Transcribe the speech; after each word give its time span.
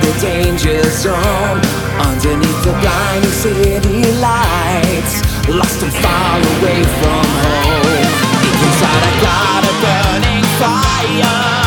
The 0.00 0.12
danger 0.20 0.82
zone. 0.90 1.60
Underneath 2.00 2.62
the 2.64 2.72
blinding 2.80 3.30
city 3.30 4.12
lights, 4.20 5.22
lost 5.48 5.82
and 5.82 5.92
far 5.92 6.38
away 6.38 6.82
from 7.00 7.26
home. 7.44 8.10
Inside, 8.64 9.02
I 9.08 9.14
got 9.28 9.62
a 9.64 9.74
burning 9.82 10.44
fire. 10.60 11.57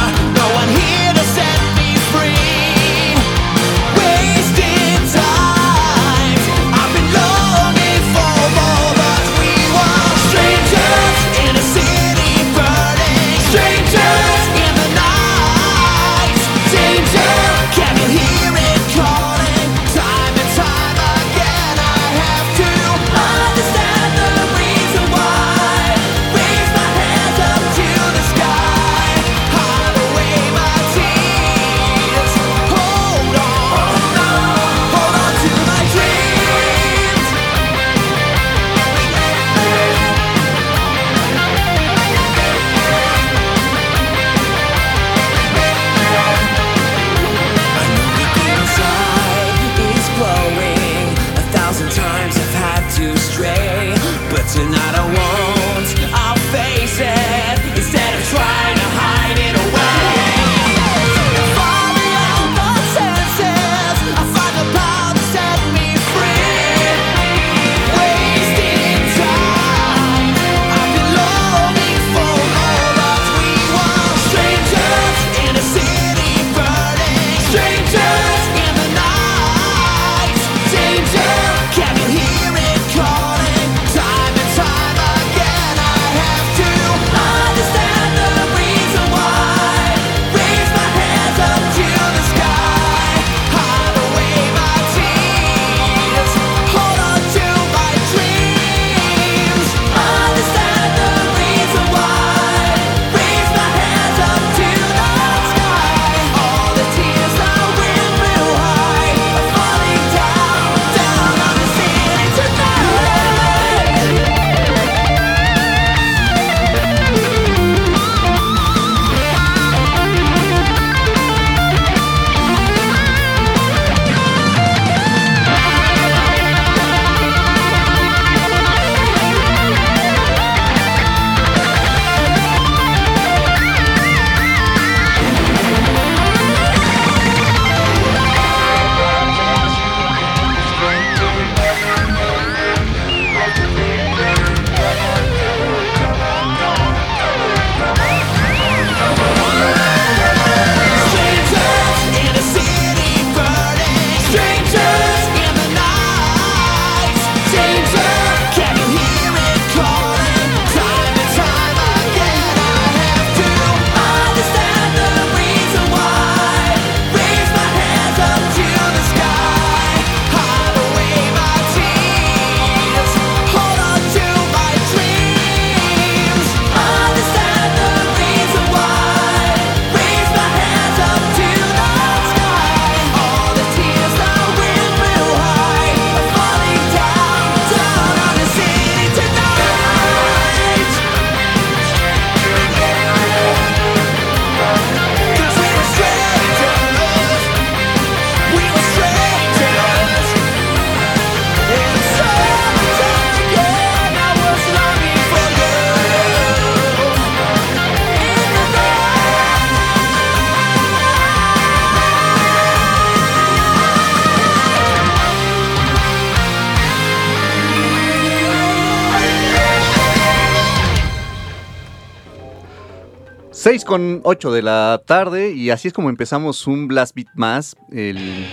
Con 223.92 224.22
8 224.24 224.54
de 224.54 224.62
la 224.62 225.02
tarde 225.06 225.52
y 225.52 225.70
así 225.70 225.90
es 225.90 225.94
como 225.94 226.10
empezamos 226.10 226.66
un 226.66 226.88
Blast 226.88 227.14
Beat 227.14 227.28
más. 227.36 227.76
El... 227.92 228.48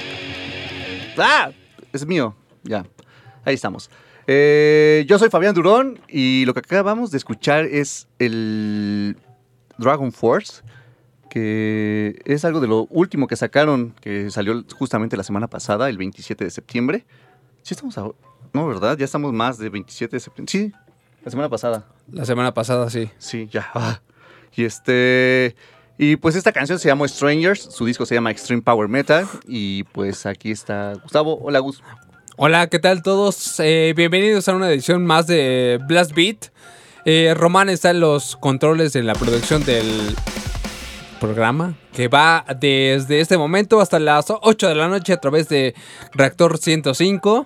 ¡Ah! 1.16 1.52
Es 1.92 2.04
mío. 2.04 2.34
Ya. 2.64 2.84
Ahí 3.44 3.54
estamos. 3.54 3.88
Eh, 4.26 5.04
yo 5.06 5.16
soy 5.16 5.30
Fabián 5.30 5.54
Durón 5.54 6.00
y 6.08 6.44
lo 6.44 6.54
que 6.54 6.58
acabamos 6.58 7.12
de 7.12 7.18
escuchar 7.18 7.66
es 7.66 8.08
el 8.18 9.16
Dragon 9.78 10.10
Force 10.10 10.64
que 11.30 12.20
es 12.24 12.44
algo 12.44 12.58
de 12.58 12.66
lo 12.66 12.88
último 12.90 13.28
que 13.28 13.36
sacaron, 13.36 13.94
que 14.00 14.32
salió 14.32 14.64
justamente 14.76 15.16
la 15.16 15.22
semana 15.22 15.46
pasada, 15.46 15.88
el 15.88 15.98
27 15.98 16.42
de 16.42 16.50
septiembre. 16.50 17.06
Sí 17.62 17.74
estamos 17.74 17.96
a... 17.96 18.08
No, 18.52 18.66
¿verdad? 18.66 18.98
Ya 18.98 19.04
estamos 19.04 19.32
más 19.32 19.56
de 19.56 19.68
27 19.68 20.16
de 20.16 20.20
septiembre. 20.20 20.50
Sí, 20.50 20.72
la 21.24 21.30
semana 21.30 21.48
pasada. 21.48 21.84
La 22.10 22.24
semana 22.24 22.52
pasada, 22.52 22.90
sí. 22.90 23.08
Sí, 23.18 23.46
ya. 23.52 23.70
Ah. 23.72 24.00
Y 24.54 24.64
este... 24.64 25.54
Y 26.00 26.14
pues 26.14 26.36
esta 26.36 26.52
canción 26.52 26.78
se 26.78 26.88
llama 26.88 27.08
Strangers, 27.08 27.60
su 27.72 27.84
disco 27.84 28.06
se 28.06 28.14
llama 28.14 28.30
Extreme 28.30 28.62
Power 28.62 28.88
Metal 28.88 29.26
y 29.48 29.82
pues 29.82 30.26
aquí 30.26 30.52
está 30.52 30.94
Gustavo. 31.02 31.40
Hola 31.42 31.58
Gus. 31.58 31.82
Hola, 32.36 32.68
¿qué 32.68 32.78
tal 32.78 33.02
todos? 33.02 33.58
Eh, 33.58 33.94
bienvenidos 33.96 34.48
a 34.48 34.54
una 34.54 34.70
edición 34.70 35.04
más 35.04 35.26
de 35.26 35.80
Blast 35.88 36.14
Beat. 36.14 36.52
Eh, 37.04 37.34
Román 37.36 37.68
está 37.68 37.90
en 37.90 37.98
los 37.98 38.36
controles 38.36 38.92
de 38.92 39.02
la 39.02 39.14
producción 39.14 39.64
del 39.64 40.14
programa 41.18 41.74
que 41.92 42.06
va 42.06 42.44
desde 42.60 43.20
este 43.20 43.36
momento 43.36 43.80
hasta 43.80 43.98
las 43.98 44.26
8 44.28 44.68
de 44.68 44.74
la 44.76 44.86
noche 44.86 45.12
a 45.12 45.16
través 45.16 45.48
de 45.48 45.74
Reactor 46.12 46.58
105. 46.58 47.44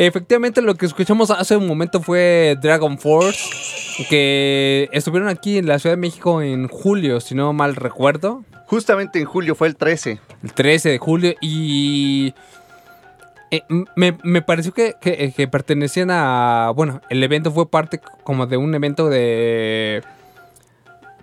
Efectivamente, 0.00 0.62
lo 0.62 0.76
que 0.76 0.86
escuchamos 0.86 1.30
hace 1.32 1.56
un 1.56 1.66
momento 1.66 2.00
fue 2.00 2.56
Dragon 2.62 2.98
Force, 2.98 4.04
que 4.08 4.88
estuvieron 4.92 5.28
aquí 5.28 5.58
en 5.58 5.66
la 5.66 5.80
Ciudad 5.80 5.96
de 5.96 6.00
México 6.00 6.40
en 6.40 6.68
julio, 6.68 7.18
si 7.20 7.34
no 7.34 7.52
mal 7.52 7.74
recuerdo. 7.74 8.44
Justamente 8.66 9.18
en 9.18 9.24
julio 9.24 9.56
fue 9.56 9.66
el 9.66 9.74
13. 9.76 10.20
El 10.44 10.52
13 10.52 10.90
de 10.90 10.98
julio 10.98 11.34
y... 11.40 12.32
eh, 13.50 13.62
me, 13.96 14.16
me 14.22 14.40
pareció 14.40 14.72
que, 14.72 14.94
que- 15.00 15.32
que 15.36 15.48
pertenecían 15.48 16.10
a... 16.12 16.70
Bueno, 16.76 17.00
el 17.10 17.20
evento 17.24 17.50
fue 17.50 17.68
parte 17.68 18.00
como 18.22 18.46
de 18.46 18.56
un 18.56 18.72
evento 18.76 19.08
de... 19.08 20.02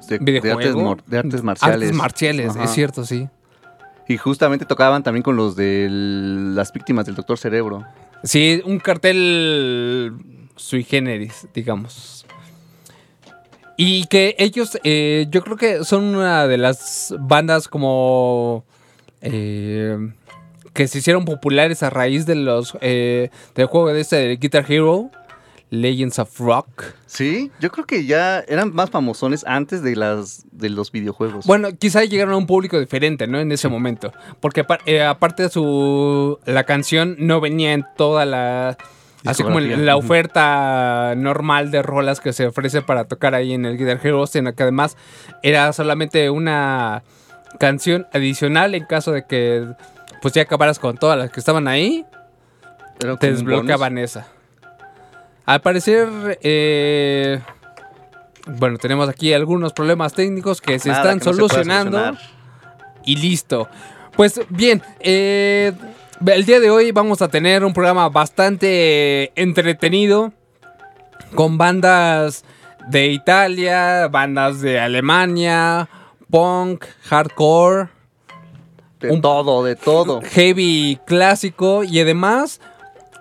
De, 0.10 0.20
de 0.20 0.52
artes, 0.52 0.76
de 1.08 1.18
artes 1.18 1.44
marciales. 1.44 1.76
Artes 1.76 1.94
marciales, 1.94 2.50
Ajá. 2.50 2.66
es 2.66 2.72
cierto, 2.72 3.06
sí. 3.06 3.30
Y 4.08 4.18
justamente 4.18 4.66
tocaban 4.66 5.02
también 5.02 5.24
con 5.24 5.36
los 5.38 5.56
de 5.56 5.88
las 5.90 6.72
víctimas 6.74 7.06
del 7.06 7.16
Doctor 7.16 7.38
Cerebro. 7.40 7.86
Sí, 8.26 8.62
un 8.66 8.80
cartel 8.80 10.14
sui 10.56 10.84
generis, 10.84 11.48
digamos. 11.54 12.26
Y 13.78 14.06
que 14.08 14.36
ellos, 14.40 14.80
eh, 14.84 15.28
yo 15.30 15.42
creo 15.44 15.58
que 15.58 15.84
son 15.84 16.04
una 16.16 16.48
de 16.48 16.58
las 16.58 17.14
bandas 17.20 17.68
como... 17.68 18.66
eh, 19.22 19.98
que 20.74 20.90
se 20.90 20.98
hicieron 20.98 21.24
populares 21.24 21.84
a 21.84 21.90
raíz 21.90 22.26
de 22.26 22.36
los 22.36 22.78
eh, 22.82 23.30
del 23.56 23.68
juego 23.68 23.94
de 23.94 24.02
este 24.02 24.16
de 24.18 24.36
Guitar 24.36 24.66
Hero, 24.68 25.10
Legends 25.70 26.20
of 26.20 26.40
Rock. 26.40 26.84
Sí, 27.06 27.52
yo 27.60 27.72
creo 27.72 27.86
que 27.86 28.06
ya 28.06 28.40
eran 28.40 28.74
más 28.74 28.90
famosones 28.90 29.44
antes 29.48 29.82
de 29.82 29.96
las 29.96 30.46
de 30.52 30.70
los 30.70 30.92
videojuegos. 30.92 31.46
Bueno, 31.46 31.70
quizá 31.78 32.04
llegaron 32.04 32.34
a 32.34 32.38
un 32.38 32.48
público 32.48 32.80
diferente, 32.80 33.28
¿no? 33.28 33.40
En 33.40 33.52
ese 33.52 33.68
momento. 33.68 34.14
Porque 34.40 34.66
eh, 34.86 35.04
aparte 35.04 35.44
de 35.44 35.50
su... 35.50 36.40
La 36.46 36.64
canción 36.64 37.16
no 37.20 37.42
venía 37.42 37.74
en 37.74 37.86
toda 37.98 38.26
la... 38.26 38.78
Así 39.26 39.42
como 39.42 39.60
en 39.60 39.88
la 39.88 39.98
oferta 39.98 41.16
normal 41.18 41.72
de 41.72 41.82
rolas 41.82 42.20
que 42.20 42.32
se 42.32 42.46
ofrece 42.46 42.84
para 42.84 43.06
tocar 43.06 43.34
ahí 43.34 43.54
en 43.54 43.66
el 43.66 43.76
Guitar 43.76 44.00
Hero, 44.04 44.28
sino 44.28 44.54
que 44.54 44.62
además 44.62 44.98
era 45.42 45.74
solamente 45.74 46.30
una 46.30 47.02
canción 47.60 48.06
adicional 48.14 48.76
en 48.76 48.86
caso 48.86 49.12
de 49.12 49.26
que 49.26 49.68
pues 50.22 50.36
ya 50.36 50.44
acabaras 50.44 50.78
con 50.78 50.98
todas 50.98 51.18
las 51.18 51.32
que 51.32 51.40
estaban 51.40 51.68
ahí, 51.68 52.06
te 53.20 53.32
desbloqueaban 53.32 53.98
esa. 53.98 54.28
Al 55.46 55.62
parecer, 55.62 56.40
eh, 56.42 57.40
bueno, 58.48 58.78
tenemos 58.78 59.08
aquí 59.10 59.34
algunos 59.34 59.74
problemas 59.74 60.14
técnicos 60.14 60.60
que 60.62 60.80
se 60.80 60.90
Nada 60.90 61.02
están 61.02 61.20
que 61.20 61.26
no 61.26 61.34
solucionando 61.34 62.18
y 63.04 63.16
listo. 63.18 63.68
Pues 64.16 64.42
bien, 64.50 64.82
eh, 65.02 65.74
el 66.26 66.46
día 66.46 66.60
de 66.60 66.70
hoy 66.72 66.92
vamos 66.92 67.22
a 67.22 67.28
tener 67.28 67.64
un 67.64 67.74
programa 67.74 68.10
bastante 68.10 69.32
entretenido 69.40 70.34
con 71.36 71.58
bandas 71.58 72.44
de 72.88 73.08
Italia, 73.08 74.08
bandas 74.08 74.62
de 74.62 74.80
Alemania, 74.80 75.90
punk, 76.32 76.86
hardcore, 77.04 77.90
De 79.00 79.12
un- 79.12 79.22
todo, 79.22 79.64
de 79.64 79.76
todo. 79.76 80.22
heavy 80.24 81.00
clásico 81.06 81.84
y 81.84 82.00
además 82.00 82.62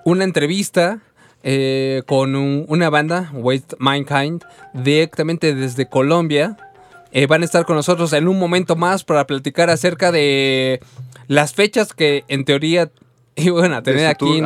una 0.05 0.25
entrevista 0.25 1.00
eh, 1.44 2.02
con 2.06 2.35
un- 2.35 2.64
una 2.69 2.91
banda, 2.91 3.31
Waste 3.35 3.76
Mankind, 3.79 4.43
directamente 4.73 5.55
desde 5.55 5.87
Colombia. 5.88 6.56
Eh, 7.12 7.26
van 7.29 7.43
a 7.43 7.44
estar 7.44 7.64
con 7.64 7.76
nosotros 7.76 8.12
en 8.12 8.26
un 8.26 8.38
momento 8.41 8.75
más 8.75 9.05
para 9.05 9.25
platicar 9.26 9.70
acerca 9.70 10.11
de 10.11 10.81
las 11.29 11.55
fechas 11.55 11.93
que 11.93 12.25
en 12.26 12.44
teoría 12.44 12.91
iban 13.37 13.73
a 13.73 13.82
tener 13.82 14.06
aquí 14.06 14.38
en, 14.38 14.44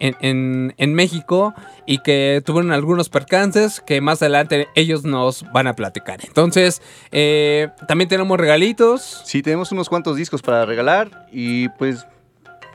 en- 0.00 0.16
en- 0.20 0.74
en 0.78 0.94
México 0.94 1.54
y 1.86 1.98
que 1.98 2.42
tuvieron 2.44 2.72
algunos 2.72 3.08
percances 3.08 3.80
que 3.80 4.00
más 4.00 4.20
adelante 4.22 4.68
ellos 4.74 5.04
nos 5.04 5.44
van 5.52 5.66
a 5.68 5.74
platicar. 5.74 6.20
Entonces, 6.24 6.80
eh, 7.12 7.68
también 7.86 8.08
tenemos 8.08 8.38
regalitos. 8.38 9.22
Sí, 9.24 9.42
tenemos 9.42 9.70
unos 9.72 9.88
cuantos 9.88 10.16
discos 10.16 10.42
para 10.42 10.64
regalar 10.66 11.26
y 11.32 11.68
pues 11.70 12.06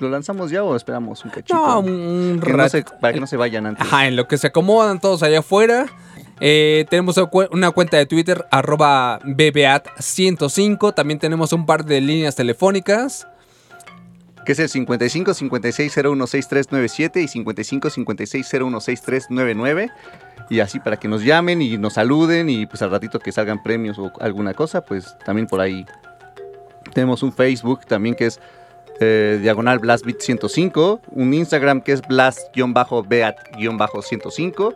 lo 0.03 0.09
lanzamos 0.09 0.51
ya 0.51 0.63
o 0.63 0.75
esperamos 0.75 1.23
un 1.25 1.31
cachito. 1.31 1.55
No, 1.55 1.79
un 1.79 2.39
Que 2.43 2.51
no 2.51 2.57
rat- 2.57 2.69
se- 2.71 2.83
para 3.01 3.13
que 3.13 3.19
no 3.19 3.27
se 3.27 3.37
vayan 3.37 3.65
antes. 3.65 3.85
Ajá, 3.85 4.07
en 4.07 4.15
lo 4.15 4.27
que 4.27 4.37
se 4.37 4.47
acomodan 4.47 4.99
todos 4.99 5.23
allá 5.23 5.39
afuera. 5.39 5.87
Eh, 6.39 6.85
tenemos 6.89 7.17
una 7.17 7.25
cu- 7.27 7.47
una 7.51 7.71
cuenta 7.71 7.97
de 7.97 8.05
Twitter, 8.05 8.45
arroba 8.51 9.19
BBAT105. 9.23 10.93
También 10.93 11.19
tenemos 11.19 11.53
un 11.53 11.65
par 11.65 11.85
de 11.85 12.01
líneas 12.01 12.35
telefónicas. 12.35 13.27
Que 14.45 14.51
es 14.51 14.59
el 14.59 14.67
55 14.67 15.33
56 15.33 15.93
016397 15.93 17.21
y 17.21 17.27
55 17.29 17.89
56 17.89 18.45
016399. 18.47 19.89
Y 20.49 20.59
así 20.59 20.79
para 20.81 20.97
que 20.97 21.07
nos 21.07 21.23
llamen 21.23 21.61
y 21.61 21.77
nos 21.77 21.93
saluden 21.93 22.49
y 22.49 22.65
pues 22.65 22.81
al 22.81 22.91
ratito 22.91 23.19
que 23.19 23.31
salgan 23.31 23.63
premios 23.63 23.97
o 23.97 24.11
alguna 24.19 24.53
cosa, 24.53 24.81
pues 24.81 25.15
también 25.25 25.47
por 25.47 25.61
ahí. 25.61 25.85
Tenemos 26.93 27.23
un 27.23 27.31
Facebook 27.31 27.85
también 27.85 28.13
que 28.15 28.25
es 28.25 28.41
eh, 29.03 29.39
diagonal 29.41 29.79
blastbeat 29.79 30.19
105, 30.21 31.01
un 31.11 31.33
Instagram 31.33 31.81
que 31.81 31.93
es 31.93 32.01
blast-beat-105 32.03 34.75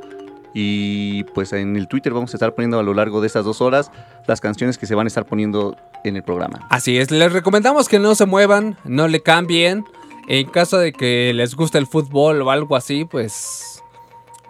y 0.53 1.23
pues 1.35 1.53
en 1.53 1.75
el 1.75 1.87
Twitter 1.87 2.13
vamos 2.13 2.33
a 2.33 2.37
estar 2.37 2.55
poniendo 2.55 2.79
a 2.79 2.83
lo 2.83 2.93
largo 2.93 3.21
de 3.21 3.27
estas 3.27 3.45
dos 3.45 3.61
horas 3.61 3.91
las 4.27 4.41
canciones 4.41 4.77
que 4.77 4.85
se 4.85 4.95
van 4.95 5.05
a 5.05 5.09
estar 5.09 5.25
poniendo 5.25 5.75
en 6.03 6.15
el 6.15 6.23
programa. 6.23 6.65
Así 6.69 6.97
es, 6.97 7.11
les 7.11 7.31
recomendamos 7.31 7.87
que 7.87 7.99
no 7.99 8.15
se 8.15 8.25
muevan, 8.25 8.77
no 8.83 9.07
le 9.07 9.21
cambien. 9.21 9.85
En 10.27 10.49
caso 10.49 10.77
de 10.77 10.91
que 10.91 11.31
les 11.33 11.55
guste 11.55 11.77
el 11.77 11.87
fútbol 11.87 12.41
o 12.41 12.51
algo 12.51 12.75
así, 12.75 13.05
pues 13.05 13.81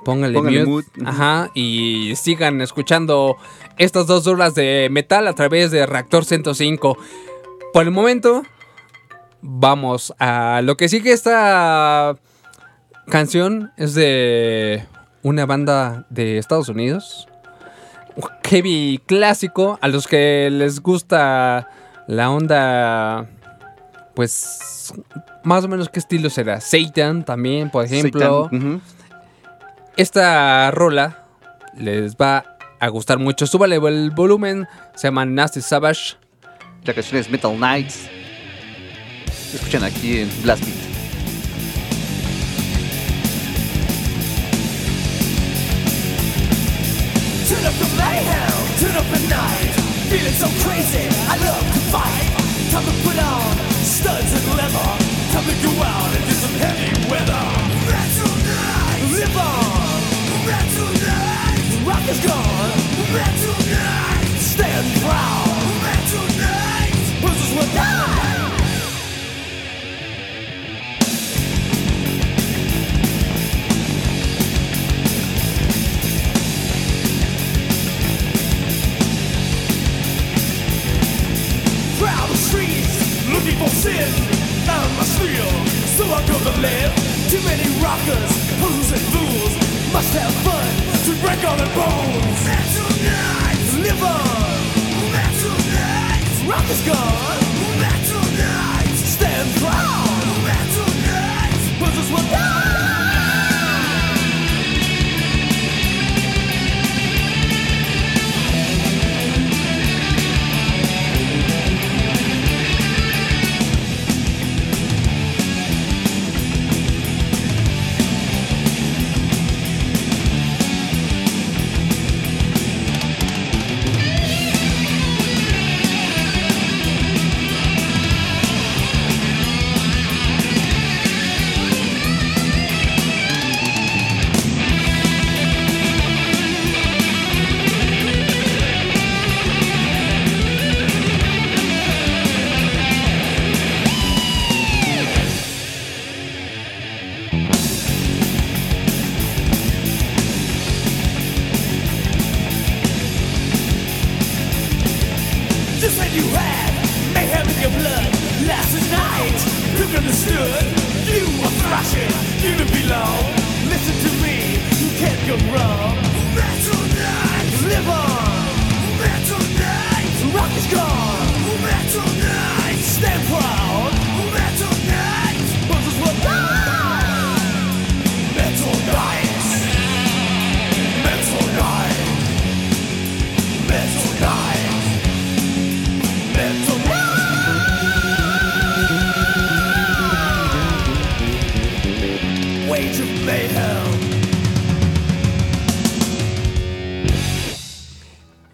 pónganle, 0.03 0.36
Pónganle 0.36 0.65
mute. 0.65 0.89
mute. 0.98 1.10
Ajá, 1.10 1.51
y 1.53 2.15
sigan 2.15 2.62
escuchando 2.62 3.36
estas 3.77 4.07
dos 4.07 4.25
horas 4.25 4.55
de 4.55 4.88
metal 4.89 5.27
a 5.27 5.34
través 5.34 5.69
de 5.72 5.86
Reactor 5.86 6.25
105. 6.25 6.98
Por 7.74 7.84
el 7.84 7.91
momento, 7.91 8.43
vamos 9.41 10.13
a 10.20 10.62
lo 10.63 10.77
que 10.77 10.89
sigue 10.89 11.12
esta 11.12 12.15
canción 13.08 13.72
es 13.77 13.94
de 13.94 14.86
una 15.24 15.46
banda 15.46 16.06
de 16.10 16.38
Estados 16.38 16.70
Unidos. 16.70 17.27
Un 18.15 18.29
Heavy 18.44 19.01
clásico. 19.06 19.77
A 19.82 19.88
los 19.88 20.08
que 20.08 20.50
les 20.51 20.82
gusta 20.82 21.70
la 22.08 22.29
onda. 22.29 23.29
Pues. 24.15 24.94
Más 25.44 25.63
o 25.63 25.67
menos 25.67 25.89
qué 25.89 26.00
estilo 26.00 26.29
será. 26.29 26.60
Satan 26.60 27.24
también, 27.24 27.70
por 27.70 27.86
ejemplo. 27.86 28.46
Satan. 28.46 28.82
Esta 29.96 30.72
rola 30.72 31.25
les 31.75 32.15
va 32.15 32.58
a 32.79 32.88
gustar 32.89 33.20
mucho. 33.20 33.48
Súbale 33.48 33.75
el 33.75 34.12
volumen. 34.12 34.67
Se 34.96 35.08
llama 35.08 35.25
Nasty 35.25 35.62
Savage. 35.62 36.15
La 36.84 36.94
canción 36.94 37.20
es 37.20 37.29
Metal 37.29 37.56
Knights. 37.56 38.10
Escuchan 39.53 39.83
aquí 39.83 40.19
en 40.19 40.29
Blast 40.43 40.63
Beat. 40.65 40.75
Turn 47.47 47.65
up 47.65 47.73
the 47.79 47.87
mayhem, 47.95 48.51
turn 48.79 48.95
up 48.97 49.07
the 49.07 49.19
night. 49.29 49.73
Feeling 50.09 50.33
so 50.33 50.47
crazy, 50.63 51.07
I 51.27 51.37
love 51.47 51.63
to 51.73 51.79
fight. 51.91 52.27
Time 52.71 52.83
to 52.83 52.93
put 53.07 53.17
on 53.17 53.57
studs 53.83 54.33
and 54.35 54.45
leather. 54.57 54.89
Time 55.31 55.45
to 55.47 55.55
go 55.63 55.71
out 55.81 56.11
and 56.15 56.23
do 56.27 56.35
some 56.35 56.55
heavy 56.59 56.91
weather. 57.09 57.43
Metal 57.87 58.33
night, 58.43 59.03
live 59.15 59.37
on. 59.37 59.99
Metal 60.45 60.91
night, 61.07 61.65
rock 61.87 62.05
is 62.07 62.19
gone. 62.19 62.75
Metal 63.15 63.57
night, 63.71 64.27
stand 64.39 64.87
proud. 65.01 65.55
Metal 65.87 66.27
night, 66.35 66.95
bruises 67.21 67.55
will 67.55 67.73
die. 67.73 68.16
Looking 83.38 83.58
for 83.60 83.70
sin. 83.70 84.10
I 84.67 84.82
must 84.98 85.20
feel, 85.22 85.50
so 85.96 86.03
I 86.10 86.25
go 86.25 86.38
to 86.50 86.53
live. 86.60 86.91
Too 87.29 87.41
many 87.46 87.67
rockers, 87.84 88.32
fools 88.58 88.89
and 88.91 89.03
fools 89.13 89.53
must 89.94 90.12
have 90.17 90.34
fun 90.41 90.70
to 91.06 91.12
break 91.22 91.39
all 91.46 91.56
their 91.56 91.74
bones. 91.77 92.39
Metal 92.50 92.89
nights, 93.06 93.74
live 93.86 94.03
on. 94.03 94.58
Metal 95.13 95.58
nights, 95.77 96.36
rock 96.50 96.67
is 96.70 96.82
gone. 96.82 97.39
Metal 97.79 98.25
nights, 98.41 99.01
stand 99.06 99.50
proud. 99.62 100.16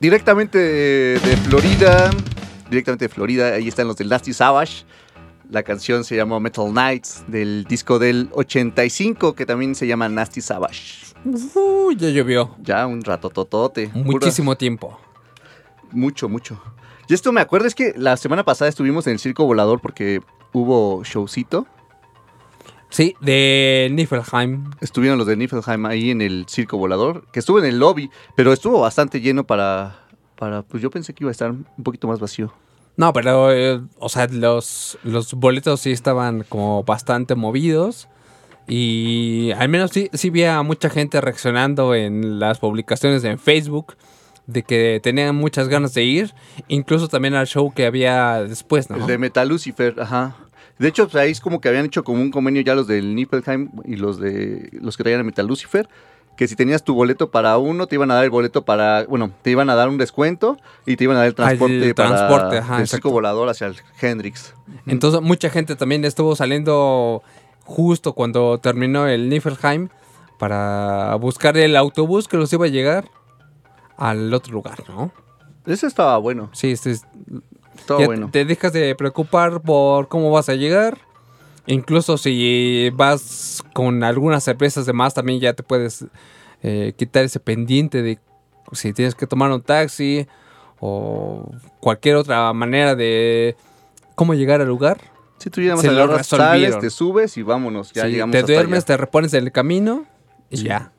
Directamente 0.04 0.58
de, 0.58 1.18
de 1.18 1.38
Florida, 1.38 2.12
directamente 2.70 3.06
de 3.06 3.10
Florida, 3.10 3.54
ahí 3.54 3.70
están 3.70 3.88
los 3.88 3.96
del 3.96 4.10
Nasty 4.10 4.34
Savage. 4.34 4.84
La 5.50 5.64
canción 5.64 6.04
se 6.04 6.18
llamó 6.18 6.42
Metal 6.42 6.74
Nights 6.74 7.24
del 7.30 7.64
disco 7.64 8.00
del 8.00 8.28
85 8.34 9.34
que 9.34 9.46
también 9.46 9.76
se 9.76 9.88
llama 9.88 10.10
Nasty 10.10 10.42
Savage. 10.42 11.16
Uy, 11.24 11.96
ya 11.96 12.10
llovió. 12.10 12.54
Ya 12.62 12.86
un 12.86 13.02
rato 13.02 13.30
totote. 13.30 13.92
Muchísimo 13.94 14.58
tiempo. 14.58 15.00
Mucho, 15.94 16.28
mucho. 16.28 16.62
Y 17.08 17.14
esto 17.14 17.32
me 17.32 17.40
acuerdo 17.40 17.68
es 17.68 17.74
que 17.74 17.94
la 17.96 18.18
semana 18.18 18.44
pasada 18.44 18.68
estuvimos 18.68 19.08
en 19.08 19.14
el 19.14 19.20
Circo 19.20 19.46
Volador 19.46 19.80
porque 19.80 20.20
hubo 20.52 21.02
showcito. 21.06 21.66
Sí, 22.94 23.16
de 23.22 23.90
Niflheim. 23.92 24.70
Estuvieron 24.80 25.18
los 25.18 25.26
de 25.26 25.36
Niflheim 25.36 25.88
ahí 25.88 26.12
en 26.12 26.22
el 26.22 26.46
Circo 26.48 26.78
Volador, 26.78 27.26
que 27.32 27.40
estuvo 27.40 27.58
en 27.58 27.66
el 27.66 27.80
lobby, 27.80 28.12
pero 28.36 28.54
estuvo 28.54 28.80
bastante 28.82 29.20
lleno 29.20 29.46
para, 29.46 30.06
para 30.38 30.62
pues 30.62 30.84
yo 30.84 30.92
pensé 30.92 31.12
que 31.16 31.24
iba 31.24 31.30
a 31.30 31.32
estar 31.32 31.50
un 31.50 31.84
poquito 31.84 32.08
más 32.08 32.20
vacío. 32.20 32.54
No, 32.96 33.12
pero, 33.12 33.52
eh, 33.52 33.82
o 33.98 34.10
sea, 34.10 34.28
los, 34.28 35.00
los 35.04 35.34
boletos 35.34 35.80
sí 35.82 35.92
estaban 35.92 36.46
como 36.48 36.84
bastante 36.84 37.34
movidos. 37.34 38.10
Y 38.68 39.50
al 39.58 39.70
menos 39.70 39.90
sí, 39.90 40.12
sí 40.14 40.30
vi 40.30 40.44
a 40.44 40.62
mucha 40.62 40.92
gente 40.92 41.20
reaccionando 41.20 41.96
en 41.96 42.38
las 42.38 42.60
publicaciones 42.60 43.24
en 43.24 43.40
Facebook 43.40 43.96
de 44.46 44.62
que 44.62 45.00
tenían 45.02 45.36
muchas 45.36 45.68
ganas 45.68 45.96
de 45.96 46.04
ir. 46.04 46.34
Incluso 46.68 47.08
también 47.08 47.34
al 47.34 47.48
show 47.48 47.74
que 47.74 47.88
había 47.88 48.44
después, 48.44 48.92
¿no? 48.92 48.98
El 48.98 49.08
de 49.08 49.18
Metal 49.18 49.50
Lucifer, 49.50 50.00
ajá. 50.00 50.36
De 50.80 50.88
hecho, 50.88 51.08
pues, 51.08 51.16
ahí 51.16 51.32
es 51.32 51.40
como 51.40 51.62
que 51.62 51.70
habían 51.70 51.86
hecho 51.86 52.04
como 52.04 52.22
un 52.22 52.32
convenio 52.32 52.62
ya 52.62 52.76
los 52.76 52.88
del 52.88 53.16
Niflheim 53.16 53.70
y 53.86 53.96
los 53.96 54.20
de 54.20 54.70
los 54.74 54.98
que 54.98 55.04
traían 55.04 55.22
a 55.22 55.24
Metal 55.24 55.46
Lucifer, 55.46 55.88
que 56.36 56.48
si 56.48 56.56
tenías 56.56 56.84
tu 56.84 56.96
boleto 56.96 57.30
para 57.30 57.58
uno, 57.58 57.88
te 57.88 57.96
iban 57.96 58.10
a 58.12 58.16
dar 58.16 58.24
el 58.24 58.30
boleto 58.30 58.64
para, 58.64 59.06
bueno, 59.06 59.32
te 59.42 59.52
iban 59.52 59.70
a 59.70 59.76
dar 59.76 59.88
un 59.90 59.98
descuento 59.98 60.58
y 60.86 60.96
te 60.96 61.04
iban 61.04 61.16
a 61.16 61.20
dar 61.20 61.28
el 61.28 61.36
transporte 61.36 61.88
el 61.88 61.96
para 61.96 62.10
transporte, 62.10 62.58
ajá, 62.58 62.82
el 62.82 62.88
circo 62.88 63.12
volador 63.12 63.50
hacia 63.50 63.68
el 63.68 63.76
Hendrix. 64.02 64.54
Entonces 64.88 65.22
mucha 65.22 65.50
gente 65.50 65.76
también 65.76 66.04
estuvo 66.06 66.36
saliendo 66.36 67.22
justo 67.64 68.14
cuando 68.14 68.58
terminó 68.58 69.08
el 69.08 69.30
Niflheim 69.30 69.90
para 70.40 71.16
buscar 71.16 71.56
el 71.58 71.76
autobús 71.76 72.28
que 72.28 72.38
los 72.38 72.52
iba 72.52 72.66
a 72.66 72.70
llegar 72.70 73.10
al 73.98 74.34
otro 74.34 74.54
lugar, 74.54 74.84
¿no? 74.90 75.12
Ese 75.66 75.88
estaba 75.88 76.18
bueno, 76.18 76.50
Sí, 76.52 76.72
este 76.72 76.98
ya 77.88 78.06
bueno. 78.06 78.30
te 78.32 78.46
dejas 78.46 78.74
de 78.74 78.96
preocupar 78.96 79.62
por 79.62 80.08
cómo 80.08 80.32
vas 80.32 80.50
a 80.50 80.56
llegar. 80.56 80.98
Incluso 81.66 82.18
si 82.18 82.90
vas 82.94 83.64
con 83.74 84.04
algunas 84.04 84.44
cervezas 84.44 84.86
de 84.86 84.94
más, 84.94 85.14
también 85.14 85.40
ya 85.40 85.54
te 85.54 85.64
puedes 85.64 86.06
eh, 86.62 86.94
quitar 86.98 87.24
ese 87.24 87.40
pendiente 87.40 88.02
de 88.02 88.20
si 88.74 88.92
tienes 88.94 89.16
que 89.16 89.28
tomar 89.28 89.52
un 89.52 89.62
taxi 89.62 90.28
o 90.80 91.50
cualquier 91.80 92.16
otra 92.18 92.52
manera 92.54 92.96
de 92.96 93.56
cómo 94.16 94.34
llegar 94.34 94.60
al 94.62 94.68
lugar. 94.68 95.00
Si 95.38 95.50
tú 95.50 95.62
ya 95.62 95.76
se 95.78 95.88
más 95.88 95.96
lo 95.96 96.04
agarras, 96.04 96.28
sales, 96.28 96.48
resolvieron. 96.48 96.80
te 96.82 96.90
subes 96.90 97.38
y 97.38 97.44
vámonos, 97.44 97.92
ya 97.94 98.04
Sí, 98.06 98.12
llegamos 98.12 98.34
te 98.34 98.42
duermes, 98.44 98.80
allá. 98.80 98.86
te 98.86 98.98
repones 98.98 99.34
en 99.34 99.44
el 99.46 99.52
camino 99.52 100.06
y 100.50 100.58
Sí. 100.58 100.64
ya. 100.66 100.92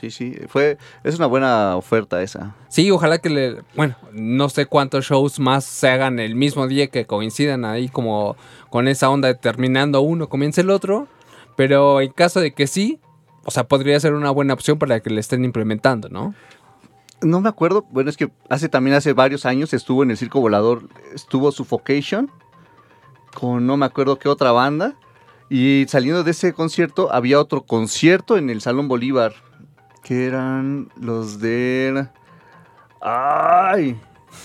Sí, 0.00 0.10
sí, 0.10 0.36
fue, 0.48 0.78
es 1.04 1.16
una 1.16 1.26
buena 1.26 1.76
oferta 1.76 2.22
esa. 2.22 2.54
Sí, 2.68 2.90
ojalá 2.90 3.18
que 3.18 3.30
le. 3.30 3.62
Bueno, 3.74 3.96
no 4.12 4.48
sé 4.48 4.66
cuántos 4.66 5.06
shows 5.06 5.40
más 5.40 5.64
se 5.64 5.88
hagan 5.88 6.18
el 6.18 6.34
mismo 6.34 6.66
día 6.66 6.88
que 6.88 7.06
coincidan 7.06 7.64
ahí, 7.64 7.88
como 7.88 8.36
con 8.68 8.88
esa 8.88 9.08
onda 9.08 9.28
de 9.28 9.34
terminando 9.34 10.00
uno, 10.02 10.28
comienza 10.28 10.60
el 10.60 10.70
otro. 10.70 11.08
Pero 11.56 12.02
en 12.02 12.12
caso 12.12 12.40
de 12.40 12.52
que 12.52 12.66
sí, 12.66 13.00
o 13.44 13.50
sea, 13.50 13.64
podría 13.64 13.98
ser 13.98 14.12
una 14.12 14.30
buena 14.30 14.52
opción 14.52 14.78
para 14.78 15.00
que 15.00 15.08
le 15.08 15.20
estén 15.20 15.44
implementando, 15.44 16.08
¿no? 16.10 16.34
No 17.22 17.40
me 17.40 17.48
acuerdo, 17.48 17.86
bueno, 17.90 18.10
es 18.10 18.18
que 18.18 18.30
hace 18.50 18.68
también 18.68 18.94
hace 18.94 19.14
varios 19.14 19.46
años 19.46 19.72
estuvo 19.72 20.02
en 20.02 20.10
el 20.10 20.18
Circo 20.18 20.40
Volador, 20.40 20.88
estuvo 21.14 21.50
Suffocation 21.50 22.30
con 23.32 23.66
no 23.66 23.76
me 23.76 23.86
acuerdo 23.86 24.18
qué 24.18 24.28
otra 24.28 24.52
banda 24.52 24.94
y 25.48 25.84
saliendo 25.88 26.24
de 26.24 26.30
ese 26.32 26.52
concierto 26.52 27.12
había 27.12 27.38
otro 27.38 27.62
concierto 27.62 28.36
en 28.36 28.50
el 28.50 28.60
Salón 28.60 28.88
Bolívar 28.88 29.34
que 30.06 30.24
eran 30.24 30.88
los 31.00 31.40
de 31.40 32.06
ay, 33.00 33.98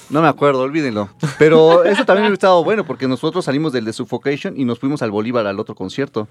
no 0.10 0.24
me 0.24 0.28
acuerdo, 0.28 0.62
olvídenlo. 0.62 1.10
Pero 1.38 1.84
eso 1.84 2.04
también 2.04 2.24
hubiera 2.24 2.34
estado 2.34 2.64
bueno 2.64 2.84
porque 2.84 3.08
nosotros 3.08 3.46
salimos 3.46 3.72
del 3.72 3.86
de 3.86 3.94
Suffocation 3.94 4.60
y 4.60 4.66
nos 4.66 4.80
fuimos 4.80 5.04
al 5.04 5.12
Bolívar 5.12 5.46
al 5.46 5.60
otro 5.60 5.76
concierto. 5.76 6.28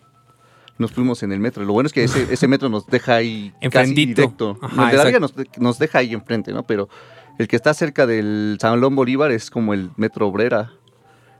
Nos 0.79 0.91
fuimos 0.91 1.23
en 1.23 1.31
el 1.31 1.39
metro. 1.39 1.65
Lo 1.65 1.73
bueno 1.73 1.87
es 1.87 1.93
que 1.93 2.03
ese, 2.03 2.27
ese 2.33 2.49
metro 2.49 2.69
nos 2.69 2.89
deja 2.89 3.15
ahí 3.15 3.53
casi 3.71 3.95
directo. 3.95 4.59
Ajá, 4.63 4.91
el 4.91 5.13
de 5.13 5.21
la 5.21 5.29
nos 5.59 5.79
deja 5.79 5.99
ahí 5.99 6.13
enfrente, 6.13 6.53
¿no? 6.53 6.65
Pero 6.65 6.89
el 7.39 7.47
que 7.47 7.55
está 7.55 7.73
cerca 7.73 8.07
del 8.09 8.59
Salón 8.61 8.97
Bolívar 8.97 9.31
es 9.31 9.49
como 9.49 9.75
el 9.75 9.91
metro 9.97 10.27
obrera. 10.27 10.73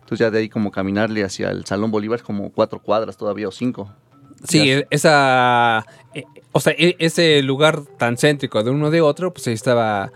Entonces 0.03 0.21
ya 0.21 0.31
de 0.31 0.39
ahí 0.39 0.49
como 0.49 0.71
caminarle 0.71 1.25
hacia 1.25 1.51
el 1.51 1.67
Salón 1.67 1.91
Bolívar 1.91 2.21
es 2.21 2.23
como 2.23 2.53
cuatro 2.53 2.81
cuadras 2.81 3.17
todavía 3.17 3.49
o 3.49 3.53
cinco. 3.53 3.91
Sí, 4.45 4.71
e- 4.71 4.87
esa. 4.91 5.85
eh, 6.15 6.25
o 6.53 6.61
sea, 6.61 6.75
e- 6.77 6.97
ese 6.99 7.43
lugar 7.43 7.83
tan 7.99 8.17
céntrico 8.17 8.63
de 8.63 8.71
uno 8.71 8.91
de 8.91 9.01
otro, 9.01 9.33
pues 9.33 9.47
estaba 9.49 10.13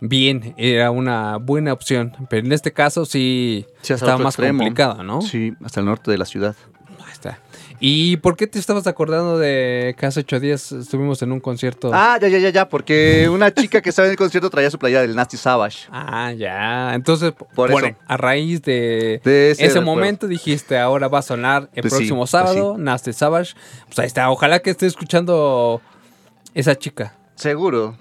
bien, 0.00 0.54
era 0.56 0.90
una 0.90 1.36
buena 1.36 1.72
opción. 1.72 2.12
Pero 2.30 2.46
en 2.46 2.52
este 2.52 2.72
caso 2.72 3.04
sí, 3.04 3.66
estaba 3.82 4.18
más 4.18 4.34
extremo. 4.34 4.58
complicado, 4.60 5.02
¿no? 5.02 5.22
Sí, 5.22 5.52
hasta 5.64 5.80
el 5.80 5.86
norte 5.86 6.10
de 6.10 6.18
la 6.18 6.24
ciudad. 6.24 6.54
¿Y 7.80 8.16
por 8.18 8.36
qué 8.36 8.46
te 8.46 8.58
estabas 8.58 8.86
acordando 8.86 9.38
de 9.38 9.94
que 9.98 10.06
hace 10.06 10.20
ocho 10.20 10.40
días 10.40 10.72
estuvimos 10.72 11.22
en 11.22 11.30
un 11.32 11.40
concierto? 11.40 11.90
Ah, 11.92 12.18
ya, 12.20 12.28
ya, 12.28 12.38
ya, 12.38 12.50
ya, 12.50 12.68
porque 12.68 13.28
una 13.32 13.52
chica 13.54 13.80
que 13.80 13.90
estaba 13.90 14.06
en 14.06 14.12
el 14.12 14.16
concierto 14.18 14.50
traía 14.50 14.70
su 14.70 14.78
playera 14.78 15.02
del 15.02 15.14
Nasty 15.14 15.36
Savage. 15.36 15.86
Ah, 15.90 16.32
ya. 16.32 16.94
Entonces, 16.94 17.32
Por 17.54 17.70
bueno, 17.70 17.88
eso. 17.88 17.96
a 18.06 18.16
raíz 18.16 18.62
de, 18.62 19.20
De 19.24 19.50
ese 19.52 19.80
momento 19.80 20.26
dijiste, 20.26 20.78
ahora 20.78 21.08
va 21.08 21.20
a 21.20 21.22
sonar 21.22 21.68
el 21.74 21.82
Pues 21.82 21.92
sí, 21.92 21.98
próximo 21.98 22.20
pues 22.20 22.30
sábado, 22.30 22.76
Nasty 22.78 23.12
Savage. 23.12 23.54
Pues 23.86 23.98
ahí 24.00 24.06
está. 24.06 24.30
Ojalá 24.30 24.58
que 24.60 24.70
esté 24.70 24.86
escuchando 24.86 25.80
esa 26.54 26.76
chica. 26.76 27.14
Seguro. 27.36 27.96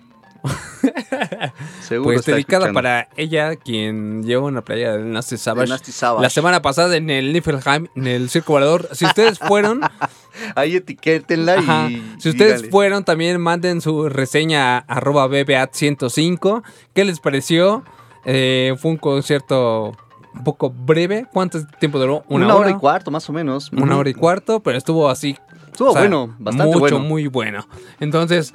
Seguro. 1.81 2.13
Pues 2.15 2.25
dedicada 2.25 2.71
para 2.73 3.09
ella, 3.17 3.55
quien 3.55 4.23
lleva 4.23 4.43
una 4.43 4.61
playa 4.63 4.93
del 4.93 5.11
Nasty 5.11 5.37
Savage. 5.37 5.69
Nasty 5.69 5.91
Savage. 5.91 6.23
La 6.23 6.29
semana 6.29 6.61
pasada 6.61 6.95
en 6.95 7.09
el 7.09 7.33
Niflheim, 7.33 7.87
en 7.95 8.07
el 8.07 8.29
Circo 8.29 8.53
Volador. 8.53 8.89
Si 8.93 9.05
ustedes 9.05 9.39
fueron, 9.39 9.81
Ahí 10.55 10.75
etiquétenla 10.75 11.55
Ajá. 11.55 11.89
y. 11.89 12.15
Si 12.19 12.29
ustedes 12.29 12.69
fueron, 12.69 13.03
también 13.03 13.39
manden 13.41 13.81
su 13.81 14.09
reseña 14.09 14.77
a 14.77 14.85
arroba 14.87 15.27
BBAT105. 15.27 16.63
¿Qué 16.93 17.05
les 17.05 17.19
pareció? 17.19 17.83
Eh, 18.25 18.75
fue 18.77 18.91
un 18.91 18.97
concierto 18.97 19.93
un 20.33 20.43
poco 20.43 20.69
breve. 20.69 21.25
¿Cuánto 21.31 21.65
tiempo 21.79 21.99
duró? 21.99 22.23
Una, 22.27 22.55
hora. 22.55 22.69
y 22.69 22.75
cuarto, 22.75 23.11
más 23.11 23.29
o 23.29 23.33
menos. 23.33 23.71
Una 23.71 23.97
hora 23.97 24.09
y 24.09 24.13
cuarto, 24.13 24.59
pero 24.59 24.77
estuvo 24.77 25.09
así. 25.09 25.37
Estuvo 25.71 25.93
bueno, 25.93 26.35
bastante 26.39 26.73
mucho, 26.73 26.79
bueno. 26.79 26.99
muy 26.99 27.27
bueno. 27.27 27.67
Entonces, 27.99 28.53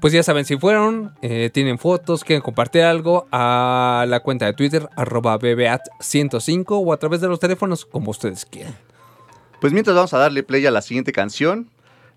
pues 0.00 0.12
ya 0.12 0.22
saben, 0.22 0.44
si 0.44 0.56
fueron, 0.56 1.14
eh, 1.22 1.50
tienen 1.52 1.78
fotos, 1.78 2.24
quieren 2.24 2.42
compartir 2.42 2.82
algo, 2.82 3.28
a 3.30 4.04
la 4.08 4.20
cuenta 4.20 4.46
de 4.46 4.54
Twitter, 4.54 4.88
arroba 4.96 5.38
BBAT105 5.38 6.64
o 6.68 6.92
a 6.92 6.96
través 6.96 7.20
de 7.20 7.28
los 7.28 7.38
teléfonos, 7.38 7.84
como 7.84 8.10
ustedes 8.10 8.46
quieran. 8.46 8.74
Pues 9.60 9.74
mientras 9.74 9.94
vamos 9.94 10.14
a 10.14 10.18
darle 10.18 10.42
play 10.42 10.64
a 10.64 10.70
la 10.70 10.80
siguiente 10.80 11.12
canción. 11.12 11.68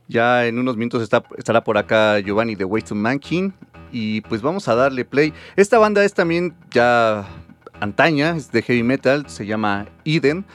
Ya 0.07 0.45
en 0.45 0.59
unos 0.59 0.77
minutos 0.77 1.01
estará 1.37 1.63
por 1.63 1.77
acá 1.77 2.19
Giovanni 2.19 2.55
de 2.55 2.63
Way 2.63 2.83
to 2.83 2.95
Mankin. 2.95 3.53
Y 3.91 4.21
pues 4.21 4.41
vamos 4.41 4.67
a 4.67 4.75
darle 4.75 5.05
play. 5.05 5.33
Esta 5.55 5.77
banda 5.77 6.03
es 6.03 6.13
también 6.13 6.55
ya 6.71 7.27
antaña, 7.79 8.35
es 8.35 8.51
de 8.51 8.61
heavy 8.61 8.81
metal, 8.81 9.29
se 9.29 9.45
llama 9.45 9.87
Eden. 10.05 10.45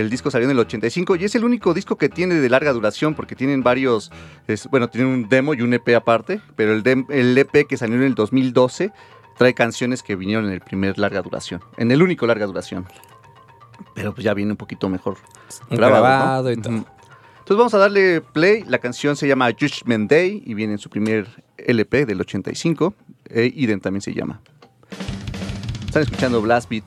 El 0.00 0.10
disco 0.10 0.30
salió 0.30 0.46
en 0.46 0.52
el 0.52 0.58
85 0.58 1.16
y 1.16 1.24
es 1.24 1.34
el 1.34 1.44
único 1.44 1.74
disco 1.74 1.96
que 1.96 2.08
tiene 2.08 2.34
de 2.36 2.48
larga 2.48 2.72
duración 2.72 3.14
porque 3.14 3.34
tienen 3.36 3.62
varios, 3.62 4.10
es- 4.46 4.66
bueno, 4.70 4.88
tienen 4.88 5.12
un 5.12 5.28
demo 5.28 5.54
y 5.54 5.62
un 5.62 5.72
EP 5.74 5.94
aparte, 5.94 6.40
pero 6.56 6.72
el, 6.72 6.82
dem- 6.82 7.06
el 7.10 7.36
EP 7.36 7.66
que 7.66 7.76
salió 7.76 7.96
en 7.96 8.02
el 8.02 8.14
2012 8.14 8.92
trae 9.36 9.54
canciones 9.54 10.02
que 10.02 10.16
vinieron 10.16 10.46
en 10.46 10.52
el 10.52 10.60
primer 10.60 10.98
larga 10.98 11.22
duración, 11.22 11.60
en 11.76 11.90
el 11.90 12.02
único 12.02 12.26
larga 12.26 12.46
duración. 12.46 12.86
Pero 13.94 14.12
pues 14.14 14.24
ya 14.24 14.34
viene 14.34 14.50
un 14.52 14.56
poquito 14.56 14.88
mejor 14.88 15.16
grabado, 15.70 16.02
Grabado 16.02 16.42
¿no? 16.44 16.50
y 16.52 16.56
todo. 16.56 16.72
Entonces 16.74 17.56
vamos 17.56 17.74
a 17.74 17.78
darle 17.78 18.20
play. 18.20 18.62
La 18.68 18.78
canción 18.78 19.16
se 19.16 19.26
llama 19.26 19.50
Judgment 19.58 20.10
Day 20.10 20.42
y 20.46 20.54
viene 20.54 20.74
en 20.74 20.78
su 20.78 20.88
primer 20.90 21.42
LP 21.56 22.06
del 22.06 22.20
85. 22.20 22.94
E 23.28 23.52
Eden 23.56 23.80
también 23.80 24.02
se 24.02 24.12
llama. 24.14 24.40
Están 25.86 26.02
escuchando 26.02 26.40
Blast 26.40 26.68
Beat. 26.70 26.84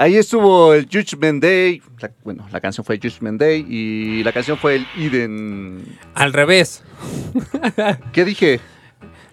Ahí 0.00 0.16
estuvo 0.16 0.74
el 0.74 0.86
Judgment 0.86 1.42
Day. 1.42 1.82
la- 1.98 2.12
bueno, 2.22 2.46
la 2.52 2.60
canción 2.60 2.84
fue 2.84 3.00
Judgment 3.02 3.40
Day 3.40 3.66
y 3.68 4.22
la 4.22 4.32
canción 4.32 4.56
fue 4.56 4.76
el 4.76 4.86
Eden. 4.96 5.98
Al 6.14 6.32
revés. 6.32 6.84
¿Qué 8.12 8.24
dije? 8.24 8.60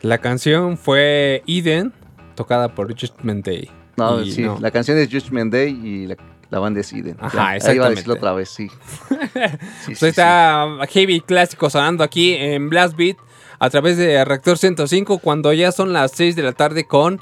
La 0.02 0.18
canción 0.18 0.78
fue 0.78 1.44
Eden, 1.46 1.94
tocada 2.36 2.74
por 2.74 2.88
Judgment 3.00 3.46
Day. 3.46 3.70
No, 3.98 4.22
Y 4.24 4.32
sí, 4.32 4.42
no. 4.42 4.58
la 4.60 4.72
canción 4.72 4.98
es 4.98 5.08
Judgment 5.12 5.54
Day 5.54 5.70
y 5.84 6.08
la, 6.08 6.18
la 6.50 6.60
banda 6.60 6.80
es 6.82 6.92
Eden. 6.92 7.16
Ajá, 7.20 7.32
Ya, 7.38 7.42
Ahí 7.42 7.46
iba 7.46 7.52
a 7.52 7.56
exactamente. 7.58 7.96
decirlo 7.98 8.14
otra 8.16 8.34
vez, 8.34 8.50
sí. 8.50 8.68
Sí, 9.10 9.16
Pues 9.86 10.00
sí, 10.00 10.06
está 10.08 10.66
heavy 10.90 11.22
clásico 11.22 11.70
sonando 11.70 12.04
aquí 12.04 12.34
en 12.34 12.70
Blast 12.70 12.96
Beat 12.98 13.18
a 13.60 13.70
través 13.70 13.98
de 13.98 14.26
Reactor 14.26 14.58
105 14.58 15.20
cuando 15.20 15.54
ya 15.54 15.72
son 15.72 15.94
las 15.94 16.12
6 16.14 16.36
de 16.36 16.42
la 16.44 16.54
tarde 16.54 16.86
con 16.86 17.22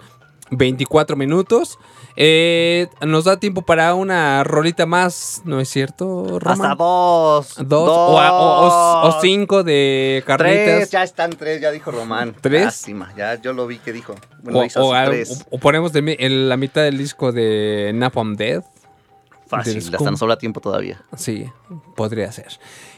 24 0.52 1.16
minutos. 1.16 1.78
Eh, 2.16 2.88
nos 3.02 3.24
da 3.26 3.38
tiempo 3.38 3.64
para 3.64 3.96
una 3.96 4.44
rolita 4.44 4.86
más, 4.86 5.42
¿no 5.46 5.60
es 5.60 5.70
cierto, 5.70 6.26
sí. 6.28 6.40
Roman? 6.40 6.62
Hasta 6.72 6.76
dos. 6.76 7.56
Dos, 7.66 7.90
o, 7.90 8.20
a- 8.20 8.32
o- 8.34 8.68
o- 8.68 9.08
o 9.10 9.22
cinco 9.22 9.64
de 9.64 10.24
carnitas. 10.26 10.64
Tres, 10.64 10.92
ya 10.92 11.04
están 11.04 11.32
tres, 11.32 11.60
ya 11.62 11.72
dijo 11.72 11.90
Román. 11.92 12.36
¿Tres? 12.40 12.66
Lástima, 12.66 13.12
ya 13.18 13.42
yo 13.42 13.54
lo 13.54 13.66
vi 13.66 13.80
que 13.80 13.92
dijo. 13.94 14.16
Bueno, 14.44 14.60
o, 14.60 14.64
hizo 14.66 14.86
o 14.86 14.94
así, 14.94 15.04
a- 15.04 15.10
tres. 15.10 15.46
ponemos 15.60 15.92
de 15.94 16.16
en 16.20 16.50
la 16.50 16.58
mitad 16.58 16.82
del 16.84 16.98
disco 16.98 17.32
de 17.32 17.92
Napalm 17.96 18.36
Death. 18.36 18.66
Fácil, 19.48 19.78
hasta 19.78 20.10
nos 20.10 20.20
sobra 20.20 20.38
tiempo 20.38 20.62
todavía. 20.62 21.02
Sí, 21.16 21.48
podría 21.96 22.32
ser. 22.32 22.48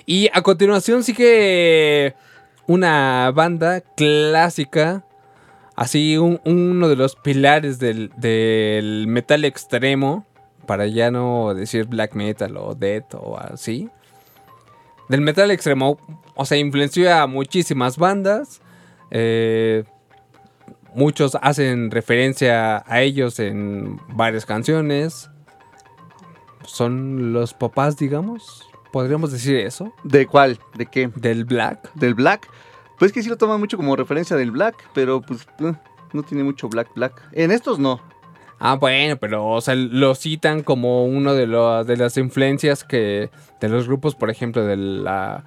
Y 0.05 0.29
a 0.33 0.41
continuación 0.41 1.03
sigue 1.03 2.15
una 2.67 3.31
banda 3.33 3.81
clásica, 3.81 5.03
así 5.75 6.17
un- 6.17 6.39
uno 6.45 6.87
de 6.87 6.95
los 6.95 7.15
pilares 7.15 7.79
del, 7.79 8.11
del 8.17 9.07
metal 9.07 9.45
extremo, 9.45 10.25
para 10.65 10.87
ya 10.87 11.11
no 11.11 11.53
decir 11.53 11.85
black 11.85 12.13
metal 12.15 12.57
o 12.57 12.73
death 12.75 13.13
o 13.15 13.37
así. 13.37 13.89
Del 15.09 15.21
metal 15.21 15.51
extremo, 15.51 15.97
o 16.35 16.45
sea, 16.45 16.57
influenció 16.57 17.13
a 17.13 17.27
muchísimas 17.27 17.97
bandas. 17.97 18.61
eh, 19.11 19.83
muchos 20.95 21.37
hacen 21.41 21.91
referencia 21.91 22.83
a 22.87 23.01
ellos 23.01 23.39
en 23.39 23.99
varias 24.13 24.45
canciones 24.45 25.29
son 26.65 27.33
los 27.33 27.53
papás, 27.53 27.97
digamos. 27.97 28.67
Podríamos 28.91 29.31
decir 29.31 29.57
eso. 29.57 29.93
¿De 30.03 30.25
cuál? 30.25 30.57
¿De 30.75 30.85
qué? 30.85 31.09
Del 31.15 31.45
Black. 31.45 31.91
¿Del 31.95 32.13
Black? 32.15 32.47
Pues 32.97 33.11
que 33.11 33.21
sí 33.21 33.29
lo 33.29 33.37
toman 33.37 33.59
mucho 33.59 33.77
como 33.77 33.95
referencia 33.95 34.35
del 34.35 34.51
Black, 34.51 34.75
pero 34.93 35.21
pues 35.21 35.47
eh, 35.59 35.73
no 36.13 36.23
tiene 36.23 36.43
mucho 36.43 36.69
Black 36.69 36.93
Black. 36.95 37.21
En 37.33 37.51
estos 37.51 37.79
no. 37.79 38.01
Ah, 38.59 38.75
bueno, 38.75 39.17
pero 39.17 39.47
o 39.47 39.61
sea, 39.61 39.75
lo 39.75 40.15
citan 40.15 40.63
como 40.63 41.05
uno 41.05 41.33
de, 41.33 41.45
los 41.45 41.85
de 41.85 41.97
las 41.97 42.15
influencias 42.17 42.83
que 42.83 43.29
de 43.59 43.69
los 43.69 43.87
grupos, 43.87 44.15
por 44.15 44.29
ejemplo, 44.29 44.63
de, 44.63 44.77
la, 44.77 45.43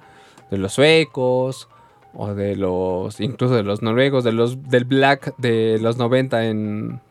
de 0.51 0.57
los 0.57 0.73
suecos 0.73 1.69
o 2.13 2.33
de 2.33 2.55
los 2.55 3.19
incluso 3.19 3.55
de 3.55 3.63
los 3.63 3.81
noruegos, 3.81 4.23
de 4.23 4.31
los 4.31 4.69
del 4.69 4.85
black 4.85 5.35
de 5.37 5.79
los 5.81 5.97
90 5.97 6.45
en 6.45 7.01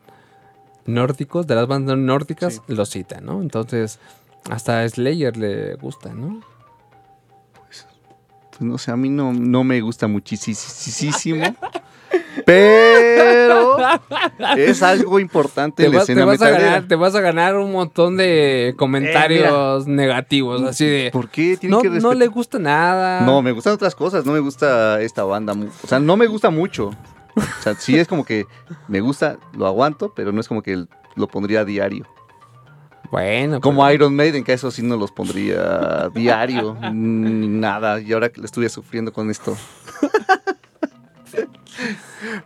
nórdicos, 0.85 1.47
de 1.47 1.55
las 1.55 1.67
bandas 1.67 1.97
nórdicas, 1.97 2.61
lo 2.67 2.85
citan, 2.85 3.25
¿no? 3.25 3.41
Entonces, 3.41 3.99
hasta 4.49 4.87
Slayer 4.87 5.35
le 5.35 5.75
gusta, 5.75 6.13
¿no? 6.13 6.41
Pues 8.59 8.69
no 8.69 8.77
sé, 8.77 8.91
a 8.91 8.97
mí 8.97 9.07
no, 9.09 9.31
no 9.33 9.63
me 9.63 9.79
gusta 9.81 10.07
muchísimo. 10.07 11.55
Pero 12.45 13.77
es 14.57 14.81
algo 14.83 15.19
importante 15.19 15.83
Te, 15.83 15.89
vas- 15.89 16.05
te 16.07 16.13
vas 16.23 16.41
a 16.41 16.49
ganar, 16.49 16.87
te 16.87 16.95
vas 16.95 17.15
a 17.15 17.21
ganar 17.21 17.55
un 17.55 17.71
montón 17.71 18.17
de 18.17 18.73
comentarios 18.77 19.87
negativos, 19.87 20.61
así 20.63 20.85
de 20.85 21.09
¿Por 21.11 21.29
qué? 21.29 21.57
No, 21.63 21.81
que 21.81 21.89
no 21.89 22.13
le 22.13 22.27
gusta 22.27 22.59
nada. 22.59 23.21
No, 23.21 23.41
me 23.41 23.51
gustan 23.51 23.73
otras 23.73 23.95
cosas, 23.95 24.25
no 24.25 24.33
me 24.33 24.39
gusta 24.39 25.01
esta 25.01 25.23
banda. 25.23 25.53
O 25.83 25.87
sea, 25.87 25.99
no 25.99 26.17
me 26.17 26.27
gusta 26.27 26.49
mucho. 26.49 26.89
O 27.35 27.61
sea, 27.61 27.75
sí 27.75 27.97
es 27.97 28.07
como 28.07 28.25
que 28.25 28.45
me 28.87 28.99
gusta, 28.99 29.37
lo 29.55 29.65
aguanto, 29.67 30.11
pero 30.15 30.31
no 30.31 30.41
es 30.41 30.47
como 30.47 30.61
que 30.61 30.85
lo 31.15 31.27
pondría 31.27 31.61
a 31.61 31.65
diario. 31.65 32.05
Bueno, 33.11 33.59
Como 33.59 33.81
pues, 33.81 33.95
Iron 33.95 34.15
Maiden, 34.15 34.43
que 34.43 34.53
eso 34.53 34.69
sí 34.69 34.83
no 34.83 34.95
los 34.95 35.11
pondría 35.11 36.09
diario, 36.13 36.77
ni 36.93 37.47
nada. 37.47 37.99
Y 37.99 38.13
ahora 38.13 38.29
que 38.29 38.39
le 38.39 38.45
estuve 38.45 38.69
sufriendo 38.69 39.11
con 39.11 39.29
esto. 39.31 39.57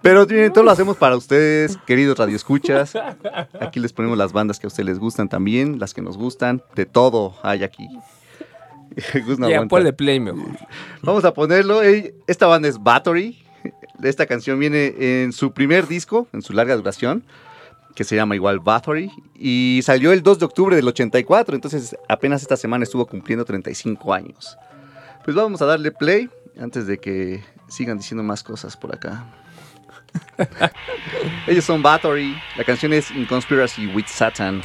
Pero 0.02 0.28
todo 0.28 0.64
lo 0.64 0.72
hacemos 0.72 0.98
para 0.98 1.16
ustedes, 1.16 1.78
queridos 1.86 2.18
radioescuchas. 2.18 2.94
Aquí 3.60 3.80
les 3.80 3.94
ponemos 3.94 4.18
las 4.18 4.32
bandas 4.34 4.60
que 4.60 4.68
a 4.68 4.70
ustedes 4.70 4.88
les 4.88 5.00
gustan 5.00 5.30
también, 5.30 5.80
las 5.80 5.94
que 5.94 6.02
nos 6.02 6.18
gustan. 6.18 6.62
De 6.76 6.86
todo 6.86 7.36
hay 7.44 7.64
aquí. 7.64 7.88
No 9.40 9.50
ya 9.50 9.66
play 9.96 10.20
mejor. 10.20 10.56
Vamos 11.02 11.26
a 11.26 11.34
ponerlo. 11.34 11.82
Esta 12.28 12.46
banda 12.46 12.68
es 12.68 12.82
Battery. 12.82 13.44
Esta 14.04 14.28
canción 14.28 14.60
viene 14.60 14.94
en 15.24 15.34
su 15.34 15.52
primer 15.52 15.88
disco, 15.88 16.28
en 16.32 16.44
su 16.44 16.54
larga 16.54 16.76
duración, 16.76 17.24
que 17.96 18.04
se 18.04 18.16
llama 18.16 18.36
igual 18.36 18.60
Battery. 18.60 19.12
Y 19.36 19.82
salió 19.84 20.12
el 20.12 20.24
2 20.24 20.40
de 20.40 20.46
octubre 20.46 20.76
del 20.76 20.88
84, 20.88 21.56
entonces 21.56 21.96
apenas 22.08 22.42
esta 22.42 22.58
semana 22.58 22.84
estuvo 22.84 23.06
cumpliendo 23.06 23.46
35 23.46 24.14
años. 24.14 24.58
Pues 25.24 25.36
vamos 25.36 25.62
a 25.62 25.66
darle 25.66 25.92
play 25.92 26.30
antes 26.60 26.88
de 26.88 26.98
que 26.98 27.44
sigan 27.68 27.98
diciendo 27.98 28.24
más 28.24 28.44
cosas 28.44 28.76
por 28.76 28.94
acá. 28.94 29.26
Ellos 31.48 31.66
son 31.66 31.82
Battery. 31.82 32.36
La 32.58 32.64
canción 32.64 32.94
es 32.94 33.10
In 33.12 33.26
Conspiracy 33.26 33.88
with 33.88 34.06
Satan. 34.08 34.62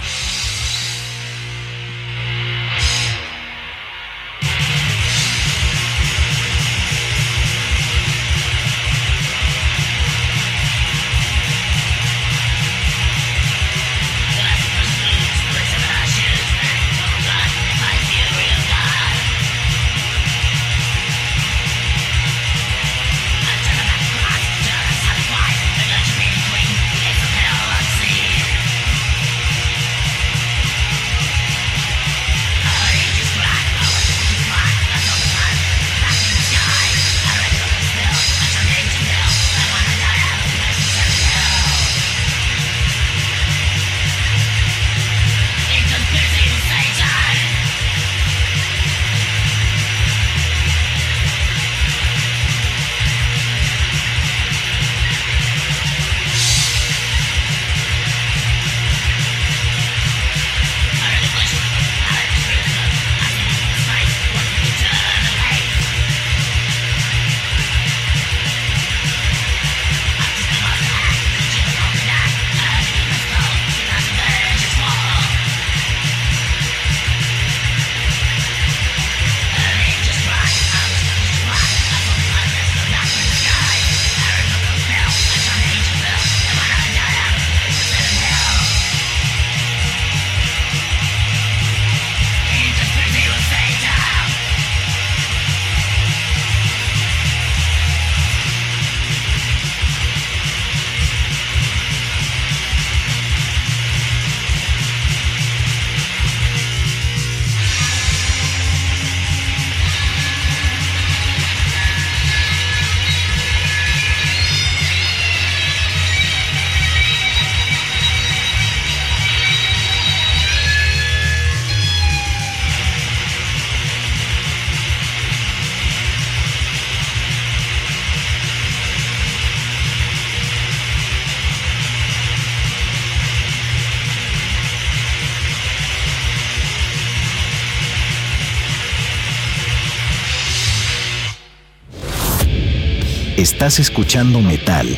Estás 143.39 143.79
escuchando 143.79 144.41
metal 144.41 144.89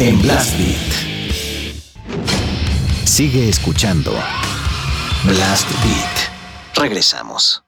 en 0.00 0.20
Blast 0.20 0.58
Beat. 0.58 2.16
Sigue 3.04 3.48
escuchando 3.48 4.12
Blast 5.22 5.70
Beat. 5.84 6.74
Regresamos. 6.74 7.62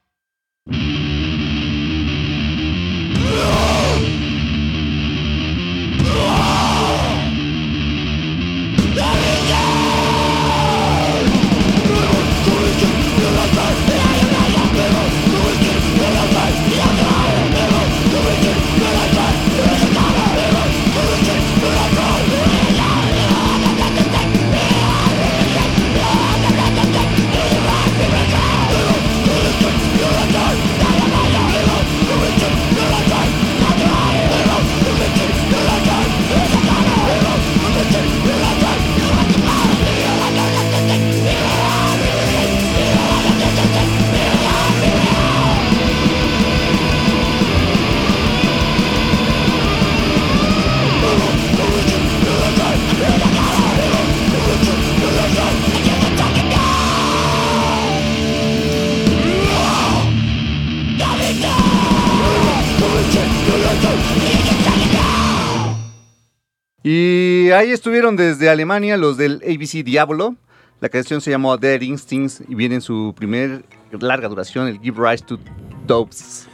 Ahí 67.57 67.71
estuvieron 67.71 68.15
desde 68.15 68.49
Alemania 68.49 68.97
los 68.97 69.17
del 69.17 69.41
ABC 69.43 69.83
Diablo. 69.83 70.35
La 70.79 70.89
canción 70.89 71.21
se 71.21 71.31
llamó 71.31 71.57
Dead 71.57 71.81
Instincts 71.81 72.43
y 72.47 72.53
viene 72.55 72.75
en 72.75 72.81
su 72.81 73.13
primer 73.17 73.63
larga 73.99 74.27
duración, 74.27 74.67
el 74.67 74.79
Give 74.79 74.97
Rise 75.09 75.23
to 75.25 75.39
Dopes. 75.87 76.47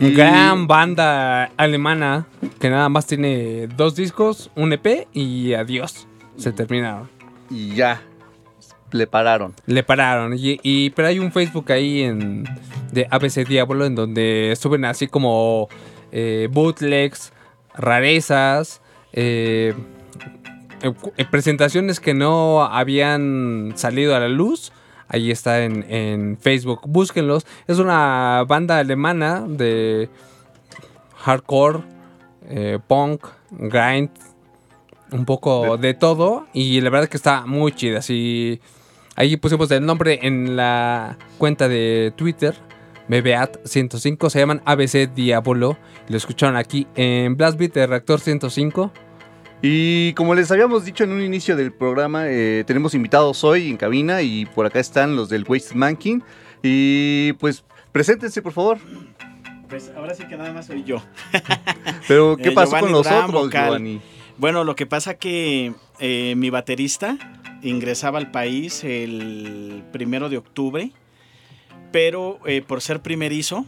Y- 0.00 0.12
Gran 0.12 0.66
banda 0.66 1.50
alemana 1.56 2.26
que 2.58 2.70
nada 2.70 2.88
más 2.88 3.06
tiene 3.06 3.66
dos 3.76 3.94
discos, 3.94 4.50
un 4.54 4.72
EP 4.72 5.06
y 5.12 5.54
adiós. 5.54 6.06
Se 6.36 6.52
terminaron. 6.52 7.08
Y 7.50 7.74
ya, 7.74 8.02
le 8.92 9.06
pararon. 9.06 9.54
Le 9.66 9.82
pararon. 9.82 10.34
Y, 10.38 10.58
y- 10.62 10.90
pero 10.90 11.08
hay 11.08 11.18
un 11.18 11.32
Facebook 11.32 11.70
ahí 11.72 12.02
en 12.02 12.44
de 12.92 13.06
ABC 13.10 13.46
Diablo 13.46 13.84
en 13.84 13.94
donde 13.94 14.54
suben 14.58 14.84
así 14.84 15.06
como 15.06 15.68
eh, 16.12 16.48
bootlegs, 16.50 17.32
rarezas, 17.74 18.80
eh, 19.12 19.74
presentaciones 21.30 22.00
que 22.00 22.14
no 22.14 22.62
habían 22.64 23.72
salido 23.76 24.14
a 24.14 24.20
la 24.20 24.28
luz. 24.28 24.72
Ahí 25.08 25.30
está 25.30 25.62
en, 25.62 25.84
en 25.88 26.38
Facebook. 26.38 26.80
Búsquenlos. 26.86 27.46
Es 27.66 27.78
una 27.78 28.44
banda 28.46 28.78
alemana 28.78 29.44
de 29.46 30.08
hardcore, 31.16 31.80
eh, 32.48 32.78
punk, 32.86 33.26
grind, 33.50 34.10
un 35.10 35.24
poco 35.24 35.76
de 35.76 35.94
todo. 35.94 36.46
Y 36.52 36.80
la 36.80 36.90
verdad 36.90 37.08
que 37.08 37.16
está 37.16 37.46
muy 37.46 37.72
chida. 37.72 37.98
Así, 37.98 38.60
ahí 39.14 39.36
pusimos 39.36 39.70
el 39.70 39.84
nombre 39.84 40.20
en 40.22 40.56
la 40.56 41.18
cuenta 41.38 41.68
de 41.68 42.12
Twitter. 42.16 42.54
BBAT105. 43.08 44.30
Se 44.30 44.38
llaman 44.38 44.62
ABC 44.64 45.12
Diablo. 45.14 45.76
Lo 46.08 46.16
escucharon 46.16 46.56
aquí 46.56 46.86
en 46.96 47.36
Blast 47.36 47.58
Beat 47.58 47.74
de 47.74 47.86
Reactor 47.86 48.20
105. 48.20 48.92
Y 49.62 50.12
como 50.14 50.34
les 50.34 50.50
habíamos 50.50 50.84
dicho 50.84 51.04
en 51.04 51.12
un 51.12 51.22
inicio 51.22 51.56
del 51.56 51.72
programa, 51.72 52.24
eh, 52.28 52.64
tenemos 52.66 52.94
invitados 52.94 53.42
hoy 53.42 53.68
en 53.70 53.76
cabina 53.76 54.22
y 54.22 54.44
por 54.46 54.66
acá 54.66 54.80
están 54.80 55.16
los 55.16 55.28
del 55.28 55.44
Wasted 55.48 55.76
Monkey. 55.76 56.20
Y 56.62 57.32
pues, 57.34 57.64
preséntense 57.92 58.42
por 58.42 58.52
favor. 58.52 58.78
Pues 59.68 59.90
ahora 59.96 60.14
sí 60.14 60.24
que 60.28 60.36
nada 60.36 60.52
más 60.52 60.66
soy 60.66 60.84
yo. 60.84 61.02
Pero, 62.08 62.36
¿qué 62.36 62.50
Eh, 62.50 62.52
pasó 62.52 62.72
Giovanni 62.76 62.92
con 62.92 62.92
nosotros. 62.92 63.50
Giovanni? 63.50 64.00
Bueno, 64.36 64.62
lo 64.64 64.76
que 64.76 64.86
pasa 64.86 65.14
que 65.14 65.72
eh, 65.98 66.34
mi 66.36 66.50
baterista 66.50 67.16
ingresaba 67.62 68.18
al 68.18 68.30
país 68.30 68.84
el 68.84 69.82
primero 69.92 70.28
de 70.28 70.36
octubre, 70.36 70.92
pero 71.90 72.38
por 72.66 72.82
ser 72.82 73.00
primerizo, 73.00 73.64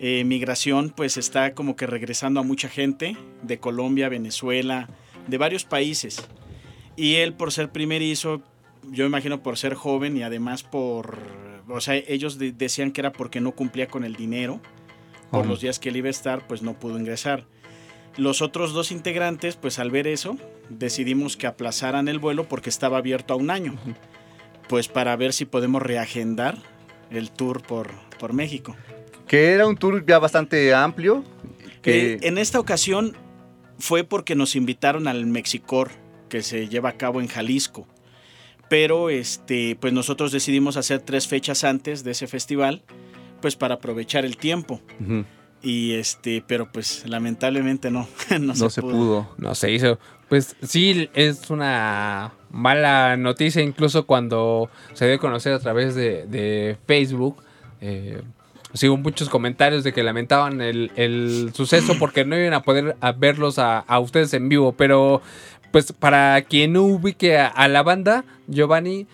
eh, 0.00 0.24
migración 0.24 0.90
pues 0.90 1.16
está 1.16 1.54
como 1.54 1.76
que 1.76 1.86
regresando 1.86 2.40
a 2.40 2.42
mucha 2.42 2.68
gente 2.68 3.16
de 3.42 3.58
Colombia, 3.58 4.08
Venezuela, 4.08 4.88
de 5.28 5.38
varios 5.38 5.64
países. 5.64 6.26
Y 6.96 7.16
él 7.16 7.34
por 7.34 7.52
ser 7.52 7.70
primerizo, 7.70 8.42
yo 8.90 9.04
imagino 9.06 9.42
por 9.42 9.58
ser 9.58 9.74
joven 9.74 10.16
y 10.16 10.22
además 10.22 10.62
por, 10.62 11.18
o 11.68 11.80
sea, 11.80 11.94
ellos 11.96 12.38
de- 12.38 12.52
decían 12.52 12.90
que 12.92 13.00
era 13.02 13.12
porque 13.12 13.40
no 13.40 13.52
cumplía 13.52 13.86
con 13.88 14.04
el 14.04 14.16
dinero, 14.16 14.60
por 15.30 15.44
Oh. 15.44 15.48
los 15.48 15.60
días 15.60 15.78
que 15.78 15.90
él 15.90 15.96
iba 15.96 16.08
a 16.08 16.10
estar, 16.10 16.46
pues 16.48 16.62
no 16.62 16.74
pudo 16.78 16.98
ingresar. 16.98 17.44
Los 18.16 18.42
otros 18.42 18.72
dos 18.72 18.90
integrantes, 18.90 19.54
pues 19.56 19.78
al 19.78 19.90
ver 19.92 20.06
eso, 20.08 20.36
decidimos 20.68 21.36
que 21.36 21.46
aplazaran 21.46 22.08
el 22.08 22.18
vuelo 22.18 22.48
porque 22.48 22.68
estaba 22.70 22.98
abierto 22.98 23.34
a 23.34 23.36
un 23.36 23.50
año. 23.50 23.74
Pues 24.68 24.88
para 24.88 25.14
ver 25.16 25.32
si 25.32 25.44
podemos 25.44 25.80
reagendar 25.82 26.58
el 27.10 27.30
tour 27.30 27.62
por, 27.62 27.90
por 28.18 28.32
México. 28.32 28.74
Que 29.30 29.52
era 29.52 29.68
un 29.68 29.76
tour 29.76 30.04
ya 30.04 30.18
bastante 30.18 30.74
amplio. 30.74 31.22
Que, 31.82 32.14
Eh, 32.14 32.18
en 32.22 32.36
esta 32.36 32.58
ocasión 32.58 33.16
fue 33.78 34.02
porque 34.02 34.34
nos 34.34 34.56
invitaron 34.56 35.06
al 35.06 35.24
Mexicor 35.26 35.92
que 36.28 36.42
se 36.42 36.66
lleva 36.66 36.88
a 36.88 36.92
cabo 36.94 37.20
en 37.20 37.28
Jalisco. 37.28 37.86
Pero 38.68 39.08
este, 39.08 39.76
pues 39.80 39.92
nosotros 39.92 40.32
decidimos 40.32 40.76
hacer 40.76 41.02
tres 41.02 41.28
fechas 41.28 41.62
antes 41.62 42.02
de 42.02 42.10
ese 42.10 42.26
festival, 42.26 42.82
pues 43.40 43.54
para 43.54 43.76
aprovechar 43.76 44.24
el 44.24 44.36
tiempo. 44.36 44.80
Y 45.62 45.92
este, 45.92 46.42
pero 46.44 46.72
pues 46.72 47.04
lamentablemente 47.06 47.88
no, 47.92 48.08
no, 48.32 48.54
no 48.54 48.68
se 48.68 48.82
pudo. 48.82 49.32
No 49.38 49.54
se 49.54 49.70
hizo. 49.70 50.00
Pues 50.28 50.56
sí, 50.60 51.08
es 51.14 51.50
una 51.50 52.32
mala 52.50 53.16
noticia, 53.16 53.62
incluso 53.62 54.06
cuando 54.06 54.70
se 54.92 55.06
dio 55.06 55.14
a 55.14 55.18
conocer 55.18 55.52
a 55.52 55.60
través 55.60 55.94
de, 55.94 56.26
de 56.26 56.76
Facebook. 56.84 57.44
Eh, 57.80 58.22
sí, 58.74 58.88
hubo 58.88 58.96
muchos 58.96 59.28
comentarios 59.28 59.84
de 59.84 59.92
que 59.92 60.02
lamentaban 60.02 60.60
el, 60.60 60.90
el 60.96 61.50
suceso 61.54 61.94
porque 61.98 62.24
no 62.24 62.38
iban 62.38 62.54
a 62.54 62.62
poder 62.62 62.96
a 63.00 63.12
verlos 63.12 63.58
a, 63.58 63.78
a 63.80 63.98
ustedes 64.00 64.32
en 64.34 64.48
vivo. 64.48 64.72
Pero, 64.72 65.22
pues 65.72 65.92
para 65.92 66.40
quien 66.42 66.72
no 66.74 66.82
ubique 66.82 67.38
a, 67.38 67.46
a 67.46 67.68
la 67.68 67.82
banda, 67.82 68.24
Giovanni, 68.48 69.06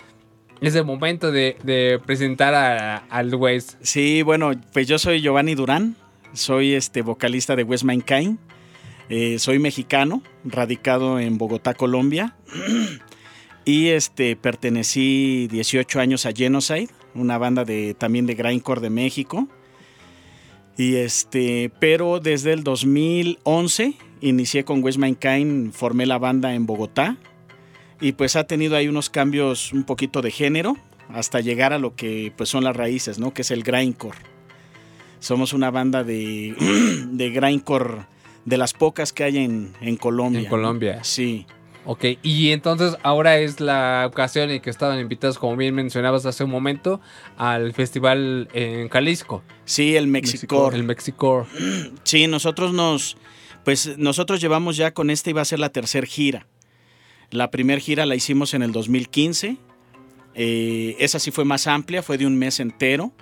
es 0.60 0.74
el 0.74 0.84
momento 0.84 1.30
de, 1.32 1.56
de 1.64 2.00
presentar 2.04 2.54
a- 2.54 2.96
al 3.10 3.34
West. 3.34 3.74
Sí, 3.82 4.22
bueno, 4.22 4.52
pues 4.72 4.86
yo 4.88 4.98
soy 4.98 5.20
Giovanni 5.20 5.54
Durán, 5.54 5.96
soy 6.32 6.72
este 6.74 7.02
vocalista 7.02 7.56
de 7.56 7.62
West 7.62 7.84
Mankind, 7.84 8.38
eh, 9.10 9.38
soy 9.38 9.58
mexicano, 9.58 10.22
radicado 10.44 11.20
en 11.20 11.36
Bogotá, 11.38 11.74
Colombia, 11.74 12.34
y 13.64 13.88
este 13.88 14.34
pertenecí 14.36 15.48
18 15.50 16.00
años 16.00 16.26
a 16.26 16.32
Genocide, 16.32 16.88
una 17.16 17.38
banda 17.38 17.64
de 17.64 17.94
también 17.94 18.26
de 18.26 18.34
grindcore 18.34 18.80
de 18.80 18.90
México. 18.90 19.48
Y 20.76 20.96
este, 20.96 21.70
pero 21.80 22.20
desde 22.20 22.52
el 22.52 22.62
2011 22.62 23.94
inicié 24.20 24.64
con 24.64 24.82
West 24.82 24.98
Mankind, 24.98 25.72
formé 25.72 26.06
la 26.06 26.18
banda 26.18 26.54
en 26.54 26.66
Bogotá 26.66 27.16
y 28.00 28.12
pues 28.12 28.36
ha 28.36 28.44
tenido 28.46 28.76
ahí 28.76 28.88
unos 28.88 29.08
cambios 29.08 29.72
un 29.72 29.84
poquito 29.84 30.20
de 30.20 30.30
género 30.30 30.76
hasta 31.08 31.40
llegar 31.40 31.72
a 31.72 31.78
lo 31.78 31.94
que 31.94 32.32
pues 32.36 32.48
son 32.48 32.64
las 32.64 32.76
raíces, 32.76 33.18
¿no? 33.18 33.32
Que 33.32 33.42
es 33.42 33.50
el 33.50 33.62
grindcore. 33.62 34.18
Somos 35.18 35.52
una 35.52 35.70
banda 35.70 36.04
de, 36.04 36.54
de 37.10 37.30
grindcore 37.30 38.06
de 38.44 38.58
las 38.58 38.74
pocas 38.74 39.12
que 39.12 39.24
hay 39.24 39.38
en, 39.38 39.72
en 39.80 39.96
Colombia. 39.96 40.40
En. 40.40 40.46
Colombia. 40.46 41.04
Sí. 41.04 41.46
Ok, 41.88 42.04
y 42.24 42.50
entonces 42.50 42.96
ahora 43.04 43.38
es 43.38 43.60
la 43.60 44.04
ocasión 44.08 44.50
en 44.50 44.60
que 44.60 44.70
estaban 44.70 44.98
invitados, 44.98 45.38
como 45.38 45.56
bien 45.56 45.72
mencionabas 45.74 46.26
hace 46.26 46.42
un 46.42 46.50
momento, 46.50 47.00
al 47.36 47.72
festival 47.74 48.48
en 48.54 48.88
Jalisco, 48.88 49.44
Sí, 49.64 49.94
el 49.96 50.08
Mexicore. 50.08 50.76
el 50.76 50.82
Mexicore. 50.82 51.46
Sí, 52.02 52.26
nosotros 52.26 52.72
nos, 52.72 53.16
pues 53.64 53.96
nosotros 53.98 54.40
llevamos 54.40 54.76
ya 54.76 54.92
con 54.92 55.10
este 55.10 55.30
iba 55.30 55.42
a 55.42 55.44
ser 55.44 55.60
la 55.60 55.68
tercera 55.68 56.06
gira. 56.06 56.46
La 57.30 57.50
primera 57.52 57.80
gira 57.80 58.04
la 58.04 58.16
hicimos 58.16 58.52
en 58.54 58.62
el 58.62 58.72
2015. 58.72 59.56
eh, 60.34 60.96
esa 60.98 61.18
sí 61.20 61.30
fue 61.30 61.44
más 61.44 61.66
amplia, 61.68 62.02
fue 62.02 62.18
de 62.18 62.26
un 62.26 62.36
mes 62.36 62.58
entero. 62.60 63.12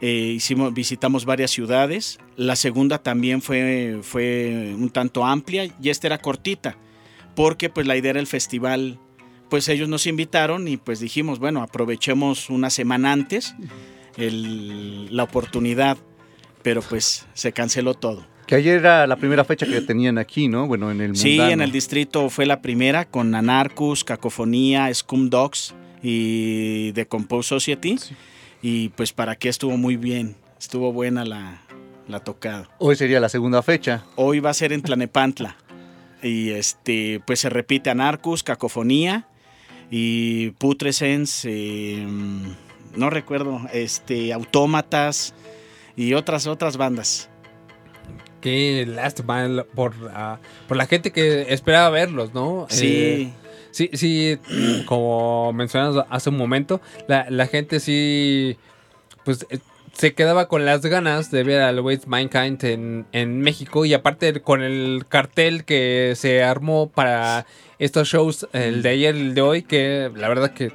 Eh, 0.00 0.32
hicimos, 0.36 0.74
visitamos 0.74 1.24
varias 1.24 1.50
ciudades. 1.52 2.18
La 2.36 2.56
segunda 2.56 2.98
también 2.98 3.42
fue, 3.42 4.00
fue 4.02 4.74
un 4.76 4.90
tanto 4.90 5.24
amplia 5.24 5.72
y 5.80 5.88
esta 5.88 6.08
era 6.08 6.18
cortita, 6.18 6.76
porque 7.36 7.68
pues 7.70 7.86
la 7.86 7.96
idea 7.96 8.10
era 8.10 8.20
el 8.20 8.26
festival. 8.26 8.98
Pues 9.48 9.68
ellos 9.68 9.88
nos 9.88 10.08
invitaron 10.08 10.66
y 10.66 10.76
pues 10.76 10.98
dijimos, 10.98 11.38
bueno, 11.38 11.62
aprovechemos 11.62 12.50
una 12.50 12.68
semana 12.70 13.12
antes 13.12 13.54
el- 14.16 15.14
la 15.14 15.22
oportunidad, 15.22 15.96
pero 16.62 16.82
pues 16.82 17.26
se 17.34 17.52
canceló 17.52 17.94
todo. 17.94 18.26
Que 18.46 18.54
ayer 18.56 18.76
era 18.78 19.06
la 19.06 19.16
primera 19.16 19.44
fecha 19.44 19.66
que 19.66 19.80
tenían 19.80 20.18
aquí, 20.18 20.48
¿no? 20.48 20.66
Bueno, 20.68 20.90
en 20.90 21.00
el 21.00 21.16
Sí, 21.16 21.38
en 21.40 21.60
el 21.60 21.72
distrito 21.72 22.28
fue 22.30 22.46
la 22.46 22.62
primera 22.62 23.04
con 23.04 23.34
Anarchus, 23.34 24.04
Cacofonía, 24.04 24.92
Scum 24.94 25.30
Dogs 25.30 25.74
y 26.02 26.92
The 26.92 27.06
Compose 27.06 27.48
Society. 27.48 27.96
Y 28.62 28.90
pues 28.90 29.12
para 29.12 29.34
qué 29.36 29.48
estuvo 29.48 29.76
muy 29.76 29.96
bien, 29.96 30.36
estuvo 30.60 30.92
buena 30.92 31.24
la, 31.24 31.60
la 32.08 32.20
tocada. 32.20 32.68
Hoy 32.78 32.94
sería 32.96 33.18
la 33.20 33.28
segunda 33.28 33.62
fecha. 33.62 34.04
Hoy 34.14 34.38
va 34.40 34.50
a 34.50 34.54
ser 34.54 34.72
en 34.72 34.82
Tlanepantla. 34.82 35.56
Y 36.22 36.50
este, 36.50 37.20
pues 37.26 37.40
se 37.40 37.50
repite 37.50 37.90
Anarchus, 37.90 38.42
Cacofonía 38.42 39.28
y 39.90 40.50
Putrescence, 40.52 41.48
eh, 41.50 42.06
no 42.96 43.10
recuerdo, 43.10 43.60
este, 43.72 44.32
Autómatas 44.32 45.34
y 45.96 46.14
otras, 46.14 46.46
otras 46.46 46.76
bandas. 46.76 47.28
Qué 48.40 48.84
lástima 48.86 49.64
por, 49.74 49.94
ah, 50.14 50.38
por 50.68 50.76
la 50.76 50.86
gente 50.86 51.12
que 51.12 51.52
esperaba 51.52 51.90
verlos, 51.90 52.32
¿no? 52.34 52.66
Sí. 52.68 52.86
Eh, 52.86 53.32
sí, 53.70 53.90
sí, 53.92 54.38
como 54.86 55.52
mencionamos 55.52 56.04
hace 56.10 56.30
un 56.30 56.36
momento, 56.36 56.80
la, 57.08 57.26
la 57.30 57.46
gente 57.46 57.80
sí, 57.80 58.56
pues 59.24 59.46
eh, 59.50 59.58
se 59.96 60.14
quedaba 60.14 60.46
con 60.46 60.64
las 60.64 60.82
ganas 60.82 61.30
de 61.30 61.42
ver 61.42 61.62
al 61.62 61.80
Waste 61.80 62.06
Mankind 62.06 62.62
en, 62.64 63.06
en 63.12 63.40
México 63.40 63.86
y 63.86 63.94
aparte 63.94 64.42
con 64.42 64.62
el 64.62 65.04
cartel 65.08 65.64
que 65.64 66.12
se 66.16 66.42
armó 66.42 66.90
para 66.90 67.46
estos 67.78 68.08
shows, 68.08 68.46
el 68.52 68.82
de 68.82 68.90
ayer 68.90 69.16
y 69.16 69.20
el 69.20 69.34
de 69.34 69.40
hoy, 69.40 69.62
que 69.62 70.10
la 70.14 70.28
verdad 70.28 70.52
que 70.52 70.72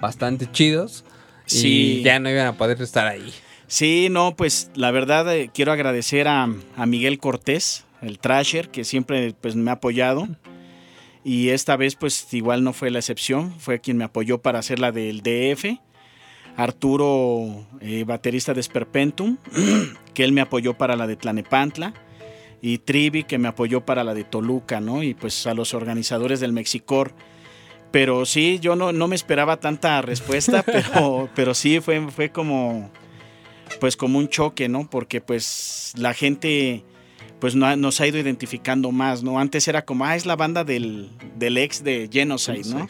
bastante 0.00 0.50
chidos. 0.50 1.04
Sí. 1.44 1.98
Y 1.98 2.02
ya 2.02 2.18
no 2.18 2.30
iban 2.30 2.46
a 2.46 2.56
poder 2.56 2.80
estar 2.80 3.06
ahí. 3.06 3.32
Sí, 3.66 4.08
no, 4.10 4.36
pues 4.36 4.70
la 4.74 4.90
verdad 4.90 5.34
eh, 5.34 5.50
quiero 5.52 5.72
agradecer 5.72 6.28
a, 6.28 6.48
a 6.76 6.86
Miguel 6.86 7.18
Cortés, 7.18 7.84
el 8.00 8.18
Trasher, 8.18 8.70
que 8.70 8.84
siempre 8.84 9.34
pues, 9.40 9.54
me 9.54 9.70
ha 9.70 9.74
apoyado. 9.74 10.28
Y 11.24 11.50
esta 11.50 11.76
vez 11.76 11.94
pues 11.94 12.32
igual 12.32 12.64
no 12.64 12.72
fue 12.72 12.90
la 12.90 12.98
excepción, 12.98 13.58
fue 13.60 13.80
quien 13.80 13.96
me 13.96 14.04
apoyó 14.04 14.38
para 14.38 14.58
hacer 14.58 14.78
la 14.78 14.92
del 14.92 15.20
DF. 15.22 15.78
Arturo, 16.56 17.66
eh, 17.80 18.04
baterista 18.04 18.54
de 18.54 18.62
Sperpentum, 18.62 19.38
que 20.14 20.24
él 20.24 20.32
me 20.32 20.40
apoyó 20.40 20.74
para 20.74 20.96
la 20.96 21.06
de 21.06 21.16
Tlanepantla. 21.16 21.94
Y 22.60 22.78
Trivi, 22.78 23.24
que 23.24 23.38
me 23.38 23.48
apoyó 23.48 23.84
para 23.84 24.04
la 24.04 24.14
de 24.14 24.22
Toluca, 24.22 24.80
¿no? 24.80 25.02
Y 25.02 25.14
pues 25.14 25.48
a 25.48 25.54
los 25.54 25.74
organizadores 25.74 26.38
del 26.38 26.52
Mexicor. 26.52 27.12
Pero 27.90 28.24
sí, 28.24 28.58
yo 28.60 28.76
no, 28.76 28.92
no 28.92 29.08
me 29.08 29.16
esperaba 29.16 29.58
tanta 29.58 30.00
respuesta, 30.00 30.62
pero, 30.66 31.28
pero 31.34 31.54
sí 31.54 31.80
fue, 31.80 32.08
fue 32.10 32.30
como 32.30 32.90
pues 33.80 33.96
como 33.96 34.18
un 34.18 34.28
choque, 34.28 34.68
¿no? 34.68 34.88
Porque 34.88 35.20
pues 35.20 35.92
la 35.96 36.14
gente 36.14 36.84
pues 37.40 37.56
no 37.56 37.74
nos 37.74 38.00
ha 38.00 38.06
ido 38.06 38.18
identificando 38.18 38.92
más, 38.92 39.24
¿no? 39.24 39.40
Antes 39.40 39.66
era 39.66 39.84
como, 39.84 40.04
ah, 40.04 40.14
es 40.14 40.26
la 40.26 40.36
banda 40.36 40.62
del, 40.62 41.10
del 41.36 41.58
ex 41.58 41.82
de 41.82 42.08
Genocide, 42.10 42.72
¿no? 42.72 42.88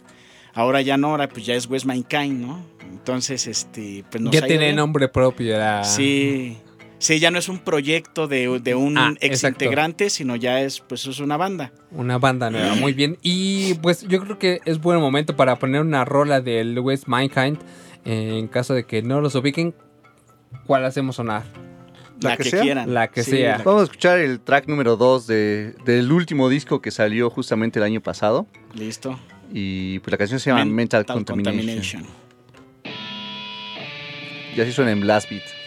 Ahora 0.53 0.83
ya 0.83 0.99
no, 0.99 1.09
ahora 1.09 1.29
pues 1.29 1.47
ya 1.47 1.55
es 1.55 1.67
West 1.67 1.87
Mankind, 1.87 2.47
¿no? 2.47 2.63
Entonces, 2.93 3.47
este, 3.47 4.05
pues 4.11 4.23
nos 4.23 4.33
ya 4.33 4.43
tiene 4.47 4.65
bien. 4.67 4.77
nombre 4.77 5.09
propio. 5.09 5.57
la- 5.59 5.83
Sí, 5.85 6.59
sí, 6.99 7.19
ya 7.19 7.31
no 7.31 7.39
es 7.39 7.49
un 7.49 7.59
proyecto 7.59 8.29
de, 8.29 8.61
de 8.61 8.75
un 8.75 8.97
Ah, 8.99 9.11
ex 9.21 9.25
exacto. 9.39 9.65
integrante, 9.65 10.11
sino 10.11 10.37
ya 10.37 10.61
es, 10.61 10.81
pues 10.81 11.07
es 11.07 11.19
una 11.19 11.37
banda. 11.37 11.73
Una 11.91 12.19
banda 12.19 12.51
nueva, 12.51 12.75
muy 12.77 12.93
bien. 12.93 13.19
Y 13.23 13.75
pues 13.75 14.03
yo 14.07 14.21
creo 14.23 14.39
que 14.39 14.61
es 14.67 14.81
buen 14.81 15.01
momento 15.01 15.35
para 15.37 15.59
poner 15.59 15.81
una 15.81 16.05
rola 16.05 16.41
del 16.41 16.79
West 16.79 17.07
Mankind. 17.07 17.59
eh, 18.05 18.37
en 18.39 18.49
caso 18.49 18.75
de 18.75 18.85
que 18.85 19.01
no 19.01 19.21
los 19.21 19.37
ubiquen, 19.37 19.75
¿cuál 20.67 20.85
hacemos 20.85 21.15
sonar? 21.17 21.45
La 22.21 22.31
La, 22.31 22.37
que 22.37 22.43
que, 22.45 22.51
sea. 22.51 22.61
quieran. 22.63 22.93
La 22.95 23.09
que 23.09 23.23
sea. 23.23 23.59
la- 23.59 23.65
Vamos 23.65 23.83
a 23.83 23.85
escuchar 23.85 24.19
el 24.19 24.41
track 24.41 24.67
número 24.69 24.97
2 24.97 25.27
de, 25.29 25.75
del 25.85 26.11
último 26.13 26.49
disco 26.49 26.81
que 26.83 26.91
salió 26.91 27.31
justamente 27.31 27.79
el 27.79 27.85
año 27.85 28.01
pasado. 28.01 28.47
Listo. 28.75 29.19
Y 29.53 29.99
pues 30.01 30.11
la 30.13 30.19
canción 30.19 30.41
se 30.41 30.51
llama 30.51 30.65
Mental, 30.65 31.05
Contamination. 31.07 32.05
Y 34.55 34.61
así 34.61 34.73
suena 34.73 34.91
en 34.91 35.01
Blast 35.01 35.31
Beat. 35.31 35.62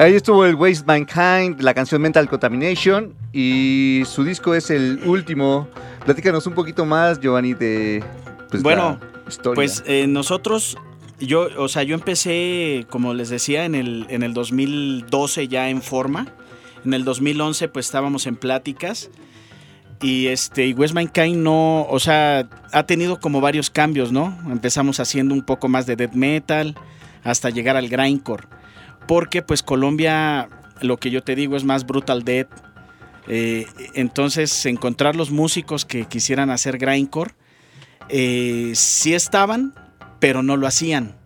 Ahí 0.00 0.14
estuvo 0.14 0.46
el 0.46 0.54
Waste 0.54 0.86
Mankind, 0.86 1.60
la 1.60 1.74
canción 1.74 2.00
Mental 2.00 2.26
Contamination 2.26 3.12
y 3.34 4.00
su 4.06 4.24
disco 4.24 4.54
es 4.54 4.70
el 4.70 5.02
último. 5.04 5.68
Platícanos 6.06 6.46
un 6.46 6.54
poquito 6.54 6.86
más, 6.86 7.20
Giovanni, 7.20 7.52
de 7.52 8.02
pues, 8.48 8.62
Bueno, 8.62 8.98
la 8.98 9.28
historia. 9.28 9.54
Pues 9.56 9.84
eh, 9.86 10.06
nosotros, 10.06 10.78
yo, 11.18 11.48
o 11.58 11.68
sea, 11.68 11.82
yo 11.82 11.94
empecé, 11.94 12.86
como 12.88 13.12
les 13.12 13.28
decía, 13.28 13.66
en 13.66 13.74
el, 13.74 14.06
en 14.08 14.22
el 14.22 14.32
2012 14.32 15.48
ya 15.48 15.68
en 15.68 15.82
forma. 15.82 16.28
En 16.82 16.94
el 16.94 17.04
2011 17.04 17.68
pues 17.68 17.84
estábamos 17.84 18.26
en 18.26 18.36
pláticas. 18.36 19.10
Y 20.00 20.28
este, 20.28 20.66
y 20.66 20.72
West 20.72 20.94
Mankind 20.94 21.42
no, 21.42 21.82
o 21.82 21.98
sea, 22.00 22.48
ha 22.72 22.86
tenido 22.86 23.20
como 23.20 23.42
varios 23.42 23.68
cambios, 23.68 24.12
¿no? 24.12 24.34
Empezamos 24.50 24.98
haciendo 24.98 25.34
un 25.34 25.42
poco 25.42 25.68
más 25.68 25.84
de 25.84 25.96
death 25.96 26.14
metal 26.14 26.74
hasta 27.22 27.50
llegar 27.50 27.76
al 27.76 27.90
grindcore. 27.90 28.48
Porque 29.06 29.42
pues 29.42 29.62
Colombia, 29.62 30.48
lo 30.80 30.98
que 30.98 31.10
yo 31.10 31.22
te 31.22 31.34
digo 31.34 31.56
es 31.56 31.64
más 31.64 31.86
brutal 31.86 32.24
death. 32.24 32.48
Eh, 33.28 33.66
entonces, 33.94 34.66
encontrar 34.66 35.16
los 35.16 35.30
músicos 35.30 35.84
que 35.84 36.06
quisieran 36.06 36.50
hacer 36.50 36.78
grindcore, 36.78 37.32
eh, 38.08 38.72
sí 38.74 39.14
estaban, 39.14 39.74
pero 40.18 40.42
no 40.42 40.56
lo 40.56 40.66
hacían. 40.66 41.16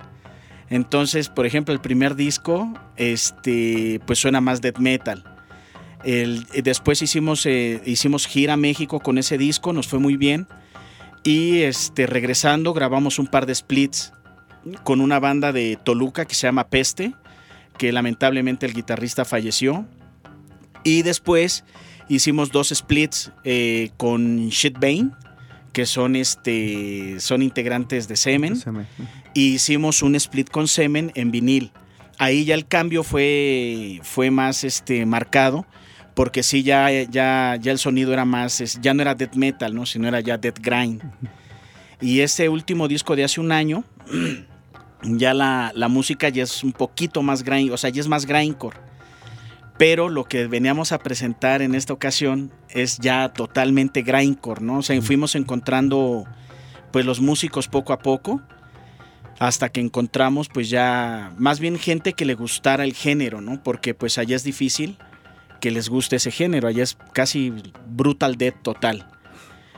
Entonces, 0.68 1.29
por 1.29 1.47
ejemplo, 1.47 1.72
el 1.72 1.81
primer 1.81 2.14
disco, 2.14 2.72
este, 2.97 4.01
pues 4.07 4.18
suena 4.18 4.41
más 4.41 4.61
death 4.61 4.79
metal. 4.79 5.25
Eh, 6.05 6.43
después 6.62 7.01
hicimos, 7.01 7.47
hicimos 7.47 8.27
gira 8.27 8.55
a 8.55 8.57
México 8.59 9.01
con 9.01 9.16
ese 9.18 9.39
disco, 9.39 9.72
nos 9.72 9.89
fue 9.89 9.99
muy 9.99 10.16
bien. 10.16 10.47
Y 11.22 11.62
este, 11.62 12.07
regresando, 12.07 12.75
grabamos 12.75 13.18
un 13.18 13.27
par 13.27 13.47
de 13.47 13.55
splits 13.55 14.12
con 14.83 15.01
una 15.01 15.18
banda 15.18 15.53
de 15.53 15.79
Toluca 15.83 16.27
que 16.27 16.35
se 16.35 16.47
llama 16.47 16.68
Peste, 16.68 17.14
que 17.79 17.93
lamentablemente 17.93 18.66
el 18.66 18.75
guitarrista 18.75 19.25
falleció. 19.25 19.87
Y 20.83 21.03
después 21.03 21.64
hicimos 22.09 22.51
dos 22.51 22.68
splits 22.68 23.33
eh, 23.45 23.91
con 23.97 24.49
Shitbane, 24.49 25.11
que 25.72 25.87
son, 25.87 26.16
este, 26.16 27.16
son 27.18 27.43
integrantes 27.43 28.07
de 28.09 28.16
Semen 28.16 28.62
y 29.35 29.55
hicimos 29.55 30.03
un 30.03 30.14
split 30.14 30.49
con 30.49 30.68
semen 30.68 31.11
en 31.14 31.31
vinil. 31.31 31.72
Ahí 32.18 32.45
ya 32.45 32.55
el 32.55 32.66
cambio 32.66 33.03
fue, 33.03 34.01
fue 34.03 34.31
más 34.31 34.62
este, 34.62 35.05
marcado, 35.05 35.66
porque 36.14 36.45
sí, 36.45 36.62
ya, 36.62 36.91
ya, 37.03 37.59
ya 37.61 37.72
el 37.72 37.79
sonido 37.79 38.12
era 38.12 38.25
más, 38.25 38.79
ya 38.81 38.95
no 38.95 39.03
era 39.03 39.16
death 39.16 39.35
metal, 39.35 39.75
¿no? 39.75 39.85
sino 39.85 40.07
era 40.07 40.20
ya 40.20 40.39
death 40.39 40.61
grind. 40.61 41.03
Y 42.01 42.20
este 42.20 42.49
último 42.49 42.87
disco 42.87 43.16
de 43.16 43.25
hace 43.25 43.41
un 43.41 43.51
año, 43.51 43.85
ya 45.05 45.35
la, 45.35 45.73
la 45.75 45.89
música 45.89 46.29
ya 46.29 46.43
es 46.43 46.65
un 46.65 46.73
poquito 46.73 47.23
más 47.23 47.43
grind, 47.43 47.73
o 47.73 47.77
sea, 47.77 47.91
ya 47.91 48.01
es 48.01 48.09
más 48.09 48.27
grindcore. 48.27 48.79
Pero 49.77 50.09
lo 50.09 50.25
que 50.25 50.47
veníamos 50.47 50.93
a 50.93 50.99
presentar 50.99 51.61
en 51.61 51.75
esta 51.75 51.93
ocasión 51.93 52.53
es 52.69 52.99
ya 52.99 53.31
totalmente 53.31 54.03
grindcore, 54.03 54.63
¿no? 54.63 54.79
O 54.79 54.83
sea, 54.83 55.01
fuimos 55.03 55.35
encontrando 55.35 56.25
pues 56.93 57.05
los 57.05 57.21
músicos 57.21 57.67
poco 57.67 57.93
a 57.93 57.99
poco 57.99 58.41
hasta 59.41 59.69
que 59.69 59.81
encontramos 59.81 60.49
pues 60.49 60.71
ya 60.71 61.33
más 61.39 61.59
bien 61.59 61.77
gente 61.77 62.13
que 62.13 62.25
le 62.25 62.35
gustara 62.35 62.85
el 62.85 62.95
género, 62.95 63.41
¿no? 63.41 63.63
Porque 63.63 63.95
pues 63.95 64.17
allá 64.19 64.37
es 64.37 64.45
difícil 64.45 64.97
que 65.61 65.73
les 65.73 65.89
guste 65.89 66.17
ese 66.17 66.31
género, 66.31 66.69
allá 66.69 66.85
es 66.85 66.97
casi 67.13 67.53
brutal 67.89 68.37
death 68.37 68.63
total. 68.63 69.09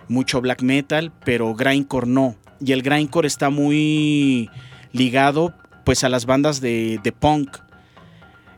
Mucho 0.08 0.40
black 0.40 0.62
metal, 0.62 1.12
pero 1.24 1.54
grindcore 1.54 2.06
no. 2.06 2.36
Y 2.60 2.72
el 2.72 2.82
grindcore 2.82 3.28
está 3.28 3.50
muy 3.50 4.50
ligado 4.96 5.54
pues 5.84 6.02
a 6.04 6.08
las 6.08 6.26
bandas 6.26 6.60
de, 6.60 6.98
de 7.02 7.12
punk. 7.12 7.58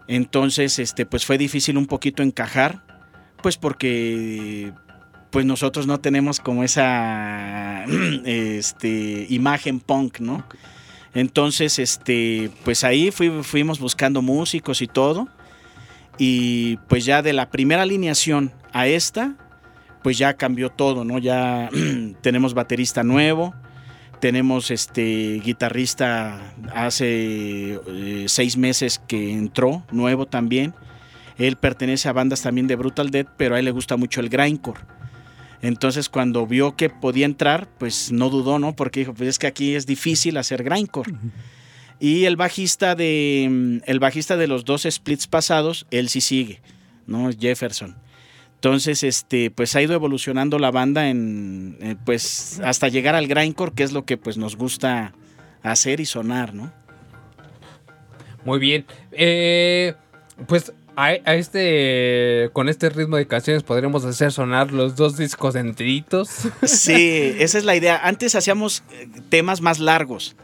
Entonces, 0.07 0.79
este, 0.79 1.05
pues 1.05 1.27
fue 1.27 1.37
difícil 1.37 1.77
un 1.77 1.87
poquito 1.87 2.23
encajar, 2.23 2.83
pues 3.43 3.57
porque 3.59 4.73
pues 5.31 5.45
nosotros 5.45 5.87
no 5.87 5.99
tenemos 6.01 6.41
como 6.41 6.65
esa 6.65 7.85
este, 8.25 9.27
imagen 9.29 9.81
punk, 9.81 10.21
¿no? 10.21 10.45
Entonces, 11.15 11.79
este, 11.79 12.51
pues 12.65 12.85
ahí 12.85 13.11
fui- 13.11 13.43
fuimos 13.43 13.79
buscando 13.81 14.23
músicos 14.23 14.81
y 14.81 14.87
todo. 14.87 15.29
Y 16.17 16.79
pues 16.89 17.05
ya 17.05 17.23
de 17.23 17.33
la 17.33 17.51
primera 17.51 17.83
alineación 17.83 18.53
a 18.73 18.87
esta, 18.87 19.37
pues 20.03 20.17
ya 20.19 20.35
cambió 20.35 20.71
todo, 20.71 21.05
¿no? 21.05 21.19
Ya 21.19 21.69
tenemos 22.23 22.55
baterista 22.55 23.03
nuevo, 23.05 23.55
tenemos 24.21 24.71
este 24.71 25.41
guitarrista 25.45 26.55
hace 26.75 27.81
eh, 27.87 28.25
seis 28.29 28.57
meses 28.57 29.01
que 29.07 29.33
entró, 29.33 29.85
nuevo 29.91 30.27
también. 30.27 30.75
Él 31.39 31.57
pertenece 31.57 32.09
a 32.09 32.13
bandas 32.13 32.43
también 32.43 32.67
de 32.67 32.77
Brutal 32.77 33.11
Death, 33.11 33.29
pero 33.37 33.55
a 33.55 33.59
él 33.59 33.65
le 33.65 33.71
gusta 33.71 33.97
mucho 33.97 34.21
el 34.21 34.29
grindcore. 34.29 34.81
Entonces 35.63 36.09
cuando 36.09 36.47
vio 36.47 36.77
que 36.77 36.91
podía 36.91 37.27
entrar, 37.27 37.69
pues 37.79 38.13
no 38.13 38.31
dudó, 38.31 38.59
¿no? 38.59 38.75
Porque 38.75 39.01
dijo, 39.01 39.15
pues 39.15 39.29
es 39.29 39.39
que 39.39 39.47
aquí 39.47 39.75
es 39.75 39.87
difícil 39.87 40.37
hacer 40.37 40.63
grindcore. 40.63 41.13
Y 42.01 42.25
el 42.25 42.37
bajista 42.37 42.95
de 42.95 43.49
mm, 43.51 43.79
el 43.87 43.99
bajista 43.99 44.37
de 44.37 44.47
los 44.47 44.65
dos 44.65 44.87
splits 44.89 45.27
pasados, 45.27 45.87
él 45.91 46.09
sí 46.09 46.21
sigue, 46.21 46.61
¿no? 47.07 47.31
Jefferson. 47.33 47.97
Entonces, 48.59 49.05
este, 49.05 49.53
pues 49.53 49.77
ha 49.77 49.83
ido 49.83 49.95
evolucionando 49.95 50.59
la 50.59 50.73
banda 50.73 51.09
en, 51.09 51.79
eh, 51.81 51.95
pues, 52.05 52.61
hasta 52.65 52.89
llegar 52.89 53.15
al 53.15 53.29
grindcore, 53.29 53.71
que 53.73 53.85
es 53.85 53.93
lo 53.93 54.05
que 54.05 54.17
pues 54.17 54.37
nos 54.37 54.57
gusta 54.57 55.15
hacer 55.63 56.01
y 56.01 56.07
sonar, 56.07 56.55
¿no? 56.55 56.73
Muy 58.45 58.59
bien. 58.59 58.85
Eh, 59.13 59.95
pues 60.49 60.73
a, 60.97 61.05
a 61.05 61.35
este 61.37 62.51
con 62.53 62.69
este 62.69 62.91
ritmo 62.91 63.17
de 63.17 63.29
canciones 63.29 63.63
podríamos 63.63 64.05
hacer 64.05 64.33
sonar 64.33 64.73
los 64.73 64.97
dos 64.97 65.17
discos 65.17 65.55
enteritos. 65.55 66.29
Sí, 66.65 67.37
esa 67.39 67.59
es 67.59 67.65
la 67.65 67.77
idea. 67.77 68.01
Antes 68.03 68.35
hacíamos 68.35 68.83
eh, 68.91 69.09
temas 69.29 69.61
más 69.61 69.79
largos, 69.79 70.35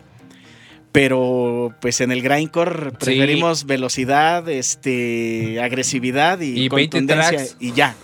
pero 0.94 1.74
pues 1.80 2.00
en 2.00 2.12
el 2.12 2.22
grindcore 2.22 2.92
preferimos 2.92 3.66
velocidad, 3.66 4.48
este, 4.48 5.60
agresividad 5.60 6.38
y, 6.38 6.50
Y 6.56 6.68
20 6.68 6.98
contundencia 6.98 7.30
tracks. 7.30 7.56
y 7.58 7.72
ya. 7.72 7.96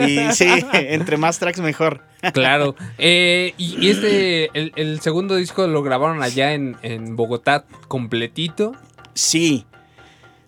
Y 0.00 0.32
sí, 0.32 0.48
entre 0.72 1.18
más 1.18 1.38
tracks 1.38 1.60
mejor. 1.60 2.00
Claro. 2.32 2.74
Eh, 2.96 3.52
y, 3.58 3.76
y 3.84 3.90
este, 3.90 4.48
el, 4.58 4.72
el 4.76 4.98
segundo 5.02 5.36
disco 5.36 5.66
lo 5.66 5.82
grabaron 5.82 6.22
allá 6.22 6.54
en, 6.54 6.78
en 6.80 7.16
Bogotá 7.16 7.66
completito. 7.86 8.72
Sí. 9.12 9.66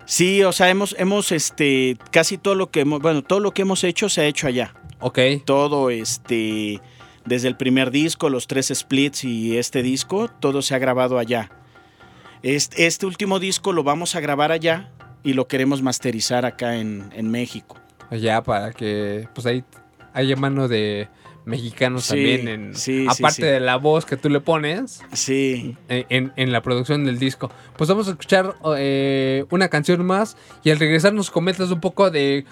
Sí, 0.06 0.42
o 0.42 0.52
sea, 0.52 0.70
hemos, 0.70 0.96
hemos, 0.98 1.32
este, 1.32 1.98
casi 2.10 2.38
todo 2.38 2.54
lo 2.54 2.70
que 2.70 2.80
hemos, 2.80 3.02
bueno, 3.02 3.20
todo 3.20 3.40
lo 3.40 3.50
que 3.50 3.60
hemos 3.60 3.84
hecho 3.84 4.08
se 4.08 4.22
ha 4.22 4.24
hecho 4.24 4.46
allá. 4.46 4.72
Ok. 5.00 5.18
Todo, 5.44 5.90
este, 5.90 6.80
desde 7.26 7.48
el 7.48 7.58
primer 7.58 7.90
disco, 7.90 8.30
los 8.30 8.46
tres 8.46 8.72
splits 8.74 9.22
y 9.22 9.58
este 9.58 9.82
disco, 9.82 10.30
todo 10.40 10.62
se 10.62 10.74
ha 10.74 10.78
grabado 10.78 11.18
allá. 11.18 11.50
Este, 12.42 12.86
este 12.86 13.06
último 13.06 13.38
disco 13.38 13.72
lo 13.72 13.82
vamos 13.84 14.14
a 14.16 14.20
grabar 14.20 14.52
allá 14.52 14.90
y 15.22 15.34
lo 15.34 15.46
queremos 15.46 15.82
masterizar 15.82 16.46
acá 16.46 16.76
en, 16.76 17.10
en 17.14 17.30
México. 17.30 17.76
Allá 18.10 18.42
para 18.42 18.72
que 18.72 19.28
pues 19.34 19.46
ahí 19.46 19.62
haya 20.14 20.36
mano 20.36 20.66
de 20.66 21.08
mexicanos 21.44 22.04
Sí, 22.04 22.08
también 22.10 22.48
en 22.48 22.74
sí, 22.74 23.06
aparte 23.08 23.36
sí. 23.36 23.42
de 23.42 23.60
la 23.60 23.76
voz 23.76 24.04
que 24.04 24.16
tú 24.16 24.28
le 24.28 24.40
pones 24.40 25.00
Sí, 25.12 25.76
en, 25.88 26.06
en- 26.08 26.32
en 26.36 26.52
la 26.52 26.62
producción 26.62 27.04
del 27.04 27.18
disco. 27.18 27.50
Pues 27.76 27.88
vamos 27.88 28.08
a 28.08 28.12
escuchar 28.12 28.54
eh, 28.76 29.44
una 29.50 29.68
canción 29.68 30.04
más 30.04 30.36
y 30.64 30.70
al 30.70 30.78
regresar 30.78 31.12
nos 31.12 31.30
comentas 31.30 31.70
un 31.70 31.80
poco 31.80 32.10
de 32.10 32.44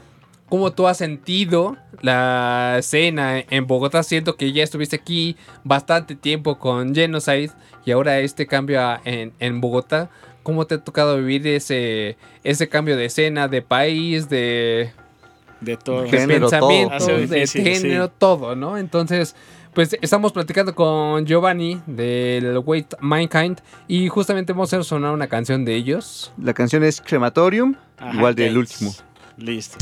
cómo 0.48 0.72
tú 0.72 0.86
has 0.88 0.96
sentido 0.98 1.76
la 2.00 2.76
escena 2.78 3.40
en 3.50 3.66
Bogotá. 3.66 4.02
Siento 4.02 4.36
que 4.36 4.52
ya 4.52 4.62
estuviste 4.62 4.96
aquí 4.96 5.36
bastante 5.64 6.14
tiempo 6.14 6.58
con 6.58 6.94
Genocide 6.94 7.50
y 7.84 7.90
ahora 7.92 8.18
este 8.20 8.46
cambio 8.46 8.80
a- 8.82 9.00
en, 9.04 9.32
en 9.38 9.60
Bogotá. 9.60 10.10
¿Cómo 10.42 10.66
te 10.66 10.76
ha 10.76 10.78
tocado 10.78 11.18
vivir 11.18 11.46
ese, 11.46 12.16
ese 12.42 12.68
cambio 12.68 12.96
de 12.96 13.04
escena, 13.06 13.48
de 13.48 13.60
país, 13.60 14.30
de, 14.30 14.90
de 15.60 15.76
todo. 15.76 16.02
de 16.02 16.08
Género, 16.10 16.48
todo. 16.48 16.60
pensamientos, 16.68 17.02
Hace 17.02 17.12
de 17.26 17.40
difícil, 17.40 17.62
género, 17.64 18.06
sí. 18.06 18.12
todo, 18.18 18.56
¿no? 18.56 18.78
Entonces, 18.78 19.36
pues 19.74 19.96
estamos 20.00 20.32
platicando 20.32 20.74
con 20.74 21.26
Giovanni 21.26 21.82
del 21.86 22.56
Wait 22.64 22.94
Mankind 23.00 23.58
y 23.88 24.08
justamente 24.08 24.54
vamos 24.54 24.72
a 24.72 24.76
hacer 24.76 24.84
sonar 24.84 25.12
una 25.12 25.26
canción 25.26 25.66
de 25.66 25.74
ellos. 25.74 26.32
La 26.42 26.54
canción 26.54 26.82
es 26.82 27.02
Crematorium, 27.02 27.74
Ajá, 27.98 28.14
igual 28.16 28.34
del 28.34 28.56
último. 28.56 28.94
Listo. 29.36 29.76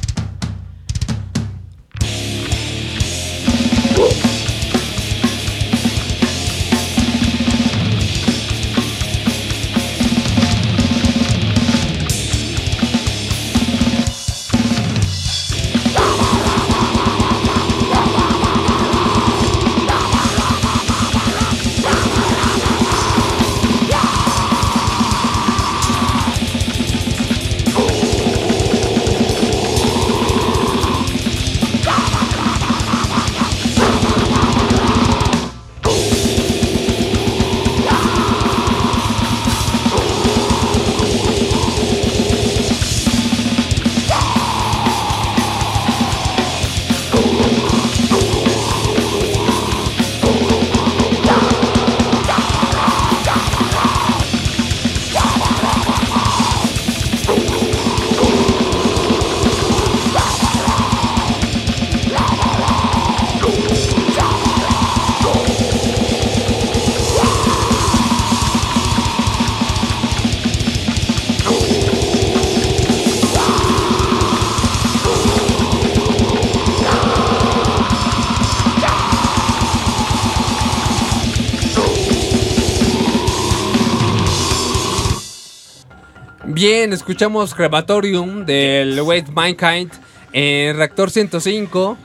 Escuchamos 87.07 87.55
Crematorium 87.55 88.45
del 88.45 89.01
Wait 89.01 89.29
Mankind 89.29 89.93
en 90.33 90.77
Reactor 90.77 91.09
105. 91.09 91.97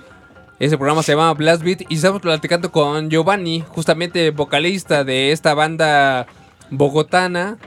Ese 0.59 0.77
programa 0.77 1.01
se 1.01 1.13
llama 1.13 1.33
Blast 1.33 1.63
Beat 1.63 1.81
y 1.89 1.95
estamos 1.95 2.21
platicando 2.21 2.71
con 2.71 3.09
Giovanni, 3.09 3.63
justamente 3.67 4.29
vocalista 4.29 5.03
de 5.03 5.31
esta 5.31 5.55
banda 5.55 6.27
bogotana 6.69 7.57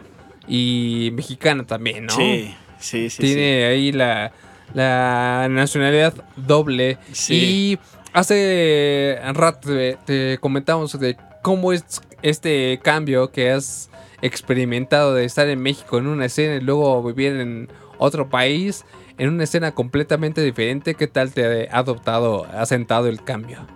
y 0.47 1.11
mexicana 1.15 1.67
también, 1.67 2.07
¿no? 2.07 2.15
Sí, 2.15 2.55
sí, 2.79 3.11
sí. 3.11 3.21
Tiene 3.21 3.65
ahí 3.65 3.91
la, 3.91 4.31
la 4.73 5.49
nacionalidad 5.51 6.15
doble. 6.37 6.99
Sí. 7.11 7.35
Y 7.35 7.79
hace 8.13 9.19
rato 9.33 9.71
te, 9.71 9.99
te 10.07 10.39
comentamos 10.39 10.97
de 11.01 11.17
cómo 11.43 11.73
es 11.73 11.85
este 12.23 12.79
cambio 12.81 13.33
que 13.33 13.51
has 13.51 13.91
experimentado 14.25 15.15
de 15.15 15.27
estar 15.27 15.49
en 15.49 15.61
México 15.61 15.99
en 15.99 16.07
una 16.07 16.25
escena 16.25 16.57
y 16.57 16.61
luego 16.61 17.03
vivir 17.03 17.35
en 17.35 17.69
otro 17.99 18.31
país, 18.31 18.85
en 19.19 19.29
una 19.29 19.45
escena 19.45 19.73
completamente 19.73 20.43
diferente, 20.43 20.95
¿qué 20.95 21.07
tal 21.07 21.33
te 21.33 21.69
ha 21.69 21.79
adoptado, 21.79 22.47
ha 22.47 22.65
sentado 22.65 23.09
el 23.09 23.23
cambio? 23.23 23.67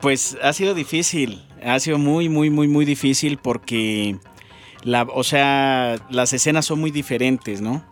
Pues 0.00 0.38
ha 0.42 0.52
sido 0.52 0.74
difícil, 0.74 1.44
ha 1.62 1.80
sido 1.80 1.98
muy, 1.98 2.28
muy, 2.28 2.50
muy, 2.50 2.68
muy 2.68 2.84
difícil 2.84 3.38
porque, 3.38 4.16
la, 4.84 5.02
o 5.02 5.24
sea, 5.24 5.96
las 6.08 6.32
escenas 6.32 6.66
son 6.66 6.78
muy 6.78 6.92
diferentes, 6.92 7.60
¿no? 7.60 7.84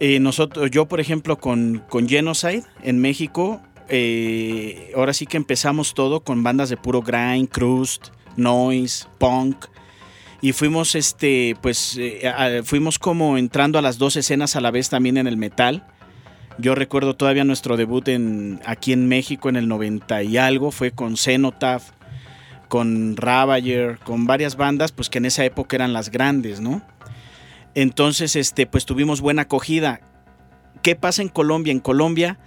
Eh, 0.00 0.20
nosotros, 0.20 0.70
yo, 0.70 0.86
por 0.86 1.00
ejemplo, 1.00 1.38
con, 1.38 1.82
con 1.88 2.08
Genocide 2.08 2.64
en 2.82 3.00
México, 3.00 3.62
eh, 3.88 4.92
ahora 4.94 5.14
sí 5.14 5.26
que 5.26 5.38
empezamos 5.38 5.94
todo 5.94 6.20
con 6.20 6.42
bandas 6.42 6.68
de 6.68 6.76
puro 6.76 7.00
grind, 7.00 7.48
crust, 7.48 8.08
noise, 8.36 9.06
punk. 9.18 9.64
Y 10.42 10.52
fuimos, 10.52 10.94
este, 10.96 11.56
pues, 11.62 11.96
eh, 11.98 12.62
fuimos 12.64 12.98
como 12.98 13.38
entrando 13.38 13.78
a 13.78 13.82
las 13.82 13.96
dos 13.98 14.16
escenas 14.16 14.56
a 14.56 14.60
la 14.60 14.70
vez 14.72 14.88
también 14.90 15.16
en 15.16 15.26
el 15.28 15.36
metal. 15.36 15.86
Yo 16.58 16.74
recuerdo 16.74 17.14
todavía 17.14 17.44
nuestro 17.44 17.76
debut 17.76 18.08
en, 18.08 18.60
aquí 18.66 18.92
en 18.92 19.06
México 19.08 19.48
en 19.48 19.56
el 19.56 19.68
90 19.68 20.22
y 20.24 20.36
algo, 20.36 20.70
fue 20.72 20.90
con 20.90 21.16
Cenotaph, 21.16 21.84
con 22.68 23.16
Ravager, 23.16 23.98
con 24.00 24.26
varias 24.26 24.56
bandas, 24.56 24.90
pues 24.92 25.08
que 25.08 25.18
en 25.18 25.26
esa 25.26 25.44
época 25.44 25.76
eran 25.76 25.92
las 25.92 26.10
grandes, 26.10 26.60
¿no? 26.60 26.82
Entonces, 27.74 28.34
este, 28.36 28.66
pues 28.66 28.84
tuvimos 28.84 29.20
buena 29.20 29.42
acogida. 29.42 30.00
¿Qué 30.82 30.96
pasa 30.96 31.22
en 31.22 31.28
Colombia? 31.28 31.70
En 31.70 31.80
Colombia, 31.80 32.38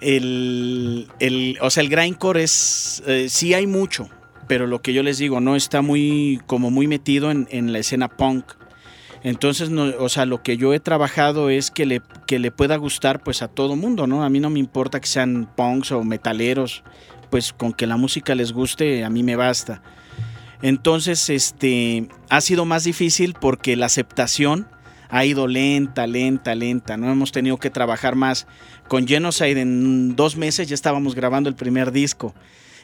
el, 0.00 1.08
el- 1.20 1.58
o 1.62 1.70
sea, 1.70 1.82
el 1.82 1.88
grindcore 1.88 2.42
es, 2.42 3.02
eh, 3.06 3.28
sí 3.30 3.54
hay 3.54 3.66
mucho, 3.66 4.08
pero 4.46 4.66
lo 4.66 4.80
que 4.80 4.92
yo 4.92 5.02
les 5.02 5.18
digo, 5.18 5.40
no 5.40 5.56
está 5.56 5.82
muy, 5.82 6.40
como 6.46 6.70
muy 6.70 6.86
metido 6.86 7.30
en, 7.30 7.72
la 7.72 7.78
escena 7.78 8.08
punk. 8.08 8.44
Entonces, 9.22 9.70
no, 9.70 9.92
o 9.98 10.08
sea, 10.08 10.24
lo 10.24 10.42
que 10.42 10.56
yo 10.56 10.72
he 10.72 10.80
trabajado 10.80 11.50
es 11.50 11.70
que 11.70 11.86
le, 11.86 12.02
que 12.26 12.38
le 12.38 12.52
pueda 12.52 12.76
gustar 12.76 13.22
pues 13.22 13.42
a 13.42 13.48
todo 13.48 13.74
mundo, 13.74 14.06
¿no? 14.06 14.22
A 14.22 14.28
mí 14.28 14.38
no 14.40 14.50
me 14.50 14.60
importa 14.60 15.00
que 15.00 15.08
sean 15.08 15.48
punks 15.56 15.90
o 15.92 16.04
metaleros, 16.04 16.84
pues 17.30 17.52
con 17.52 17.72
que 17.72 17.86
la 17.86 17.96
música 17.96 18.34
les 18.34 18.52
guste, 18.52 19.04
a 19.04 19.10
mí 19.10 19.22
me 19.22 19.34
basta. 19.36 19.82
Entonces, 20.62 21.28
este, 21.28 22.08
ha 22.28 22.40
sido 22.40 22.64
más 22.64 22.84
difícil 22.84 23.34
porque 23.34 23.76
la 23.76 23.86
aceptación 23.86 24.68
ha 25.08 25.24
ido 25.24 25.46
lenta, 25.46 26.06
lenta, 26.06 26.54
lenta, 26.54 26.96
¿no? 26.96 27.10
Hemos 27.10 27.32
tenido 27.32 27.58
que 27.58 27.70
trabajar 27.70 28.14
más. 28.14 28.46
Con 28.88 29.06
Genocide 29.06 29.60
en 29.60 30.16
dos 30.16 30.36
meses 30.36 30.68
ya 30.68 30.74
estábamos 30.74 31.14
grabando 31.14 31.48
el 31.48 31.56
primer 31.56 31.92
disco. 31.92 32.34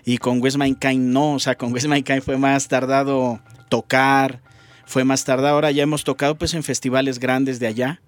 Y 0.05 0.19
con 0.19 0.43
West 0.43 0.57
Mankind 0.57 1.13
no, 1.13 1.35
o 1.35 1.39
sea, 1.39 1.57
con 1.57 1.73
West 1.73 1.87
Mankind 1.87 2.23
fue 2.23 2.37
más 2.37 2.69
tardado 2.69 3.41
tocar, 3.69 4.41
fue 4.85 5.05
más 5.05 5.25
tardado. 5.25 5.55
Ahora 5.55 5.71
ya 5.71 5.85
hemos 5.85 6.05
tocado 6.05 6.37
pues 6.37 6.55
en 6.55 6.63
festivales 6.63 7.19
grandes 7.19 7.61
de 7.61 7.69
allá 7.69 8.03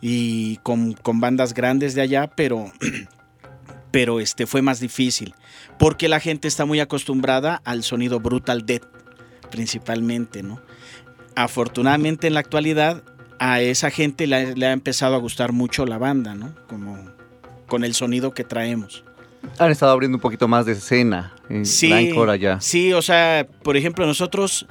y 0.00 0.56
con, 0.58 0.92
con 0.92 1.20
bandas 1.20 1.52
grandes 1.52 1.94
de 1.94 2.02
allá, 2.02 2.30
pero, 2.36 2.72
pero 3.90 4.20
este 4.20 4.46
fue 4.46 4.62
más 4.62 4.78
difícil. 4.78 5.34
Porque 5.78 6.08
la 6.08 6.20
gente 6.20 6.46
está 6.46 6.64
muy 6.64 6.78
acostumbrada 6.78 7.60
al 7.64 7.82
sonido 7.82 8.20
brutal 8.20 8.64
death, 8.64 8.84
principalmente, 9.50 10.42
¿no? 10.42 10.60
Afortunadamente 11.34 12.28
en 12.28 12.34
la 12.34 12.40
actualidad 12.40 13.02
a 13.40 13.60
esa 13.60 13.90
gente 13.90 14.26
le 14.26 14.36
ha, 14.36 14.54
le 14.54 14.66
ha 14.66 14.72
empezado 14.72 15.16
a 15.16 15.18
gustar 15.18 15.52
mucho 15.52 15.84
la 15.84 15.98
banda, 15.98 16.34
¿no? 16.34 16.54
Como 16.68 17.10
con 17.66 17.84
el 17.84 17.94
sonido 17.94 18.34
que 18.34 18.44
traemos. 18.44 19.04
Han 19.58 19.70
estado 19.70 19.92
abriendo 19.92 20.16
un 20.16 20.20
poquito 20.20 20.46
más 20.46 20.66
de 20.66 20.72
escena 20.72 21.34
en 21.50 21.64
Grindcore 21.64 22.32
allá. 22.32 22.60
Sí, 22.60 22.92
o 22.92 23.02
sea, 23.02 23.46
por 23.62 23.76
ejemplo, 23.76 24.06
nosotros 24.06 24.66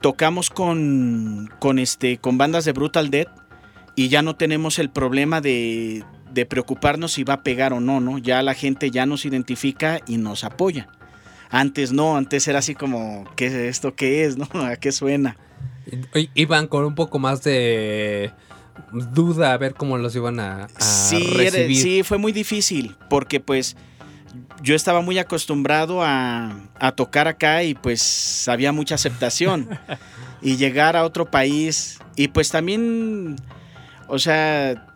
tocamos 0.00 0.50
con, 0.50 1.48
con, 1.60 1.78
este, 1.78 2.18
con 2.18 2.38
bandas 2.38 2.64
de 2.64 2.72
Brutal 2.72 3.10
Death 3.10 3.28
y 3.94 4.08
ya 4.08 4.22
no 4.22 4.34
tenemos 4.34 4.78
el 4.80 4.90
problema 4.90 5.40
de, 5.40 6.02
de 6.32 6.46
preocuparnos 6.46 7.12
si 7.12 7.22
va 7.24 7.34
a 7.34 7.42
pegar 7.42 7.72
o 7.72 7.80
no, 7.80 8.00
¿no? 8.00 8.18
Ya 8.18 8.42
la 8.42 8.54
gente 8.54 8.90
ya 8.90 9.06
nos 9.06 9.24
identifica 9.24 10.00
y 10.06 10.16
nos 10.16 10.42
apoya. 10.44 10.88
Antes 11.50 11.92
no, 11.92 12.16
antes 12.16 12.48
era 12.48 12.60
así 12.60 12.74
como, 12.74 13.24
¿qué 13.36 13.46
es 13.46 13.52
esto 13.52 13.94
qué 13.94 14.24
es, 14.24 14.38
no? 14.38 14.48
¿A 14.54 14.76
qué 14.76 14.90
suena? 14.90 15.36
Iban 16.34 16.66
con 16.68 16.84
un 16.84 16.94
poco 16.94 17.18
más 17.18 17.42
de 17.44 18.32
duda 18.92 19.52
a 19.52 19.58
ver 19.58 19.74
cómo 19.74 19.98
los 19.98 20.14
iban 20.16 20.40
a, 20.40 20.64
a 20.64 20.80
Sí, 20.80 21.22
era- 21.38 21.52
sí, 21.74 22.02
fue 22.04 22.18
muy 22.18 22.32
difícil 22.32 22.96
porque 23.10 23.40
pues 23.40 23.76
yo 24.62 24.74
estaba 24.74 25.00
muy 25.00 25.18
acostumbrado 25.18 26.02
a, 26.02 26.56
a 26.78 26.92
tocar 26.92 27.28
acá 27.28 27.62
y 27.64 27.74
pues 27.74 28.46
había 28.48 28.72
mucha 28.72 28.94
aceptación. 28.94 29.68
y 30.42 30.56
llegar 30.56 30.96
a 30.96 31.04
otro 31.04 31.30
país 31.30 31.98
y 32.16 32.28
pues 32.28 32.50
también, 32.50 33.36
o 34.08 34.18
sea, 34.18 34.88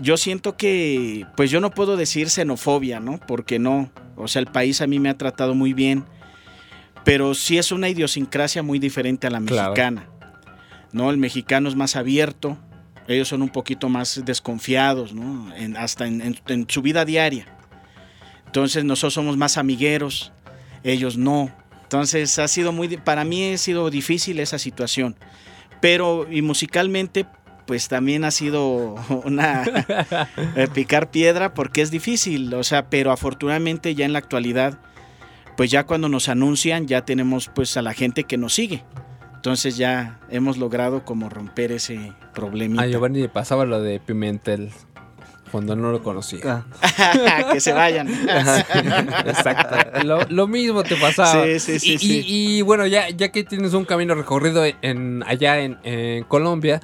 yo 0.00 0.16
siento 0.16 0.56
que 0.56 1.26
pues 1.36 1.50
yo 1.50 1.60
no 1.60 1.70
puedo 1.70 1.96
decir 1.96 2.30
xenofobia, 2.30 2.98
¿no? 3.00 3.18
Porque 3.26 3.58
no, 3.58 3.90
o 4.16 4.28
sea, 4.28 4.40
el 4.40 4.46
país 4.46 4.80
a 4.80 4.86
mí 4.86 4.98
me 4.98 5.10
ha 5.10 5.18
tratado 5.18 5.54
muy 5.54 5.72
bien, 5.74 6.04
pero 7.04 7.34
sí 7.34 7.58
es 7.58 7.70
una 7.72 7.88
idiosincrasia 7.88 8.62
muy 8.62 8.78
diferente 8.78 9.26
a 9.26 9.30
la 9.30 9.40
Claro. 9.40 9.70
mexicana. 9.72 10.06
¿no? 10.92 11.10
El 11.10 11.18
mexicano 11.18 11.68
es 11.68 11.76
más 11.76 11.96
abierto, 11.96 12.56
ellos 13.08 13.28
son 13.28 13.42
un 13.42 13.50
poquito 13.50 13.90
más 13.90 14.22
desconfiados, 14.24 15.12
¿no? 15.12 15.54
En- 15.54 15.76
hasta 15.76 16.06
en, 16.06 16.22
en- 16.22 16.38
en 16.48 16.66
su 16.68 16.80
vida 16.80 17.04
diaria. 17.04 17.44
Entonces 18.48 18.82
nosotros 18.82 19.12
somos 19.12 19.36
más 19.36 19.58
amigueros, 19.58 20.32
ellos 20.82 21.18
no. 21.18 21.50
Entonces 21.82 22.38
ha 22.38 22.48
sido 22.48 22.72
muy, 22.72 22.96
para 22.96 23.24
mí 23.24 23.52
ha 23.52 23.58
sido 23.58 23.90
difícil 23.90 24.40
esa 24.40 24.58
situación. 24.58 25.16
Pero 25.82 26.26
y 26.30 26.40
musicalmente, 26.40 27.26
pues 27.66 27.88
también 27.88 28.24
ha 28.24 28.30
sido 28.30 28.94
una 29.24 29.64
eh, 30.56 30.66
picar 30.72 31.10
piedra 31.10 31.52
porque 31.52 31.82
es 31.82 31.90
difícil, 31.90 32.54
o 32.54 32.64
sea, 32.64 32.88
pero 32.88 33.12
afortunadamente 33.12 33.94
ya 33.94 34.06
en 34.06 34.14
la 34.14 34.18
actualidad, 34.18 34.80
pues 35.54 35.70
ya 35.70 35.84
cuando 35.84 36.08
nos 36.08 36.30
anuncian 36.30 36.86
ya 36.86 37.04
tenemos 37.04 37.50
pues 37.54 37.76
a 37.76 37.82
la 37.82 37.92
gente 37.92 38.24
que 38.24 38.38
nos 38.38 38.54
sigue. 38.54 38.82
Entonces 39.34 39.76
ya 39.76 40.20
hemos 40.30 40.56
logrado 40.56 41.04
como 41.04 41.28
romper 41.28 41.70
ese 41.72 42.14
problemita. 42.34 42.82
A 42.82 42.86
Giovanni 42.86 43.20
le 43.20 43.28
pasaba 43.28 43.66
lo 43.66 43.82
de 43.82 44.00
Pimentel 44.00 44.70
cuando 45.50 45.74
no 45.76 45.90
lo 45.92 46.02
conocía. 46.02 46.64
Ah, 46.82 47.48
que 47.52 47.60
se 47.60 47.72
vayan. 47.72 48.08
Exacto. 49.26 49.76
Lo, 50.04 50.20
lo 50.28 50.46
mismo 50.46 50.82
te 50.82 50.96
pasaba. 50.96 51.44
Sí, 51.44 51.58
sí, 51.60 51.78
sí, 51.78 51.92
y, 51.94 51.98
sí. 51.98 52.24
y- 52.26 52.58
y 52.58 52.62
bueno, 52.62 52.86
ya, 52.86 53.08
ya 53.10 53.30
que 53.30 53.44
tienes 53.44 53.74
un 53.74 53.84
camino 53.84 54.14
recorrido 54.14 54.64
en, 54.82 55.22
allá 55.26 55.58
en, 55.60 55.78
en 55.84 56.24
Colombia, 56.24 56.80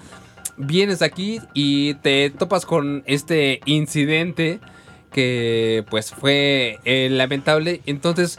vienes 0.56 1.02
aquí 1.02 1.40
y 1.52 1.94
te 1.94 2.30
topas 2.30 2.66
con 2.66 3.02
este 3.06 3.60
incidente 3.66 4.60
que 5.12 5.84
pues 5.90 6.10
fue 6.12 6.78
eh, 6.84 7.08
lamentable. 7.10 7.80
Entonces, 7.86 8.38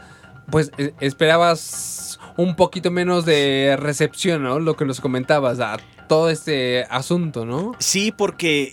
pues 0.49 0.71
eh, 0.77 0.93
esperabas 0.99 2.19
un 2.37 2.55
poquito 2.55 2.91
menos 2.91 3.25
de 3.25 3.77
recepción, 3.79 4.43
¿no? 4.43 4.59
Lo 4.59 4.75
que 4.75 4.85
nos 4.85 4.99
comentabas, 4.99 5.59
a 5.61 5.77
todo 6.09 6.29
este 6.29 6.83
asunto, 6.89 7.45
¿no? 7.45 7.71
Sí, 7.79 8.11
porque 8.11 8.71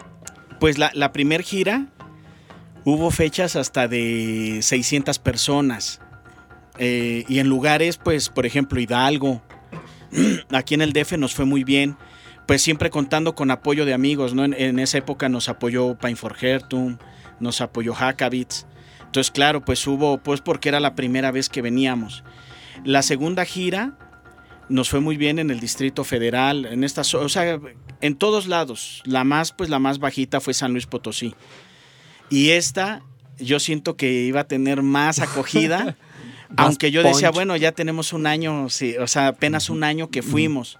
pues 0.62 0.78
la, 0.78 0.92
la 0.94 1.10
primer 1.10 1.42
gira 1.42 1.86
hubo 2.84 3.10
fechas 3.10 3.56
hasta 3.56 3.88
de 3.88 4.60
600 4.62 5.18
personas. 5.18 6.00
Eh, 6.78 7.24
y 7.26 7.40
en 7.40 7.48
lugares, 7.48 7.96
pues, 7.96 8.28
por 8.28 8.46
ejemplo, 8.46 8.78
Hidalgo. 8.78 9.42
Aquí 10.52 10.74
en 10.74 10.82
el 10.82 10.92
DF 10.92 11.14
nos 11.18 11.34
fue 11.34 11.46
muy 11.46 11.64
bien. 11.64 11.96
Pues 12.46 12.62
siempre 12.62 12.90
contando 12.90 13.34
con 13.34 13.50
apoyo 13.50 13.84
de 13.84 13.92
amigos, 13.92 14.34
¿no? 14.34 14.44
En, 14.44 14.78
esa 14.78 14.98
época 14.98 15.28
nos 15.28 15.48
apoyó 15.48 15.98
Pine 15.98 16.14
for 16.14 16.36
Hertum, 16.40 16.96
nos 17.40 17.60
apoyó 17.60 17.92
Hackabits. 17.92 18.68
Entonces, 19.04 19.32
claro, 19.32 19.64
pues 19.64 19.84
hubo, 19.88 20.18
pues 20.18 20.42
porque 20.42 20.68
era 20.68 20.78
la 20.78 20.94
primera 20.94 21.32
vez 21.32 21.48
que 21.48 21.60
veníamos. 21.60 22.22
La 22.84 23.02
segunda 23.02 23.44
gira 23.44 23.94
nos 24.72 24.88
fue 24.88 25.00
muy 25.00 25.16
bien 25.16 25.38
en 25.38 25.50
el 25.50 25.60
Distrito 25.60 26.02
Federal, 26.02 26.64
en 26.64 26.82
estas, 26.82 27.14
o 27.14 27.28
sea, 27.28 27.60
en 28.00 28.16
todos 28.16 28.46
lados. 28.46 29.02
La 29.04 29.22
más, 29.22 29.52
pues 29.52 29.70
la 29.70 29.78
más 29.78 29.98
bajita 29.98 30.40
fue 30.40 30.54
San 30.54 30.72
Luis 30.72 30.86
Potosí. 30.86 31.34
Y 32.30 32.50
esta, 32.50 33.02
yo 33.38 33.60
siento 33.60 33.96
que 33.96 34.10
iba 34.22 34.40
a 34.40 34.44
tener 34.44 34.82
más 34.82 35.18
acogida, 35.18 35.96
aunque 36.56 36.90
yo 36.90 37.02
decía, 37.02 37.30
bueno, 37.30 37.56
ya 37.56 37.72
tenemos 37.72 38.12
un 38.12 38.26
año, 38.26 38.70
sí, 38.70 38.96
o 38.96 39.06
sea, 39.06 39.28
apenas 39.28 39.68
un 39.70 39.84
año 39.84 40.08
que 40.08 40.22
fuimos. 40.22 40.78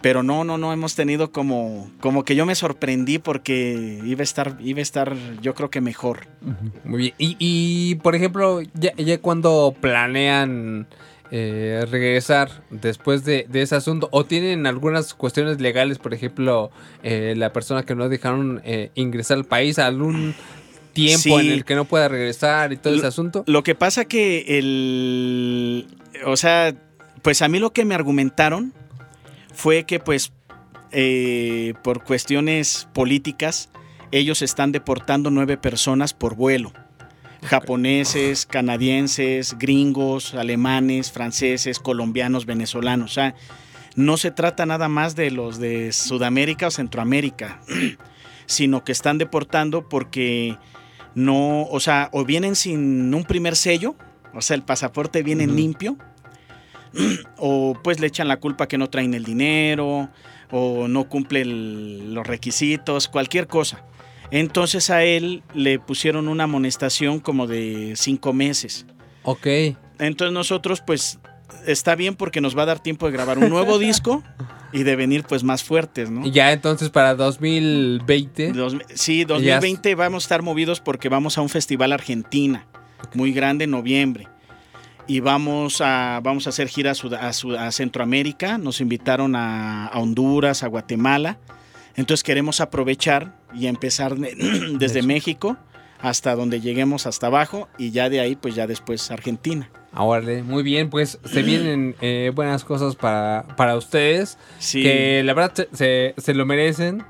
Pero 0.00 0.24
no, 0.24 0.42
no, 0.42 0.58
no, 0.58 0.72
hemos 0.72 0.96
tenido 0.96 1.30
como, 1.30 1.88
como 2.00 2.24
que 2.24 2.34
yo 2.34 2.44
me 2.44 2.56
sorprendí 2.56 3.18
porque 3.18 4.00
iba 4.04 4.20
a 4.20 4.24
estar, 4.24 4.58
iba 4.60 4.80
a 4.80 4.82
estar, 4.82 5.16
yo 5.40 5.54
creo 5.54 5.70
que 5.70 5.80
mejor. 5.80 6.26
Muy 6.84 6.98
bien. 6.98 7.14
Y, 7.18 7.36
y, 7.38 7.94
por 7.96 8.16
ejemplo, 8.16 8.62
ya, 8.74 8.92
ya 8.96 9.18
cuando 9.18 9.76
planean 9.80 10.88
eh, 11.34 11.86
regresar 11.90 12.62
después 12.70 13.24
de, 13.24 13.46
de 13.48 13.62
ese 13.62 13.74
asunto, 13.74 14.08
o 14.12 14.24
tienen 14.26 14.66
algunas 14.66 15.14
cuestiones 15.14 15.60
legales, 15.62 15.98
por 15.98 16.12
ejemplo, 16.12 16.70
eh, 17.02 17.32
la 17.36 17.52
persona 17.54 17.84
que 17.84 17.94
no 17.94 18.08
dejaron 18.10 18.60
eh, 18.64 18.90
ingresar 18.94 19.38
al 19.38 19.44
país, 19.44 19.78
algún 19.78 20.34
tiempo 20.92 21.22
Sí. 21.40 21.46
en 21.46 21.52
el 21.52 21.64
que 21.64 21.74
no 21.74 21.86
pueda 21.86 22.06
regresar 22.08 22.72
y 22.74 22.76
todo 22.76 22.94
ese 22.94 23.06
asunto. 23.06 23.44
Lo 23.46 23.62
que 23.62 23.74
pasa 23.74 24.04
que 24.04 24.44
el. 24.58 25.86
O 26.26 26.36
sea, 26.36 26.74
pues 27.22 27.40
a 27.40 27.48
mí 27.48 27.58
lo 27.58 27.72
que 27.72 27.86
me 27.86 27.94
argumentaron 27.94 28.74
fue 29.54 29.84
que 29.84 30.00
pues 30.00 30.32
eh, 30.90 31.72
por 31.82 32.04
cuestiones 32.04 32.88
políticas 32.92 33.70
ellos 34.10 34.42
están 34.42 34.72
deportando 34.72 35.30
nueve 35.30 35.56
personas 35.56 36.12
por 36.12 36.34
vuelo. 36.36 36.74
Japoneses, 37.42 38.46
canadienses, 38.46 39.56
gringos, 39.58 40.34
alemanes, 40.34 41.10
franceses, 41.10 41.78
colombianos, 41.78 42.46
venezolanos. 42.46 43.10
O 43.10 43.14
sea, 43.14 43.34
no 43.96 44.16
se 44.16 44.30
trata 44.30 44.64
nada 44.64 44.88
más 44.88 45.16
de 45.16 45.30
los 45.30 45.58
de 45.58 45.92
Sudamérica 45.92 46.68
o 46.68 46.70
Centroamérica, 46.70 47.60
sino 48.46 48.84
que 48.84 48.92
están 48.92 49.18
deportando 49.18 49.88
porque 49.88 50.56
no, 51.14 51.64
o 51.64 51.80
sea, 51.80 52.08
o 52.12 52.24
vienen 52.24 52.56
sin 52.56 53.12
un 53.12 53.24
primer 53.24 53.56
sello, 53.56 53.96
o 54.32 54.40
sea, 54.40 54.54
el 54.56 54.62
pasaporte 54.62 55.22
viene 55.22 55.46
limpio, 55.46 55.98
o 57.36 57.76
pues 57.82 58.00
le 58.00 58.06
echan 58.06 58.28
la 58.28 58.38
culpa 58.38 58.66
que 58.68 58.78
no 58.78 58.88
traen 58.88 59.14
el 59.14 59.24
dinero, 59.24 60.08
o 60.50 60.86
no 60.88 61.08
cumple 61.08 61.40
el- 61.42 62.14
los 62.14 62.26
requisitos, 62.26 63.08
cualquier 63.08 63.46
cosa. 63.46 63.84
Entonces 64.32 64.90
a 64.90 65.04
él 65.04 65.42
le 65.54 65.78
pusieron 65.78 66.26
una 66.26 66.44
amonestación 66.44 67.20
como 67.20 67.46
de 67.46 67.92
cinco 67.96 68.32
meses. 68.32 68.86
Ok. 69.22 69.46
Entonces 70.00 70.32
nosotros 70.32 70.82
pues 70.84 71.20
está 71.66 71.94
bien 71.94 72.16
porque 72.16 72.40
nos 72.40 72.56
va 72.58 72.62
a 72.62 72.66
dar 72.66 72.80
tiempo 72.82 73.06
de 73.06 73.12
grabar 73.12 73.38
un 73.38 73.48
nuevo 73.50 73.78
disco 73.78 74.24
y 74.72 74.84
de 74.84 74.96
venir 74.96 75.22
pues 75.24 75.44
más 75.44 75.62
fuertes, 75.62 76.10
¿no? 76.10 76.26
Y 76.26 76.30
ya 76.30 76.50
entonces 76.52 76.88
para 76.88 77.14
2020. 77.14 78.52
Dos- 78.52 78.76
sí, 78.94 79.24
2020 79.24 79.94
vamos 79.94 80.24
a 80.24 80.26
estar 80.26 80.42
movidos 80.42 80.80
porque 80.80 81.08
vamos 81.10 81.36
a 81.38 81.42
un 81.42 81.48
festival 81.50 81.92
Argentina, 81.92 82.66
muy 83.14 83.32
grande 83.32 83.64
en 83.64 83.70
noviembre. 83.70 84.28
Y 85.06 85.20
vamos 85.20 85.80
a, 85.82 86.20
vamos 86.22 86.46
a 86.46 86.50
hacer 86.50 86.68
gira 86.68 86.92
a, 86.92 86.94
Sud- 86.94 87.14
a 87.14 87.32
Sud- 87.34 87.56
a 87.56 87.70
Centroamérica, 87.72 88.56
nos 88.56 88.80
invitaron 88.80 89.36
a, 89.36 89.88
a 89.88 89.98
Honduras, 89.98 90.62
a 90.62 90.68
Guatemala. 90.68 91.38
Entonces 91.96 92.22
queremos 92.24 92.60
aprovechar 92.62 93.36
y 93.54 93.66
empezar 93.66 94.16
de- 94.16 94.34
desde 94.78 95.00
Eso. 95.00 95.08
México 95.08 95.56
hasta 96.00 96.34
donde 96.34 96.60
lleguemos 96.60 97.06
hasta 97.06 97.28
abajo 97.28 97.68
y 97.78 97.90
ya 97.92 98.08
de 98.10 98.18
ahí 98.20 98.34
pues 98.36 98.54
ya 98.54 98.66
después 98.66 99.10
Argentina. 99.10 99.70
Ahora, 99.92 100.26
muy 100.42 100.62
bien, 100.62 100.90
pues 100.90 101.18
se 101.24 101.42
vienen 101.44 101.94
eh, 102.00 102.32
buenas 102.34 102.64
cosas 102.64 102.96
para, 102.96 103.44
para 103.56 103.76
ustedes. 103.76 104.36
Sí, 104.58 104.82
Que 104.82 105.22
la 105.24 105.34
verdad 105.34 105.68
se, 105.72 106.14
se- 106.16 106.34
lo 106.34 106.44
merecen. 106.46 107.04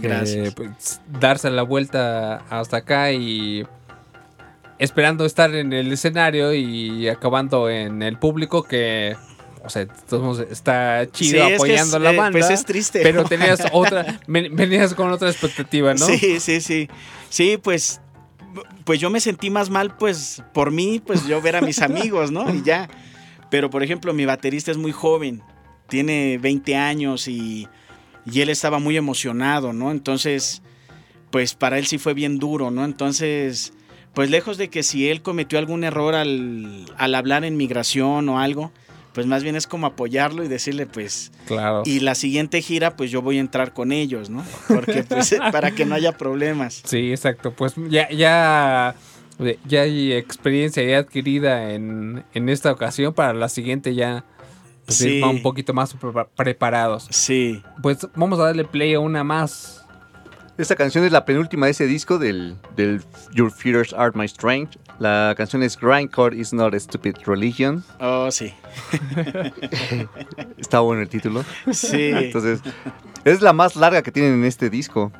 gracias. 0.00 0.54
pues, 0.54 1.00
darse 1.20 1.50
la 1.50 1.62
vuelta 1.62 2.36
hasta 2.50 2.78
acá 2.78 3.12
y 3.12 3.64
esperando 4.78 5.24
estar 5.24 5.54
en 5.54 5.72
el 5.72 5.92
escenario 5.92 6.52
y 6.54 7.08
acabando 7.08 7.70
en 7.70 8.02
el 8.02 8.18
público 8.18 8.64
que, 8.64 9.16
o 9.64 9.70
sea, 9.70 9.86
todos 9.86 10.40
está 10.40 11.06
chido 11.10 11.32
Sí, 11.32 11.38
es 11.40 11.48
que 11.48 11.54
apoyando 11.54 11.96
es, 11.98 12.02
la 12.02 12.12
eh, 12.12 12.16
banda. 12.16 12.38
Pues 12.38 12.50
es 12.50 12.64
triste. 12.64 13.00
Pero 13.02 13.24
tenías 13.28 13.62
otra, 13.72 14.20
ven- 14.26 14.54
venías 14.56 14.94
con 14.94 15.10
otra 15.10 15.30
expectativa, 15.30 15.94
¿no? 15.94 16.06
Sí, 16.06 16.40
sí, 16.40 16.60
sí. 16.60 16.88
Sí, 17.28 17.58
pues, 17.62 18.00
pues 18.84 19.00
yo 19.00 19.10
me 19.10 19.20
sentí 19.20 19.50
más 19.50 19.70
mal, 19.70 19.96
pues, 19.96 20.42
por 20.52 20.70
mí, 20.70 21.00
pues 21.04 21.26
yo 21.26 21.40
ver 21.40 21.56
a 21.56 21.60
mis 21.60 21.80
amigos, 21.82 22.30
¿no? 22.30 22.52
Y 22.54 22.62
ya. 22.62 22.88
Pero, 23.50 23.70
por 23.70 23.82
ejemplo, 23.82 24.12
mi 24.14 24.24
baterista 24.24 24.70
es 24.70 24.76
muy 24.78 24.92
joven, 24.92 25.42
tiene 25.88 26.38
20 26.38 26.74
años 26.76 27.28
y, 27.28 27.68
y 28.24 28.40
él 28.40 28.48
estaba 28.48 28.78
muy 28.78 28.96
emocionado, 28.96 29.72
¿no? 29.72 29.90
Entonces, 29.90 30.62
pues 31.30 31.54
para 31.54 31.78
él 31.78 31.86
sí 31.86 31.98
fue 31.98 32.14
bien 32.14 32.38
duro, 32.38 32.70
¿no? 32.70 32.84
Entonces, 32.84 33.72
pues 34.14 34.28
lejos 34.30 34.56
de 34.58 34.68
que 34.68 34.82
si 34.82 35.08
él 35.08 35.22
cometió 35.22 35.58
algún 35.58 35.84
error 35.84 36.14
al, 36.14 36.86
al 36.96 37.14
hablar 37.14 37.44
en 37.44 37.56
migración 37.56 38.28
o 38.30 38.38
algo, 38.38 38.72
pues 39.14 39.26
más 39.26 39.42
bien 39.42 39.56
es 39.56 39.66
como 39.66 39.86
apoyarlo 39.86 40.42
y 40.44 40.48
decirle, 40.48 40.86
pues, 40.86 41.32
Claro. 41.46 41.82
y 41.84 42.00
la 42.00 42.14
siguiente 42.14 42.62
gira, 42.62 42.96
pues 42.96 43.10
yo 43.10 43.20
voy 43.22 43.36
a 43.38 43.40
entrar 43.40 43.72
con 43.74 43.92
ellos, 43.92 44.30
¿no? 44.30 44.44
Porque 44.68 45.04
pues 45.04 45.34
para 45.52 45.70
que 45.72 45.84
no 45.84 45.94
haya 45.94 46.12
problemas. 46.16 46.82
Sí, 46.84 47.10
exacto. 47.10 47.52
Pues 47.52 47.74
ya, 47.88 48.08
ya, 48.10 48.94
ya 49.66 49.82
hay 49.82 50.12
experiencia 50.12 50.82
ya 50.82 50.98
adquirida 50.98 51.72
en, 51.72 52.24
en 52.34 52.48
esta 52.48 52.72
ocasión. 52.72 53.12
Para 53.12 53.32
la 53.34 53.48
siguiente 53.48 53.94
ya 53.94 54.24
pues, 54.86 54.98
Sí. 54.98 55.08
ir 55.18 55.24
un 55.24 55.42
poquito 55.42 55.74
más 55.74 55.94
pre- 55.94 56.26
preparados. 56.36 57.06
Sí. 57.10 57.62
Pues 57.82 57.98
vamos 58.16 58.38
a 58.40 58.44
darle 58.44 58.64
play 58.64 58.94
a 58.94 59.00
una 59.00 59.22
más. 59.24 59.78
Esta 60.58 60.76
canción 60.76 61.04
es 61.04 61.12
la 61.12 61.24
penúltima 61.24 61.66
de 61.66 61.72
ese 61.72 61.86
disco 61.86 62.18
del, 62.18 62.56
del 62.76 63.02
Your 63.34 63.50
Fears 63.50 63.92
Are 63.94 64.12
My 64.14 64.28
Strength. 64.28 64.76
La 65.02 65.34
canción 65.36 65.64
es 65.64 65.76
Grindcore 65.76 66.36
is 66.36 66.52
not 66.52 66.72
a 66.74 66.78
stupid 66.78 67.16
religion. 67.26 67.82
Oh, 67.98 68.30
sí. 68.30 68.54
Está 70.58 70.78
bueno 70.78 71.02
el 71.02 71.08
título. 71.08 71.44
Sí. 71.72 72.12
Entonces, 72.14 72.60
es 73.24 73.40
la 73.42 73.52
más 73.52 73.74
larga 73.74 74.02
que 74.02 74.12
tienen 74.12 74.34
en 74.34 74.44
este 74.44 74.70
disco. 74.70 75.10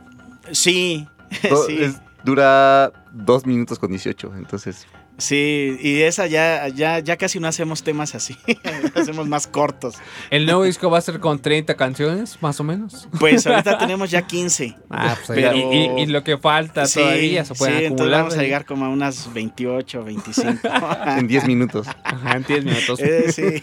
Sí. 0.53 1.09
Es- 1.43 2.01
dura 2.23 2.93
2 3.11 3.45
minutos 3.45 3.81
con 3.81 3.91
18. 3.91 4.35
Entonces, 4.37 4.87
Sí. 5.23 5.77
Y 5.81 6.03
esa 6.03 6.27
ya, 6.27 6.67
ya, 6.69 6.99
ya 6.99 7.17
casi 7.17 7.39
no 7.39 7.47
hacemos 7.49 7.83
temas 7.83 8.15
así. 8.15 8.37
hacemos 8.95 9.29
más 9.29 9.47
cortos. 9.47 9.95
El 10.31 10.47
nuevo 10.47 10.65
disco 10.65 10.91
va 10.91 10.99
a 10.99 11.01
ser 11.01 11.21
con 11.21 11.39
30 11.41 11.75
canciones, 11.77 12.39
más 12.41 12.59
o 12.61 12.65
menos. 12.65 13.09
Pues 13.21 13.47
ahorita 13.47 13.79
tenemos 13.79 14.11
ya 14.11 14.23
15. 14.27 14.77
Ah, 14.91 15.17
pues 15.27 15.39
Pero- 15.41 15.57
y, 15.57 15.61
y- 15.61 16.03
y 16.03 16.07
lo 16.07 16.25
que 16.25 16.39
falta 16.39 16.87
Sí, 16.87 16.99
todavía 17.01 17.45
se 17.45 17.55
puede 17.55 17.71
sí, 17.79 17.85
entonces 17.85 17.93
acumular. 18.07 18.21
vamos 18.23 18.35
a 18.39 18.43
llegar 18.43 18.65
como 18.65 18.85
a 18.85 18.89
unas 18.89 19.33
28, 19.33 20.05
25. 20.05 20.69
en 21.19 21.29
10 21.29 21.47
minutos. 21.47 21.87
Ajá, 22.05 22.37
en 22.37 22.43
10 22.45 22.65
minutos. 22.65 23.01
Eh, 23.01 23.31
sí. 23.33 23.61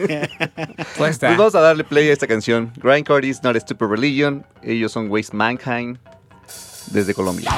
Pues 0.98 1.12
está. 1.12 1.28
Pues 1.28 1.38
vamos 1.38 1.56
a 1.56 1.60
darle 1.62 1.84
play 1.84 2.10
a 2.10 2.14
esta 2.14 2.28
canción. 2.28 2.72
Grindcore 2.78 3.28
is 3.28 3.44
not 3.44 3.56
a 3.56 3.60
stupid 3.60 3.88
religion. 3.88 4.46
Ellos 4.64 4.92
son 4.92 5.10
Waste 5.10 5.36
Mankind 5.36 5.98
desde 6.92 7.14
Colombia. 7.14 7.52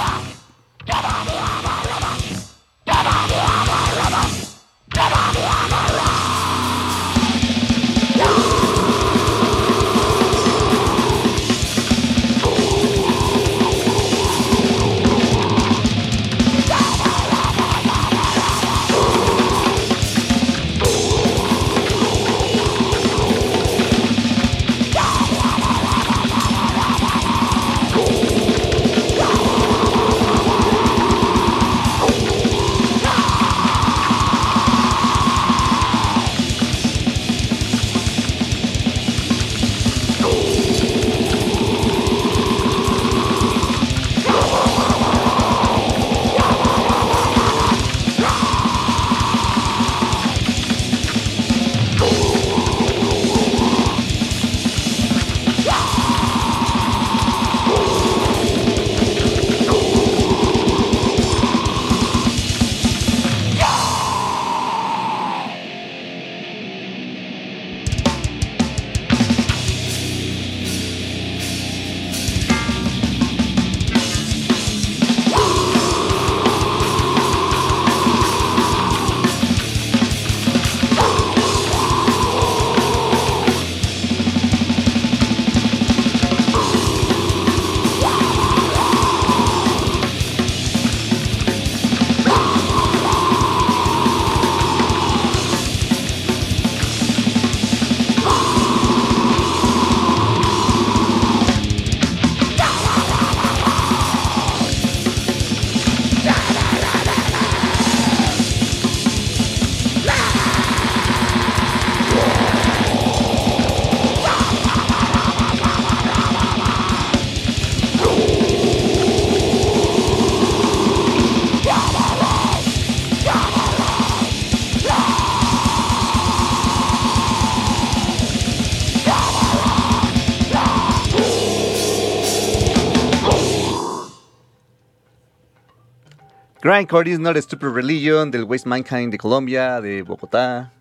Grindcore 136.71 137.09
is 137.09 137.19
not 137.19 137.35
a 137.35 137.41
stupid 137.41 137.67
religion 137.67 138.31
del 138.31 138.45
Waste 138.45 138.65
Mankind 138.65 139.11
de 139.11 139.17
Colombia, 139.17 139.81
de 139.81 140.03
Bogotá. 140.03 140.71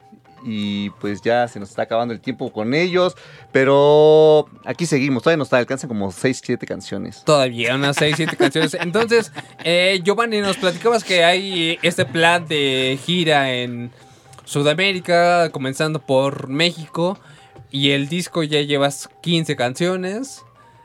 Y 0.44 0.90
pues 1.00 1.20
ya 1.20 1.48
se 1.48 1.58
nos 1.58 1.70
está 1.70 1.82
acabando 1.82 2.14
el 2.14 2.20
tiempo 2.20 2.52
con 2.52 2.74
ellos. 2.74 3.16
Pero 3.50 4.48
aquí 4.64 4.86
seguimos, 4.86 5.24
todavía 5.24 5.38
nos 5.38 5.52
alcanzan 5.52 5.88
como 5.88 6.12
6, 6.12 6.42
7 6.44 6.64
canciones. 6.64 7.24
Todavía 7.24 7.74
unas 7.74 7.96
6, 7.96 8.14
7 8.18 8.36
canciones. 8.36 8.74
Entonces, 8.74 9.32
eh, 9.64 10.00
Giovanni, 10.04 10.40
nos 10.40 10.58
platicabas 10.58 11.02
que 11.02 11.24
hay 11.24 11.76
este 11.82 12.04
plan 12.04 12.46
de 12.46 12.96
gira 13.04 13.52
en 13.52 13.90
Sudamérica, 14.44 15.50
comenzando 15.50 15.98
por 15.98 16.46
México. 16.46 17.18
Y 17.72 17.90
el 17.90 18.08
disco 18.08 18.44
ya 18.44 18.60
llevas 18.60 19.10
15 19.22 19.56
canciones. 19.56 20.44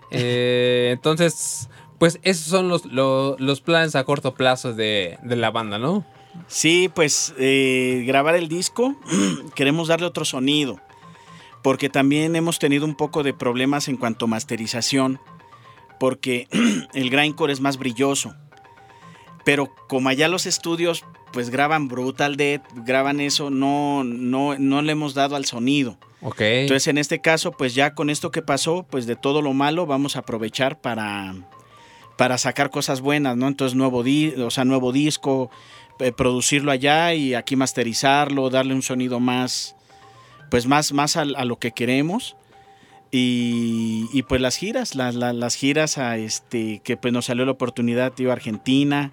Eh, 0.09 0.89
entonces, 0.93 1.69
pues 1.97 2.19
esos 2.23 2.45
son 2.45 2.67
los, 2.69 2.85
lo- 2.85 3.35
los 3.39 3.61
planes 3.61 3.95
a 3.95 4.03
corto 4.03 4.33
plazo 4.35 4.73
de, 4.73 5.17
de 5.23 5.35
la 5.35 5.51
banda, 5.51 5.77
¿no? 5.79 6.05
Sí, 6.47 6.89
pues 6.93 7.33
eh, 7.39 8.03
grabar 8.05 8.35
el 8.35 8.47
disco, 8.49 8.95
queremos 9.55 9.87
darle 9.87 10.05
otro 10.05 10.25
sonido, 10.25 10.79
porque 11.61 11.89
también 11.89 12.35
hemos 12.35 12.59
tenido 12.59 12.85
un 12.85 12.95
poco 12.95 13.23
de 13.23 13.33
problemas 13.33 13.87
en 13.87 13.95
cuanto 13.97 14.25
a 14.25 14.27
masterización, 14.27 15.19
porque 15.99 16.47
el 16.93 17.09
grindcore 17.09 17.53
es 17.53 17.61
más 17.61 17.77
brilloso, 17.77 18.35
pero 19.43 19.73
como 19.87 20.09
allá 20.09 20.27
los 20.27 20.45
estudios 20.45 21.03
pues 21.31 21.49
graban 21.49 21.87
Brutal 21.89 22.37
Death, 22.37 22.63
graban 22.85 23.19
eso, 23.19 23.49
no, 23.49 24.03
no, 24.05 24.57
no 24.57 24.81
le 24.81 24.93
hemos 24.93 25.13
dado 25.13 25.35
al 25.35 25.43
sonido. 25.45 25.97
Ok. 26.21 26.39
Entonces 26.41 26.87
en 26.87 26.97
este 26.97 27.19
caso 27.19 27.51
pues 27.51 27.75
ya 27.75 27.93
con 27.93 28.09
esto 28.09 28.31
que 28.31 28.41
pasó, 28.41 28.85
pues 28.89 29.05
de 29.05 29.15
todo 29.17 29.41
lo 29.41 29.53
malo 29.53 29.85
vamos 29.85 30.15
a 30.15 30.19
aprovechar 30.19 30.79
para, 30.81 31.35
para 32.17 32.37
sacar 32.37 32.69
cosas 32.69 33.01
buenas, 33.01 33.35
¿no? 33.37 33.47
Entonces 33.47 33.75
nuevo, 33.75 34.03
di 34.03 34.29
o 34.37 34.49
sea, 34.51 34.65
nuevo 34.65 34.91
disco, 34.91 35.49
eh, 35.99 36.11
producirlo 36.11 36.71
allá 36.71 37.13
y 37.13 37.33
aquí 37.33 37.55
masterizarlo, 37.55 38.49
darle 38.49 38.73
un 38.73 38.81
sonido 38.81 39.19
más, 39.19 39.75
pues 40.51 40.65
más, 40.67 40.93
más 40.93 41.17
a, 41.17 41.25
lo 41.25 41.57
que 41.57 41.71
queremos. 41.71 42.35
Y, 43.11 44.07
y, 44.11 44.23
pues 44.23 44.41
las 44.41 44.57
giras, 44.57 44.95
las, 44.95 45.15
las- 45.15 45.35
las 45.35 45.55
giras 45.55 45.97
a 45.97 46.17
este, 46.17 46.81
que 46.83 46.97
pues 46.97 47.13
nos 47.13 47.25
salió 47.25 47.45
la 47.45 47.51
oportunidad, 47.51 48.11
tío, 48.11 48.31
Argentina, 48.31 49.11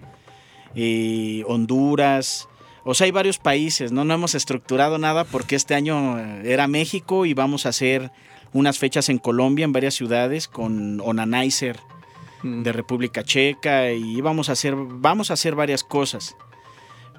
eh, 0.75 1.43
Honduras. 1.47 2.49
O 2.83 2.93
sea, 2.95 3.05
hay 3.05 3.11
varios 3.11 3.37
países, 3.37 3.91
¿no? 3.93 4.03
No 4.03 4.13
hemos 4.13 4.35
estructurado 4.35 4.97
nada 4.97 5.23
porque 5.23 5.55
este 5.55 5.73
año 5.75 6.19
eh, 6.19 6.41
era 6.51 6.67
México 6.67 7.25
y 7.25 7.33
vamos 7.33 7.65
a 7.65 7.69
hacer 7.69 8.11
unas 8.51 8.77
fechas 8.77 9.07
en 9.07 9.19
Colombia, 9.19 9.63
en 9.63 9.71
varias 9.71 9.93
ciudades, 9.93 10.47
con 10.49 10.99
Onanizer 10.99 11.79
De 12.43 12.71
República 12.71 13.23
Checa 13.23 13.91
y 13.91 14.21
vamos 14.21 14.49
a 14.49 14.51
hacer, 14.53 14.75
vamos 14.75 15.31
a 15.31 15.33
hacer 15.33 15.55
varias 15.55 15.83
cosas. 15.83 16.35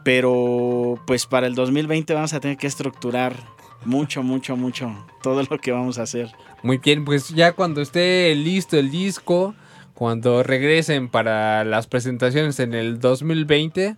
Pero 0.04 1.00
pues 1.06 1.26
para 1.26 1.46
el 1.46 1.54
2020 1.54 2.12
vamos 2.14 2.34
a 2.34 2.40
tener 2.40 2.56
que 2.58 2.66
estructurar 2.66 3.34
mucho, 3.84 4.22
mucho, 4.22 4.56
mucho 4.56 5.06
todo 5.22 5.42
lo 5.42 5.58
que 5.58 5.72
vamos 5.72 5.98
a 5.98 6.02
hacer. 6.02 6.32
Muy 6.62 6.78
bien, 6.78 7.04
pues 7.04 7.28
ya 7.30 7.52
cuando 7.52 7.80
esté 7.80 8.34
listo 8.34 8.78
el 8.78 8.90
disco, 8.90 9.54
cuando 9.94 10.42
regresen 10.42 11.08
para 11.08 11.64
las 11.64 11.86
presentaciones 11.86 12.58
en 12.60 12.74
el 12.74 13.00
2020, 13.00 13.96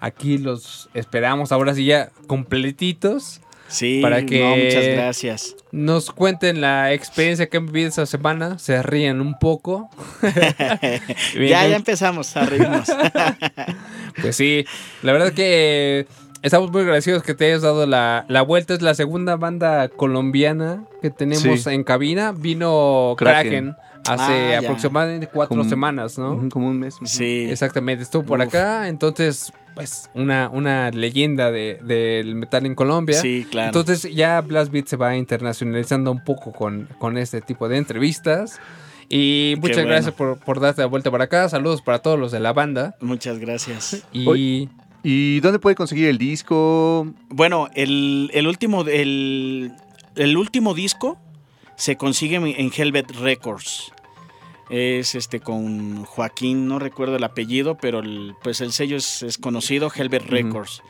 aquí 0.00 0.38
los 0.38 0.88
esperamos 0.94 1.52
ahora 1.52 1.74
sí 1.74 1.84
ya 1.84 2.10
completitos. 2.26 3.40
Sí, 3.70 4.00
Para 4.02 4.26
que- 4.26 4.40
no, 4.40 4.56
muchas 4.56 4.84
gracias. 4.86 5.56
Nos 5.72 6.10
cuenten 6.10 6.60
la 6.60 6.92
experiencia 6.92 7.48
que 7.48 7.56
han 7.56 7.66
vivido 7.66 7.88
esta 7.88 8.04
semana, 8.04 8.58
se 8.58 8.82
ríen 8.82 9.20
un 9.20 9.38
poco. 9.38 9.88
Ya, 11.34 11.66
ya 11.66 11.76
empezamos 11.76 12.36
a 12.36 12.44
reírnos. 12.46 12.88
Pues 14.20 14.36
sí, 14.36 14.66
la 15.02 15.12
verdad 15.12 15.32
que 15.32 16.06
estamos 16.42 16.70
muy 16.72 16.82
agradecidos 16.82 17.22
que 17.22 17.32
te 17.34 17.46
hayas 17.46 17.62
dado 17.62 17.86
la, 17.86 18.24
la 18.28 18.42
vuelta. 18.42 18.74
Es 18.74 18.82
la 18.82 18.94
segunda 18.94 19.36
banda 19.36 19.88
colombiana 19.88 20.84
que 21.00 21.10
tenemos 21.10 21.62
Sí. 21.62 21.70
en 21.70 21.84
cabina. 21.84 22.32
Vino 22.36 23.14
Kraken, 23.16 23.42
Kraken. 23.50 23.76
Hace 24.06 24.54
Ah, 24.56 24.58
aproximadamente 24.60 25.26
cuatro 25.28 25.56
Como- 25.56 25.68
semanas, 25.68 26.18
¿no? 26.18 26.48
Como 26.50 26.68
un 26.68 26.78
mes. 26.78 26.96
sí. 27.04 27.46
Exactamente, 27.50 28.02
estuvo 28.04 28.22
por 28.24 28.40
Uf. 28.40 28.46
acá. 28.46 28.88
Entonces, 28.88 29.52
pues, 29.74 30.10
una, 30.14 30.48
una 30.48 30.90
leyenda 30.90 31.50
de- 31.50 31.78
del 31.82 32.34
metal 32.34 32.66
en 32.66 32.74
Colombia. 32.74 33.20
Sí, 33.20 33.46
claro. 33.50 33.68
Entonces 33.68 34.12
ya 34.14 34.40
Blast 34.40 34.72
Beat 34.72 34.86
se 34.86 34.96
va 34.96 35.16
internacionalizando 35.16 36.10
un 36.12 36.24
poco 36.24 36.52
con, 36.52 36.88
con 36.98 37.16
este 37.18 37.40
tipo 37.40 37.68
de 37.68 37.76
entrevistas. 37.78 38.58
Y 39.08 39.54
muchas 39.60 39.78
bueno. 39.78 39.90
gracias 39.90 40.14
por, 40.14 40.38
por 40.38 40.60
darte 40.60 40.82
la 40.82 40.86
vuelta 40.86 41.10
para 41.10 41.24
acá. 41.24 41.48
Saludos 41.48 41.82
para 41.82 41.98
todos 41.98 42.18
los 42.18 42.30
de 42.30 42.38
la 42.40 42.52
banda. 42.52 42.96
Muchas 43.00 43.38
gracias. 43.38 44.04
Y. 44.12 44.68
¿Y 45.02 45.40
dónde 45.40 45.58
puede 45.58 45.76
conseguir 45.76 46.08
el 46.08 46.18
disco? 46.18 47.06
Bueno, 47.30 47.70
el, 47.74 48.30
el 48.34 48.46
último, 48.46 48.82
el, 48.82 49.72
el 50.14 50.36
último 50.36 50.74
disco 50.74 51.18
se 51.80 51.96
consigue 51.96 52.36
en 52.36 52.70
Helvet 52.76 53.10
Records. 53.12 53.90
Es 54.68 55.14
este 55.14 55.40
con 55.40 56.04
Joaquín, 56.04 56.68
no 56.68 56.78
recuerdo 56.78 57.16
el 57.16 57.24
apellido, 57.24 57.78
pero 57.78 58.00
el, 58.00 58.34
pues 58.42 58.60
el 58.60 58.72
sello 58.72 58.98
es, 58.98 59.22
es 59.22 59.38
conocido, 59.38 59.90
Helvet. 59.90 60.26
Records. 60.26 60.82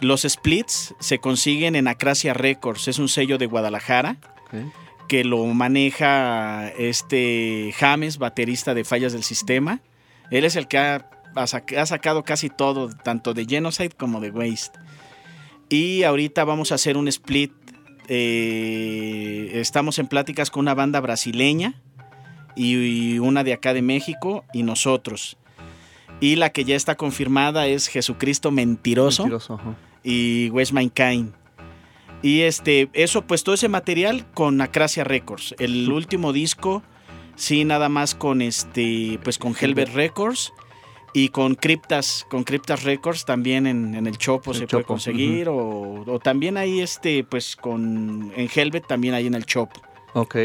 Los 0.00 0.22
splits 0.22 0.94
se 1.00 1.18
consiguen 1.18 1.74
en 1.74 1.88
Acracia 1.88 2.34
Records, 2.34 2.86
es 2.86 3.00
un 3.00 3.08
sello 3.08 3.36
de 3.36 3.46
Guadalajara 3.46 4.18
que 5.08 5.24
lo 5.24 5.44
maneja 5.46 6.68
este 6.68 7.74
James, 7.76 8.18
baterista 8.18 8.74
de 8.74 8.84
Fallas 8.84 9.12
del 9.12 9.24
Sistema. 9.24 9.80
Él 10.30 10.44
es 10.44 10.54
el 10.54 10.68
que 10.68 10.78
ha, 10.78 11.10
ha 11.34 11.86
sacado 11.86 12.22
casi 12.22 12.48
todo, 12.48 12.90
tanto 12.90 13.34
de 13.34 13.44
Genocide 13.44 13.90
como 13.90 14.20
de 14.20 14.30
Waste. 14.30 14.78
Y 15.68 16.04
ahorita 16.04 16.44
vamos 16.44 16.70
a 16.70 16.76
hacer 16.76 16.96
un 16.96 17.08
split. 17.08 17.57
Eh, 18.08 19.50
estamos 19.54 19.98
en 19.98 20.08
pláticas 20.08 20.50
con 20.50 20.62
una 20.62 20.74
banda 20.74 21.00
brasileña 21.00 21.74
y, 22.56 22.74
y 22.74 23.18
una 23.18 23.44
de 23.44 23.52
acá 23.52 23.74
de 23.74 23.82
México 23.82 24.44
y 24.52 24.62
nosotros. 24.62 25.36
Y 26.20 26.36
la 26.36 26.50
que 26.50 26.64
ya 26.64 26.74
está 26.74 26.96
confirmada 26.96 27.66
es 27.66 27.86
Jesucristo 27.86 28.50
Mentiroso 28.50 29.22
Mentiroso, 29.22 29.60
y 30.02 30.50
West 30.50 30.72
Mankind. 30.72 31.32
Y 32.22 32.40
este, 32.40 32.88
eso, 32.94 33.22
pues 33.22 33.44
todo 33.44 33.54
ese 33.54 33.68
material 33.68 34.26
con 34.34 34.60
Acracia 34.60 35.04
Records. 35.04 35.54
El 35.58 35.90
último 35.92 36.32
disco, 36.32 36.82
sí, 37.36 37.64
nada 37.64 37.88
más 37.88 38.14
con 38.14 38.42
este, 38.42 39.20
pues 39.22 39.38
con 39.38 39.54
Helvet 39.54 39.90
Records 39.94 40.52
y 41.14 41.28
con 41.30 41.54
Cryptas, 41.54 42.26
con 42.28 42.44
Cryptas 42.44 42.82
Records 42.84 43.24
también 43.24 43.66
en, 43.66 43.94
en 43.94 44.06
el 44.06 44.18
Chopo 44.18 44.52
El 44.52 44.58
se 44.58 44.66
puede 44.66 44.84
conseguir. 44.84 45.48
o, 45.48 46.04
o 46.06 46.18
también 46.18 46.56
ahí, 46.56 46.80
este, 46.80 47.24
pues 47.24 47.56
con 47.56 48.32
en 48.36 48.48
Helvet 48.54 48.86
también 48.86 49.14
ahí 49.14 49.26
en 49.26 49.34
el 49.34 49.44
Chopo. 49.46 49.80
Ok. 50.14 50.36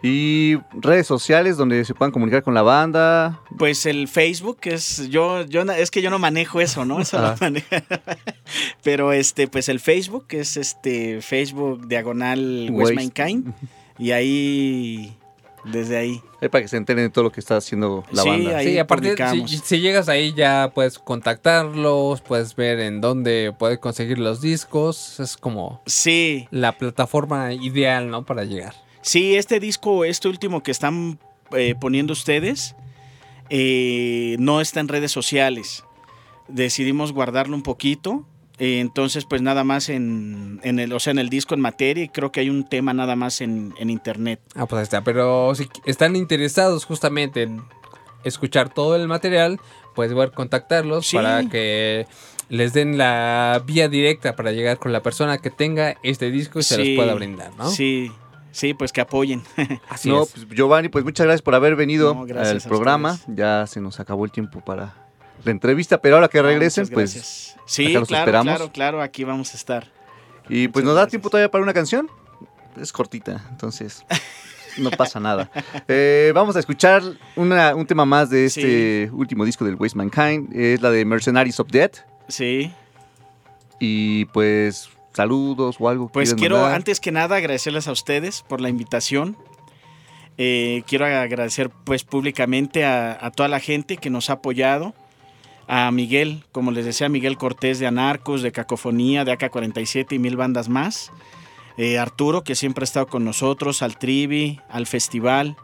¿Y 0.00 0.54
redes 0.74 1.08
sociales 1.08 1.56
donde 1.56 1.84
se 1.84 1.92
puedan 1.92 2.12
comunicar 2.12 2.44
con 2.44 2.54
la 2.54 2.62
banda? 2.62 3.40
Pues 3.58 3.84
el 3.84 4.06
Facebook 4.06 4.58
es 4.62 5.08
yo 5.10 5.42
yo 5.44 5.62
es 5.62 5.90
que 5.90 6.02
yo 6.02 6.08
no 6.10 6.20
manejo 6.20 6.60
eso, 6.60 6.84
¿no? 6.84 7.00
Eso 7.00 7.18
lo 7.18 7.26
Ah. 7.26 7.36
maneja. 7.40 7.82
Pero 8.84 9.12
este 9.12 9.48
pues 9.48 9.68
el 9.68 9.80
Facebook 9.80 10.26
es 10.30 10.56
este 10.56 11.20
Facebook 11.20 11.88
diagonal 11.88 12.68
West. 12.70 12.94
Mankind 12.94 13.52
y 13.98 14.12
ahí 14.12 15.17
desde 15.64 15.96
ahí. 15.96 16.22
Eh, 16.40 16.48
para 16.48 16.62
que 16.62 16.68
se 16.68 16.76
enteren 16.76 17.04
de 17.04 17.10
todo 17.10 17.24
lo 17.24 17.32
que 17.32 17.40
está 17.40 17.56
haciendo 17.56 18.04
la 18.12 18.22
Sí, 18.22 18.28
banda. 18.28 18.56
ahí 18.58 18.66
sí, 18.72 18.78
aparte, 18.78 19.14
si, 19.46 19.58
si 19.58 19.80
llegas 19.80 20.08
ahí 20.08 20.32
ya 20.34 20.70
puedes 20.74 20.98
contactarlos, 20.98 22.20
puedes 22.20 22.54
ver 22.56 22.80
en 22.80 23.00
dónde 23.00 23.52
puedes 23.58 23.78
conseguir 23.78 24.18
los 24.18 24.40
discos. 24.40 25.18
Es 25.20 25.36
como 25.36 25.82
Sí, 25.86 26.46
la 26.50 26.78
plataforma 26.78 27.52
ideal, 27.52 28.08
¿no? 28.10 28.24
Para 28.24 28.44
llegar. 28.44 28.74
sí, 29.02 29.36
este 29.36 29.58
disco, 29.60 30.04
este 30.04 30.28
último 30.28 30.62
que 30.62 30.70
están 30.70 31.18
eh, 31.52 31.74
poniendo 31.80 32.12
ustedes, 32.12 32.74
eh, 33.50 34.36
no 34.38 34.60
está 34.60 34.80
en 34.80 34.88
redes 34.88 35.10
sociales. 35.12 35.84
Decidimos 36.48 37.12
guardarlo 37.12 37.54
un 37.56 37.62
poquito. 37.62 38.26
Eh, 38.58 38.80
entonces, 38.80 39.24
pues 39.24 39.40
nada 39.42 39.64
más 39.64 39.88
en, 39.88 40.60
en 40.64 40.78
el, 40.78 40.92
o 40.92 41.00
sea, 41.00 41.10
en 41.12 41.18
el 41.18 41.28
disco 41.28 41.54
en 41.54 41.60
materia, 41.60 42.04
y 42.04 42.08
creo 42.08 42.32
que 42.32 42.40
hay 42.40 42.50
un 42.50 42.68
tema 42.68 42.92
nada 42.92 43.16
más 43.16 43.40
en, 43.40 43.74
en 43.78 43.90
internet. 43.90 44.40
Ah, 44.54 44.66
pues 44.66 44.78
ahí 44.78 44.82
está. 44.84 45.02
Pero 45.04 45.54
si 45.54 45.68
están 45.86 46.16
interesados 46.16 46.84
justamente 46.84 47.42
en 47.42 47.62
escuchar 48.24 48.68
todo 48.72 48.96
el 48.96 49.06
material, 49.08 49.60
puedes 49.94 50.14
ver 50.14 50.32
contactarlos 50.32 51.06
Sí. 51.06 51.16
para 51.16 51.48
que 51.48 52.06
les 52.48 52.72
den 52.72 52.98
la 52.98 53.62
vía 53.66 53.88
directa 53.88 54.34
para 54.34 54.52
llegar 54.52 54.78
con 54.78 54.92
la 54.92 55.02
persona 55.02 55.38
que 55.38 55.50
tenga 55.50 55.96
este 56.02 56.30
disco 56.30 56.58
y 56.58 56.62
se 56.62 56.78
los 56.78 56.88
pueda 56.96 57.14
brindar, 57.14 57.52
¿no? 57.56 57.68
Sí, 57.70 58.10
sí, 58.50 58.74
pues 58.74 58.92
que 58.92 59.00
apoyen. 59.02 59.42
Así 59.88 60.08
no, 60.08 60.22
es. 60.22 60.30
pues 60.30 60.46
Giovanni, 60.48 60.88
pues 60.88 61.04
muchas 61.04 61.26
gracias 61.26 61.42
por 61.42 61.54
haber 61.54 61.76
venido 61.76 62.14
No, 62.14 62.24
gracias 62.26 62.64
al 62.64 62.66
a 62.66 62.68
programa. 62.68 63.12
ustedes. 63.12 63.36
Ya 63.38 63.66
se 63.66 63.80
nos 63.80 64.00
acabó 64.00 64.24
el 64.24 64.32
tiempo 64.32 64.60
para 64.64 64.94
la 65.44 65.50
entrevista, 65.50 66.00
pero 66.00 66.16
ahora 66.16 66.28
que 66.28 66.40
regresen, 66.42 66.84
Muchas 66.84 66.94
pues. 66.94 67.56
Sí, 67.66 67.86
acá 67.90 67.98
los 68.00 68.08
claro, 68.08 68.22
esperamos. 68.24 68.54
claro, 68.56 68.72
claro, 68.72 69.02
aquí 69.02 69.24
vamos 69.24 69.52
a 69.54 69.56
estar. 69.56 69.86
Y 70.48 70.68
pues 70.68 70.84
nos 70.84 70.94
da 70.94 71.00
gracias. 71.02 71.10
tiempo 71.10 71.30
todavía 71.30 71.50
para 71.50 71.62
una 71.62 71.74
canción. 71.74 72.08
Es 72.80 72.92
cortita, 72.92 73.44
entonces. 73.50 74.04
No 74.78 74.90
pasa 74.90 75.18
nada. 75.20 75.50
Eh, 75.88 76.32
vamos 76.34 76.54
a 76.56 76.60
escuchar 76.60 77.02
una- 77.36 77.74
un 77.74 77.86
tema 77.86 78.04
más 78.04 78.30
de 78.30 78.46
este 78.46 79.10
último 79.12 79.44
disco 79.44 79.64
del 79.64 79.74
Waste 79.74 79.96
Mankind. 79.98 80.54
Es 80.54 80.80
la 80.80 80.90
de 80.90 81.04
Mercenaries 81.04 81.58
of 81.60 81.68
Death. 81.68 81.96
Sí. 82.28 82.72
Y 83.80 84.24
pues, 84.26 84.88
saludos 85.12 85.76
o 85.80 85.88
algo. 85.88 86.08
Pues 86.08 86.28
¿quieren 86.30 86.38
quiero, 86.40 86.56
mandar? 86.56 86.74
antes 86.76 87.00
que 87.00 87.10
nada, 87.12 87.36
agradecerles 87.36 87.88
a 87.88 87.92
ustedes 87.92 88.42
por 88.48 88.60
la 88.60 88.68
invitación. 88.68 89.36
Eh, 90.36 90.82
quiero 90.86 91.04
agradecer 91.06 91.70
pues 91.84 92.04
públicamente 92.04 92.84
a, 92.84 93.18
a 93.20 93.30
toda 93.32 93.48
la 93.48 93.58
gente 93.60 93.96
que 93.96 94.10
nos 94.10 94.30
ha 94.30 94.34
apoyado. 94.34 94.94
A 95.68 95.90
Miguel, 95.90 96.44
como 96.50 96.70
les 96.70 96.86
decía, 96.86 97.10
Miguel 97.10 97.36
Cortés 97.36 97.78
de 97.78 97.86
Anarcos, 97.86 98.40
de 98.40 98.52
Cacofonía, 98.52 99.26
de 99.26 99.32
AK-47 99.32 100.14
y 100.14 100.18
mil 100.18 100.34
bandas 100.34 100.70
más. 100.70 101.12
Eh, 101.76 101.98
Arturo, 101.98 102.42
que 102.42 102.54
siempre 102.54 102.82
ha 102.82 102.86
estado 102.86 103.06
con 103.06 103.24
nosotros, 103.24 103.82
al 103.82 103.98
Trivi, 103.98 104.60
al 104.70 104.86
festival. 104.86 105.56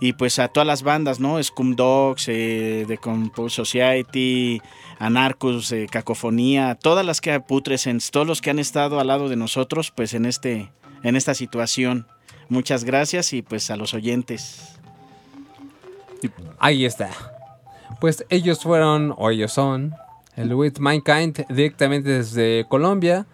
Y 0.00 0.14
pues 0.14 0.38
a 0.38 0.48
todas 0.48 0.66
las 0.66 0.82
bandas, 0.82 1.20
¿no? 1.20 1.40
Scum 1.42 1.76
Dogs, 1.76 2.24
eh, 2.28 2.84
The 2.88 2.98
Compose 2.98 3.54
Society, 3.54 4.60
Anarcos, 4.98 5.70
eh, 5.72 5.86
Cacofonía, 5.90 6.74
todas 6.74 7.06
las 7.06 7.20
que 7.20 7.38
Putrescents, 7.38 8.10
todos 8.10 8.26
los 8.26 8.40
que 8.40 8.50
han 8.50 8.58
estado 8.58 8.98
al 8.98 9.06
lado 9.06 9.28
de 9.28 9.36
nosotros, 9.36 9.92
pues 9.94 10.14
en 10.14 10.24
este, 10.24 10.70
en 11.02 11.16
esta 11.16 11.34
situación. 11.34 12.06
Muchas 12.48 12.84
gracias 12.84 13.32
y 13.32 13.42
pues 13.42 13.70
a 13.70 13.76
los 13.76 13.94
oyentes. 13.94 14.78
Ahí 16.58 16.84
está. 16.84 17.33
Pues 18.00 18.24
ellos 18.28 18.60
fueron, 18.62 19.14
o 19.16 19.30
ellos 19.30 19.52
son, 19.52 19.94
el 20.36 20.52
With 20.54 20.78
Mankind 20.78 21.46
directamente 21.48 22.10
desde 22.10 22.66
Colombia. 22.68 23.26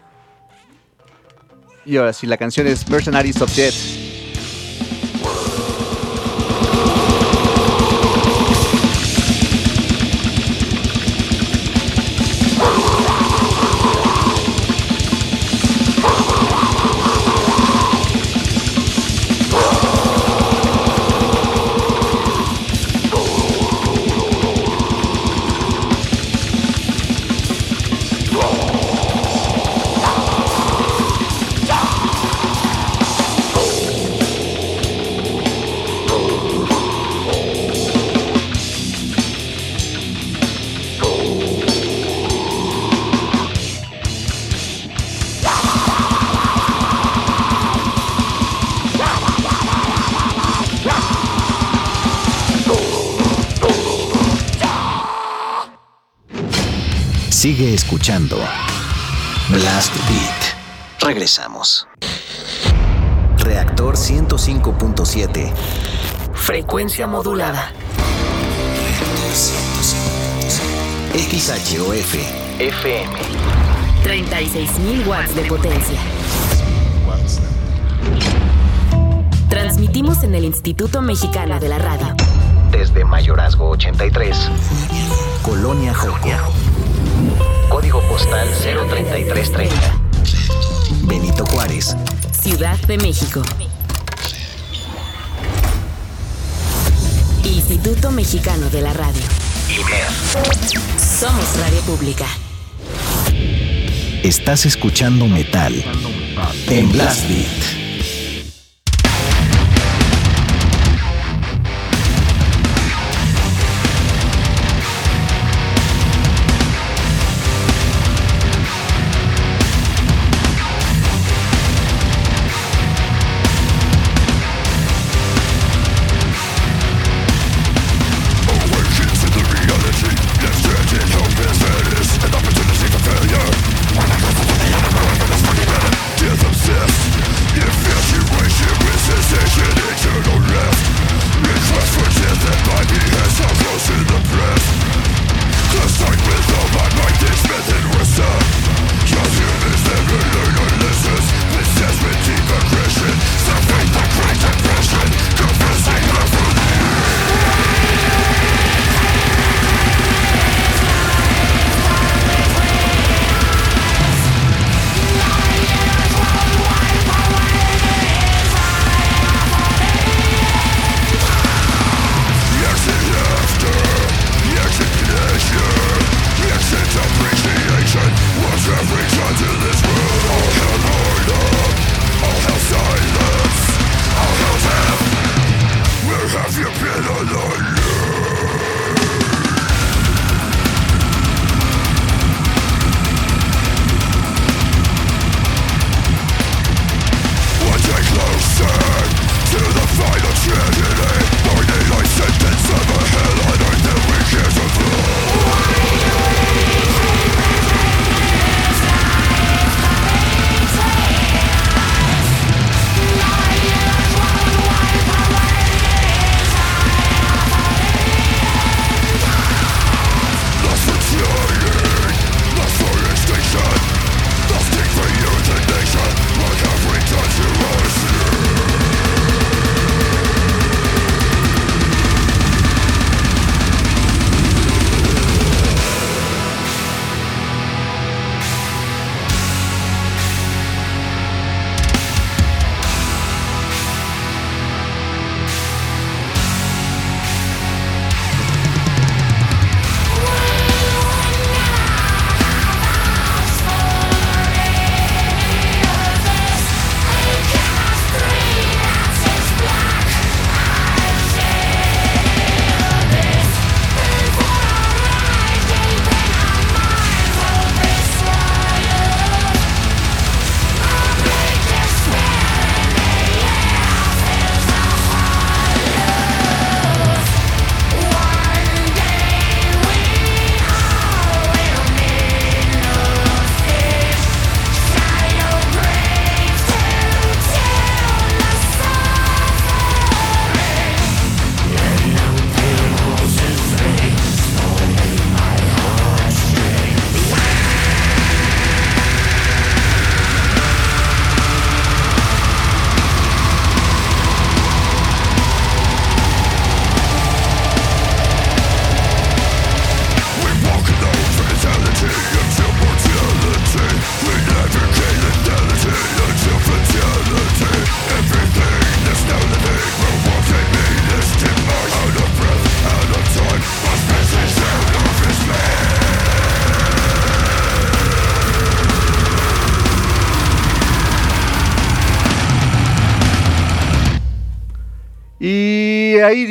Y 1.84 1.96
ahora 1.96 2.12
sí, 2.12 2.26
la 2.26 2.36
canción 2.36 2.66
es 2.66 2.88
Mercenaries 2.88 3.40
of 3.40 3.54
Death. 3.56 4.09
Escuchando 57.90 58.36
Blast 59.48 59.92
Beat. 60.08 61.00
Regresamos. 61.00 61.88
Reactor 63.38 63.96
105.7. 63.96 65.52
Frecuencia 66.32 67.08
modulada. 67.08 67.72
XHOF. 71.14 72.14
FM. 72.60 73.12
36.000 74.04 75.06
watts 75.08 75.34
de 75.34 75.42
potencia. 75.42 76.00
Transmitimos 79.48 80.22
en 80.22 80.36
el 80.36 80.44
Instituto 80.44 81.02
Mexicano 81.02 81.58
de 81.58 81.68
la 81.68 81.78
Radio. 81.78 82.14
Desde 82.70 83.04
Mayorazgo 83.04 83.68
83. 83.70 84.48
Colonia 85.42 85.92
Joco. 85.92 86.28
Código 87.90 88.08
postal 88.08 88.48
03330. 88.62 90.00
Benito 91.02 91.44
Juárez. 91.46 91.96
Ciudad 92.40 92.78
de 92.86 92.96
México. 92.98 93.42
Instituto 97.42 98.12
Mexicano 98.12 98.70
de 98.70 98.82
la 98.82 98.92
Radio. 98.92 99.22
Somos 100.98 101.58
Radio 101.58 101.80
Pública. 101.80 102.26
Estás 104.22 104.66
escuchando 104.66 105.26
metal 105.26 105.74
en 106.68 106.92
Blast 106.92 107.28
Beat. 107.28 107.79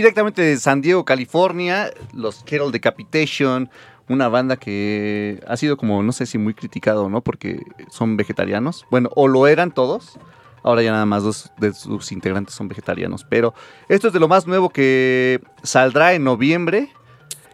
Directamente 0.10 0.41
de 0.41 0.57
San 0.57 0.82
Diego, 0.82 1.05
California, 1.05 1.91
los 2.14 2.43
Kettle 2.43 2.72
Decapitation, 2.72 3.70
una 4.07 4.28
banda 4.28 4.57
que 4.57 5.39
ha 5.47 5.55
sido 5.55 5.78
como, 5.78 6.01
no 6.01 6.12
sé 6.12 6.26
si 6.26 6.39
muy 6.39 6.55
criticado 6.55 7.05
o 7.05 7.10
no, 7.10 7.22
porque 7.22 7.62
son 7.91 8.18
vegetarianos. 8.18 8.88
Bueno, 8.89 9.12
o 9.16 9.28
lo 9.28 9.45
eran 9.45 9.72
todos. 9.72 10.18
Ahora 10.64 10.82
ya 10.82 10.91
nada 10.91 11.05
más 11.05 11.22
dos 11.22 11.51
de 11.60 11.74
sus 11.74 12.12
integrantes 12.12 12.55
son 12.55 12.68
vegetarianos. 12.68 13.24
Pero 13.24 13.53
esto 13.88 14.07
es 14.07 14.14
de 14.14 14.20
lo 14.20 14.28
más 14.28 14.47
nuevo 14.47 14.70
que 14.70 15.41
saldrá 15.62 16.14
en 16.14 16.24
noviembre. 16.24 16.89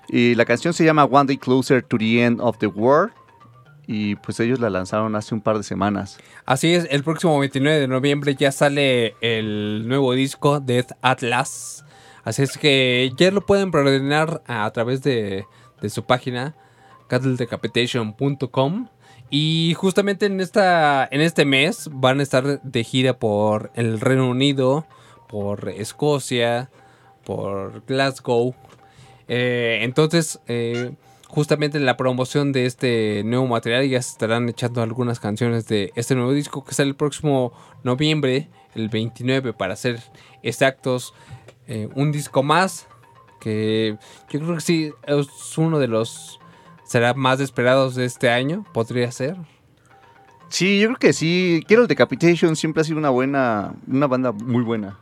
Y 0.08 0.36
la 0.36 0.46
canción 0.46 0.74
se 0.74 0.86
llama 0.86 1.04
One 1.04 1.28
Day 1.28 1.38
Closer 1.38 1.84
to 1.84 1.98
the 1.98 2.24
End 2.24 2.40
of 2.40 2.58
the 2.60 2.68
World. 2.68 3.12
Y 3.86 4.16
pues 4.16 4.40
ellos 4.40 4.60
la 4.60 4.70
lanzaron 4.70 5.14
hace 5.18 5.36
un 5.36 5.42
par 5.42 5.58
de 5.58 5.64
semanas. 5.64 6.18
Así 6.46 6.74
es, 6.74 6.88
el 6.90 7.04
próximo 7.04 7.38
29 7.38 7.82
de 7.82 7.88
noviembre 7.88 8.34
ya 8.34 8.54
sale 8.54 9.16
el 9.20 9.88
nuevo 9.88 10.14
disco 10.14 10.62
Death 10.62 10.94
Atlas. 11.02 11.85
Así 12.26 12.42
es 12.42 12.58
que 12.58 13.12
ya 13.16 13.32
lo 13.32 13.46
pueden 13.46 13.72
preordenar 13.72 14.42
a, 14.48 14.66
a 14.66 14.74
través 14.74 15.04
de, 15.04 15.46
su 15.88 16.04
página 16.04 16.56
cattledecapitation.com 17.08 18.88
y 19.30 19.76
justamente 19.78 20.26
en 20.26 20.42
esta 20.42 21.08
en 21.12 21.22
este 21.22 21.46
mes 21.46 21.88
van 21.92 22.20
a 22.20 22.24
estar 22.24 22.62
de 22.64 22.84
gira 22.84 23.20
por 23.20 23.72
el 23.76 24.02
Reino 24.02 24.28
Unido, 24.28 24.88
por 25.28 25.70
Escocia, 25.70 26.72
por 27.24 27.86
Glasgow. 27.86 28.56
Eh, 29.28 29.80
entonces, 29.84 30.40
eh, 30.48 30.94
justamente 31.28 31.78
en 31.78 31.86
la 31.86 31.98
promoción 31.98 32.52
de 32.52 32.66
este 32.66 33.22
nuevo 33.24 33.46
material 33.46 33.88
ya 33.88 34.02
se 34.02 34.12
estarán 34.12 34.50
echando 34.50 34.82
algunas 34.82 35.20
canciones 35.20 35.68
de 35.68 35.92
este 35.96 36.16
nuevo 36.16 36.32
disco 36.32 36.64
que 36.64 36.74
sale 36.74 36.90
el 36.90 36.96
próximo 36.96 37.54
noviembre, 37.84 38.48
el 38.74 38.90
29 38.90 39.54
para 39.54 39.76
ser 39.76 40.02
exactos. 40.42 41.14
Eh, 41.68 41.90
un 41.96 42.12
disco 42.12 42.44
más 42.44 42.88
que 43.40 43.98
yo 44.30 44.40
creo 44.40 44.56
que 44.56 44.62
sí 44.62 44.94
es 45.06 45.58
uno 45.58 45.80
de 45.80 45.88
los 45.88 46.40
será 46.84 47.14
más 47.14 47.40
esperados 47.40 47.96
de 47.96 48.06
este 48.06 48.30
año, 48.30 48.66
podría 48.74 49.12
ser. 49.12 49.36
Sí, 50.50 50.80
yo 50.80 50.88
creo 50.90 51.00
que 51.00 51.14
sí. 51.14 51.64
Quiero 51.68 51.82
el 51.82 51.88
Decapitation 51.88 52.56
siempre 52.56 52.82
ha 52.82 52.84
sido 52.84 53.00
una 53.00 53.10
buena, 53.10 53.74
una 53.88 54.08
banda 54.08 54.32
muy 54.32 54.64
buena. 54.64 55.00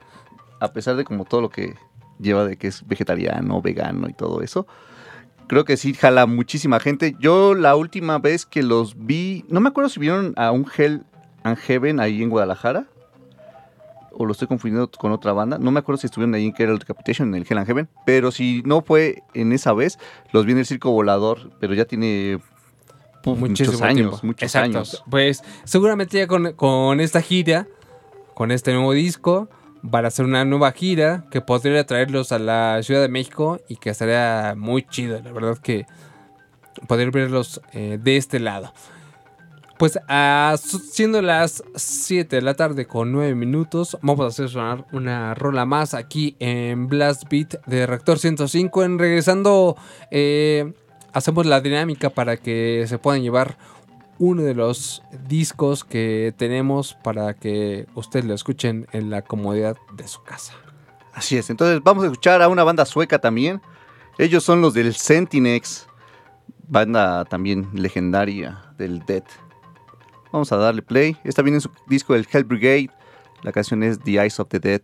A 0.59 0.71
pesar 0.71 0.95
de 0.95 1.03
como 1.03 1.25
todo 1.25 1.41
lo 1.41 1.49
que 1.49 1.75
lleva 2.19 2.45
de 2.45 2.57
que 2.57 2.67
es 2.67 2.87
vegetariano, 2.87 3.61
vegano 3.61 4.07
y 4.09 4.13
todo 4.13 4.41
eso. 4.41 4.65
Creo 5.47 5.65
que 5.65 5.77
sí 5.77 5.93
jala 5.93 6.25
muchísima 6.25 6.79
gente. 6.79 7.15
Yo 7.19 7.53
la 7.53 7.75
última 7.75 8.17
vez 8.17 8.45
que 8.45 8.63
los 8.63 9.05
vi, 9.05 9.45
no 9.49 9.59
me 9.59 9.69
acuerdo 9.69 9.89
si 9.89 9.99
vieron 9.99 10.33
a 10.37 10.51
un 10.51 10.65
Hell 10.75 11.03
and 11.43 11.57
Heaven 11.57 11.99
ahí 11.99 12.23
en 12.23 12.29
Guadalajara. 12.29 12.87
O 14.13 14.25
lo 14.25 14.31
estoy 14.31 14.47
confundiendo 14.47 14.89
con 14.91 15.11
otra 15.11 15.33
banda. 15.33 15.57
No 15.57 15.71
me 15.71 15.79
acuerdo 15.79 15.99
si 15.99 16.07
estuvieron 16.07 16.35
ahí 16.35 16.45
en 16.45 16.53
que 16.53 16.63
era 16.63 16.71
el 16.71 16.79
Decapitation, 16.79 17.29
en 17.29 17.41
el 17.41 17.47
Hell 17.49 17.57
and 17.57 17.67
Heaven. 17.67 17.89
Pero 18.05 18.31
si 18.31 18.61
no 18.65 18.81
fue 18.81 19.23
en 19.33 19.51
esa 19.51 19.73
vez, 19.73 19.97
los 20.31 20.45
vi 20.45 20.51
en 20.51 20.59
el 20.59 20.65
Circo 20.65 20.91
Volador. 20.91 21.51
Pero 21.59 21.73
ya 21.73 21.85
tiene 21.85 22.39
puf, 23.23 23.39
muchos 23.39 23.81
años. 23.81 23.95
tiempo. 23.95 24.19
Muchos 24.23 24.43
Exacto. 24.43 24.77
años. 24.77 25.03
Pues 25.09 25.43
seguramente 25.63 26.17
ya 26.17 26.27
con, 26.27 26.53
con 26.53 26.99
esta 26.99 27.21
gira, 27.21 27.67
con 28.35 28.51
este 28.51 28.73
nuevo 28.73 28.93
disco, 28.93 29.49
van 29.81 30.05
a 30.05 30.07
hacer 30.07 30.25
una 30.25 30.45
nueva 30.45 30.71
gira 30.71 31.25
que 31.29 31.41
podría 31.41 31.85
traerlos 31.85 32.31
a 32.31 32.39
la 32.39 32.81
Ciudad 32.83 33.01
de 33.01 33.09
México 33.09 33.59
y 33.67 33.75
que 33.75 33.89
estaría 33.89 34.55
muy 34.57 34.83
chido, 34.87 35.19
la 35.21 35.31
verdad 35.31 35.57
que 35.57 35.85
poder 36.87 37.11
verlos 37.11 37.61
eh, 37.73 37.99
de 38.01 38.17
este 38.17 38.39
lado. 38.39 38.73
Pues 39.83 39.99
siendo 40.93 41.21
las 41.21 41.61
7 41.75 42.37
de 42.37 42.41
la 42.41 42.53
tarde 42.53 42.87
con 42.87 43.11
9 43.11 43.35
minutos, 43.35 43.97
vamos 44.01 44.23
a 44.23 44.27
hacer 44.27 44.47
sonar 44.47 44.85
una 44.93 45.33
rola 45.33 45.65
más 45.65 45.93
aquí 45.93 46.37
en 46.39 46.87
Blast 46.87 47.23
Beat 47.29 47.55
de 47.65 47.85
Reactor 47.85 48.17
105. 48.17 48.81
En 48.85 48.97
regresando, 48.97 49.75
eh, 50.09 50.71
hacemos 51.11 51.45
la 51.45 51.59
dinámica 51.59 52.09
para 52.09 52.37
que 52.37 52.85
se 52.87 52.97
puedan 52.97 53.23
llevar 53.23 53.57
uno 54.19 54.43
de 54.43 54.53
los 54.53 55.03
discos 55.27 55.83
que 55.83 56.33
tenemos 56.37 56.93
para 57.03 57.33
que 57.33 57.85
ustedes 57.93 58.23
lo 58.23 58.35
escuchen 58.35 58.87
en 58.93 59.09
la 59.09 59.21
comodidad 59.23 59.75
de 59.97 60.07
su 60.07 60.23
casa. 60.23 60.53
Así 61.13 61.35
es. 61.35 61.49
Entonces 61.49 61.81
vamos 61.83 62.05
a 62.05 62.07
escuchar 62.07 62.41
a 62.41 62.47
una 62.47 62.63
banda 62.63 62.85
sueca 62.85 63.19
también. 63.19 63.61
Ellos 64.17 64.45
son 64.45 64.61
los 64.61 64.73
del 64.73 64.95
Centinex. 64.95 65.87
Banda 66.69 67.25
también 67.25 67.67
legendaria 67.73 68.63
del 68.77 69.05
Dead. 69.05 69.25
Vamos 70.33 70.51
a 70.51 70.57
darle 70.57 70.81
play. 70.81 71.15
Esta 71.23 71.43
viene 71.43 71.57
en 71.57 71.61
su 71.61 71.69
disco 71.85 72.13
del 72.13 72.27
Hell 72.29 72.43
Brigade. 72.43 72.89
La 73.43 73.51
canción 73.51 73.83
es 73.83 73.99
The 73.99 74.13
Eyes 74.13 74.39
of 74.39 74.49
the 74.49 74.59
Dead. 74.59 74.81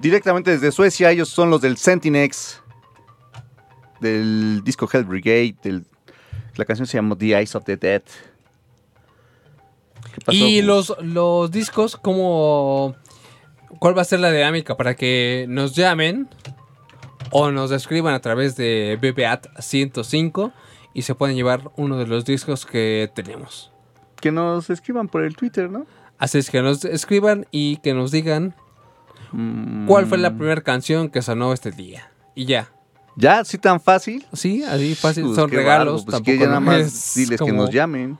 Directamente 0.00 0.50
desde 0.50 0.72
Suecia. 0.72 1.10
Ellos 1.10 1.28
son 1.28 1.50
los 1.50 1.60
del 1.60 1.76
Sentinex. 1.76 2.62
Del 4.00 4.62
disco 4.64 4.88
Hell 4.92 5.04
Brigade. 5.04 5.56
del- 5.62 5.86
la 6.56 6.64
canción 6.64 6.86
se 6.86 6.96
llama 6.98 7.16
The 7.16 7.34
Eyes 7.36 7.54
of 7.54 7.64
the 7.64 7.76
Dead. 7.76 8.02
Y 10.28 10.62
los, 10.62 10.94
los 11.02 11.50
discos, 11.50 11.96
¿cómo, 11.96 12.96
¿cuál 13.78 13.96
va 13.96 14.02
a 14.02 14.04
ser 14.06 14.20
la 14.20 14.32
dinámica 14.32 14.76
para 14.76 14.94
que 14.94 15.44
nos 15.48 15.74
llamen 15.74 16.28
o 17.30 17.50
nos 17.50 17.70
escriban 17.70 18.14
a 18.14 18.20
través 18.20 18.56
de 18.56 18.98
BBAT 19.00 19.48
105 19.60 20.52
y 20.94 21.02
se 21.02 21.14
pueden 21.14 21.36
llevar 21.36 21.70
uno 21.76 21.98
de 21.98 22.06
los 22.06 22.24
discos 22.24 22.64
que 22.64 23.10
tenemos? 23.14 23.70
Que 24.20 24.32
nos 24.32 24.70
escriban 24.70 25.08
por 25.08 25.22
el 25.22 25.36
Twitter, 25.36 25.70
¿no? 25.70 25.86
Así 26.18 26.38
es 26.38 26.48
que 26.50 26.62
nos 26.62 26.84
escriban 26.86 27.46
y 27.50 27.76
que 27.78 27.92
nos 27.92 28.10
digan 28.10 28.54
cuál 29.86 30.06
fue 30.06 30.18
la 30.18 30.36
primera 30.36 30.60
canción 30.62 31.08
que 31.10 31.22
sonó 31.22 31.52
este 31.52 31.70
día. 31.70 32.10
Y 32.34 32.44
ya. 32.46 32.70
¿Ya? 33.16 33.44
¿Sí 33.44 33.56
tan 33.58 33.80
fácil? 33.80 34.26
Sí, 34.32 34.62
así 34.62 34.94
fácil. 34.94 35.24
Pues, 35.24 35.36
son 35.36 35.50
regalos. 35.50 36.04
Pues 36.04 36.16
tampoco 36.16 36.32
que 36.32 36.38
ya 36.38 36.46
nada 36.46 36.60
más 36.60 36.80
es 36.80 37.14
diles 37.14 37.40
que 37.40 37.46
como- 37.50 37.62
nos 37.62 37.70
llamen. 37.70 38.18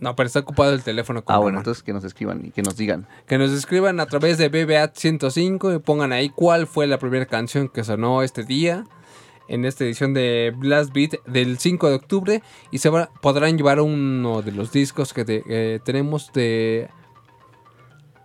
No, 0.00 0.14
pero 0.16 0.26
está 0.26 0.40
ocupado 0.40 0.72
el 0.74 0.82
teléfono. 0.82 1.24
con 1.24 1.34
Ah, 1.34 1.38
bueno, 1.38 1.58
entonces 1.58 1.82
que 1.82 1.92
nos 1.92 2.04
escriban 2.04 2.44
y 2.44 2.50
que 2.50 2.62
nos 2.62 2.76
digan. 2.76 3.06
Que 3.26 3.38
nos 3.38 3.50
escriban 3.52 4.00
a 4.00 4.06
través 4.06 4.36
de 4.38 4.48
BBAT 4.48 4.96
105 4.96 5.72
y 5.72 5.78
pongan 5.78 6.12
ahí 6.12 6.28
cuál 6.28 6.66
fue 6.66 6.86
la 6.86 6.98
primera 6.98 7.26
canción 7.26 7.68
que 7.68 7.84
sonó 7.84 8.22
este 8.22 8.44
día 8.44 8.84
en 9.48 9.64
esta 9.64 9.84
edición 9.84 10.12
de 10.14 10.52
Blast 10.56 10.92
Beat 10.92 11.24
del 11.26 11.58
5 11.58 11.88
de 11.88 11.94
octubre 11.94 12.42
y 12.70 12.78
se 12.78 12.90
va- 12.90 13.10
podrán 13.22 13.56
llevar 13.56 13.80
uno 13.80 14.42
de 14.42 14.52
los 14.52 14.72
discos 14.72 15.12
que 15.14 15.24
te- 15.24 15.42
que 15.42 15.80
tenemos 15.84 16.30
de 16.34 16.88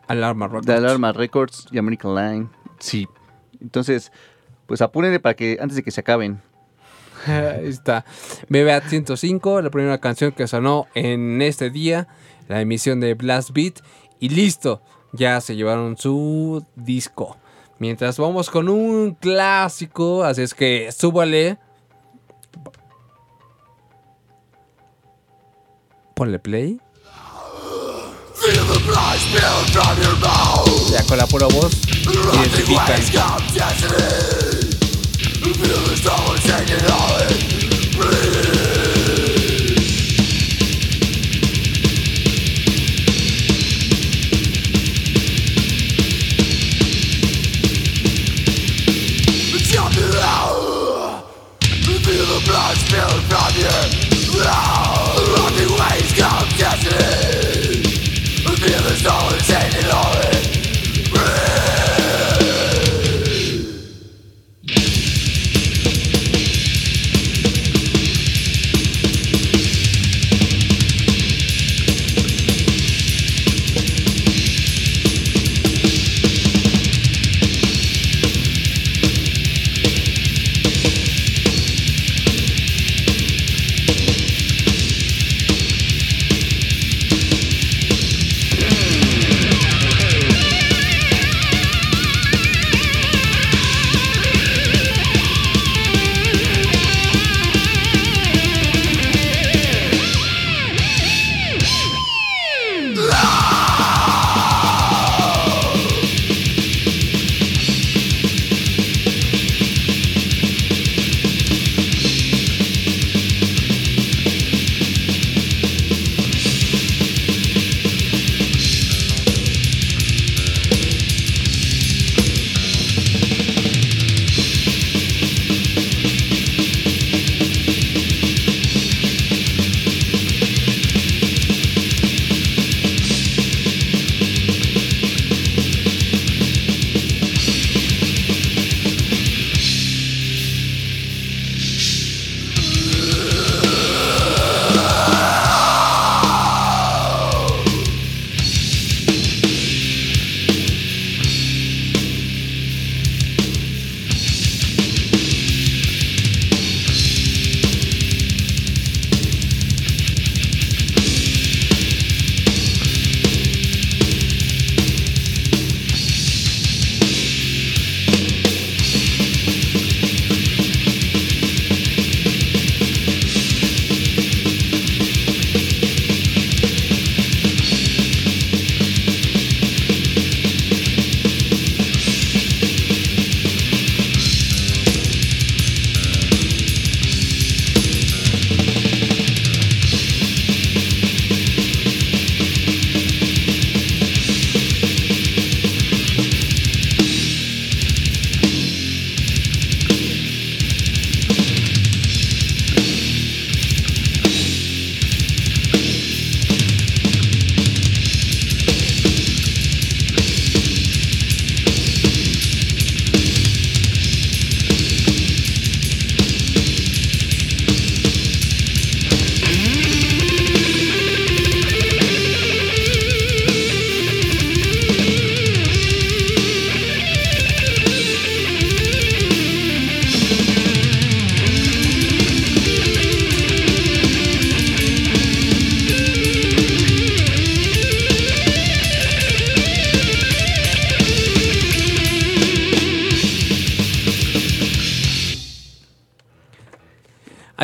Alarma 0.10 0.48
Rock. 0.48 0.66
De 0.66 0.74
Alarma 0.74 1.14
Records 1.14 1.68
y 1.72 1.78
American 1.78 2.16
Line. 2.16 2.50
Sí. 2.80 3.08
Entonces, 3.62 4.12
pues 4.66 4.82
apúrenle 4.82 5.20
para 5.20 5.36
que 5.36 5.60
antes 5.62 5.76
de 5.76 5.84
que 5.84 5.92
se 5.92 6.02
acaben. 6.02 6.42
Ahí 7.28 7.68
está. 7.68 8.06
BBAT 8.50 8.88
105, 8.88 9.62
la 9.62 9.70
primera 9.70 10.00
canción 10.00 10.32
que 10.32 10.48
sonó 10.48 10.88
en 10.96 11.42
este 11.44 11.70
día, 11.70 12.08
la 12.48 12.60
emisión 12.60 13.00
de 13.00 13.14
Blast 13.14 13.52
Beat. 13.52 13.82
Y 14.20 14.30
listo, 14.30 14.82
ya 15.14 15.40
se 15.42 15.56
llevaron 15.56 15.96
su 15.96 16.66
disco. 16.76 17.38
Mientras 17.78 18.18
vamos 18.18 18.50
con 18.50 18.68
un 18.68 19.14
clásico, 19.14 20.24
así 20.24 20.42
es 20.42 20.56
que 20.56 20.92
súbale. 20.92 21.60
Ponle 26.16 26.40
play. 26.40 26.82
Ya 30.92 31.04
con 31.04 31.18
la 31.18 31.28
pura 31.28 31.48
voz 31.48 31.72
identifican. 32.34 33.02
Feel 38.02 38.49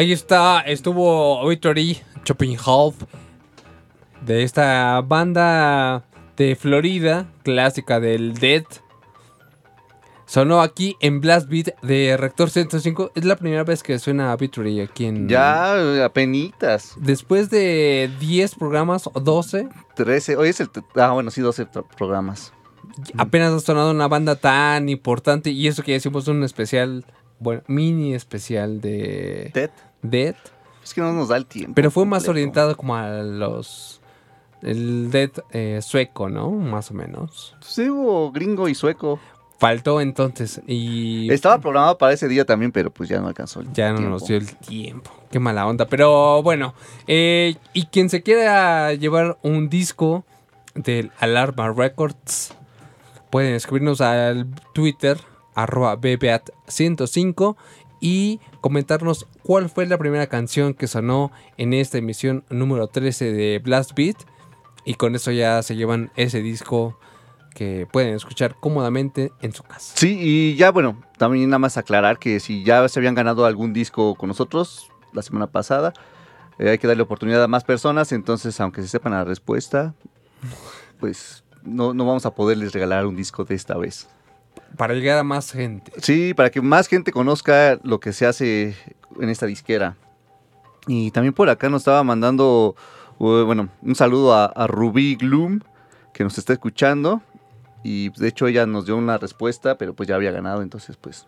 Ahí 0.05 0.11
está, 0.11 0.61
estuvo 0.61 1.47
Victory 1.49 1.99
Chopping 2.25 2.57
Half 2.63 2.93
de 4.23 4.43
esta 4.43 5.01
banda 5.01 6.03
de 6.37 6.55
Florida, 6.55 7.25
clásica 7.41 7.99
del 7.99 8.35
Dead. 8.35 8.65
Sonó 10.27 10.61
aquí 10.61 10.95
en 10.99 11.21
Blast 11.21 11.49
Beat 11.49 11.81
de 11.81 12.17
Rector 12.17 12.51
105. 12.51 13.13
Es 13.15 13.25
la 13.25 13.35
primera 13.35 13.63
vez 13.63 13.81
que 13.81 13.97
suena 13.97 14.35
Victory 14.35 14.79
aquí 14.79 15.05
en. 15.05 15.27
Ya, 15.27 16.05
apenitas. 16.05 16.93
Después 16.97 17.49
de 17.49 18.11
10 18.19 18.53
programas 18.53 19.07
o 19.11 19.19
12, 19.19 19.69
13. 19.95 20.37
Hoy 20.37 20.49
es 20.49 20.59
el. 20.59 20.69
Ah, 20.97 21.13
bueno, 21.13 21.31
sí, 21.31 21.41
12 21.41 21.65
pro- 21.65 21.87
programas. 21.97 22.53
apenas 23.17 23.51
ha 23.53 23.59
sonado 23.59 23.89
una 23.89 24.07
banda 24.07 24.35
tan 24.35 24.87
importante. 24.87 25.49
Y 25.49 25.65
eso 25.67 25.81
que 25.81 25.93
decimos 25.93 26.27
un 26.27 26.43
especial, 26.43 27.03
bueno, 27.39 27.63
mini 27.65 28.13
especial 28.13 28.81
de 28.81 29.49
Ted. 29.51 29.71
Dead. 30.09 30.35
Es 30.83 30.93
que 30.93 31.01
no 31.01 31.11
nos 31.13 31.29
da 31.29 31.37
el 31.37 31.45
tiempo. 31.45 31.73
Pero 31.75 31.89
fue 31.91 32.05
más 32.05 32.27
orientado 32.27 32.75
como 32.77 32.95
a 32.95 33.09
los. 33.23 34.01
El 34.61 35.11
Dead 35.11 35.31
eh, 35.51 35.79
sueco, 35.81 36.29
¿no? 36.29 36.49
Más 36.51 36.91
o 36.91 36.93
menos. 36.93 37.55
Sí, 37.61 37.89
hubo 37.89 38.31
gringo 38.31 38.67
y 38.67 38.75
sueco. 38.75 39.19
Faltó 39.57 40.01
entonces. 40.01 40.61
Y. 40.67 41.31
Estaba 41.31 41.59
programado 41.59 41.97
para 41.97 42.13
ese 42.13 42.27
día 42.27 42.45
también, 42.45 42.71
pero 42.71 42.91
pues 42.91 43.07
ya 43.09 43.19
no 43.19 43.27
alcanzó 43.27 43.61
el 43.61 43.71
Ya 43.73 43.89
no 43.91 43.97
tiempo. 43.97 44.11
nos 44.11 44.27
dio 44.27 44.37
el 44.37 44.55
tiempo. 44.57 45.11
Qué 45.31 45.39
mala 45.39 45.65
onda. 45.67 45.85
Pero 45.87 46.41
bueno. 46.43 46.73
eh, 47.07 47.55
y 47.73 47.85
quien 47.87 48.09
se 48.09 48.21
quiera 48.23 48.93
llevar 48.93 49.37
un 49.43 49.69
disco 49.69 50.25
del 50.75 51.11
Alarma 51.19 51.71
Records, 51.71 52.53
pueden 53.29 53.53
escribirnos 53.55 54.01
al 54.01 54.47
Twitter, 54.73 55.17
arroba 55.55 55.95
BBAT105, 55.97 57.55
y 58.01 58.39
comentarnos 58.65 59.27
cuál 59.43 59.69
fue 59.69 59.85
la 59.85 59.99
primera 59.99 60.25
canción 60.25 60.73
que 60.73 60.87
sonó 60.87 61.31
en 61.55 61.71
esta 61.71 61.99
emisión 61.99 62.43
número 62.49 62.87
13 62.87 63.31
de 63.31 63.59
Blast 63.59 63.91
Beat. 63.95 64.15
Y 64.85 64.95
con 64.95 65.13
eso 65.13 65.29
ya 65.29 65.61
se 65.61 65.75
llevan 65.75 66.11
ese 66.15 66.41
disco 66.41 66.97
que 67.53 67.87
pueden 67.93 68.15
escuchar 68.15 68.55
cómodamente 68.59 69.31
en 69.43 69.53
su 69.53 69.61
casa. 69.61 69.93
Sí, 69.95 70.17
y 70.19 70.55
ya 70.55 70.71
bueno, 70.71 70.99
también 71.19 71.47
nada 71.47 71.59
más 71.59 71.77
aclarar 71.77 72.17
que 72.17 72.39
si 72.39 72.63
ya 72.63 72.89
se 72.89 72.99
habían 72.99 73.13
ganado 73.13 73.45
algún 73.45 73.71
disco 73.71 74.15
con 74.15 74.29
nosotros 74.29 74.89
la 75.13 75.21
semana 75.21 75.45
pasada, 75.45 75.93
eh, 76.57 76.71
hay 76.71 76.79
que 76.79 76.87
darle 76.87 77.03
oportunidad 77.03 77.43
a 77.43 77.47
más 77.47 77.63
personas, 77.63 78.11
entonces 78.13 78.59
aunque 78.59 78.81
se 78.81 78.87
sepan 78.87 79.11
la 79.11 79.23
respuesta, 79.23 79.93
pues 80.99 81.43
no, 81.61 81.93
no 81.93 82.03
vamos 82.07 82.25
a 82.25 82.33
poderles 82.33 82.73
regalar 82.73 83.05
un 83.05 83.15
disco 83.15 83.43
de 83.43 83.53
esta 83.53 83.77
vez. 83.77 84.09
Para 84.77 84.93
llegar 84.93 85.17
a 85.17 85.23
más 85.23 85.51
gente. 85.51 85.91
Sí, 86.01 86.33
para 86.33 86.49
que 86.49 86.61
más 86.61 86.87
gente 86.87 87.11
conozca 87.11 87.79
lo 87.83 87.99
que 87.99 88.13
se 88.13 88.25
hace 88.25 88.75
en 89.19 89.29
esta 89.29 89.45
disquera. 89.45 89.95
Y 90.87 91.11
también 91.11 91.33
por 91.33 91.49
acá 91.49 91.69
nos 91.69 91.81
estaba 91.81 92.03
mandando, 92.03 92.75
bueno, 93.17 93.69
un 93.81 93.95
saludo 93.95 94.33
a, 94.33 94.45
a 94.45 94.67
Rubí 94.67 95.15
Gloom, 95.15 95.61
que 96.13 96.23
nos 96.23 96.37
está 96.37 96.53
escuchando. 96.53 97.21
Y 97.83 98.09
de 98.09 98.27
hecho 98.27 98.47
ella 98.47 98.65
nos 98.65 98.85
dio 98.85 98.97
una 98.97 99.17
respuesta, 99.17 99.77
pero 99.77 99.93
pues 99.93 100.09
ya 100.09 100.15
había 100.15 100.31
ganado, 100.31 100.61
entonces 100.63 100.97
pues, 100.97 101.27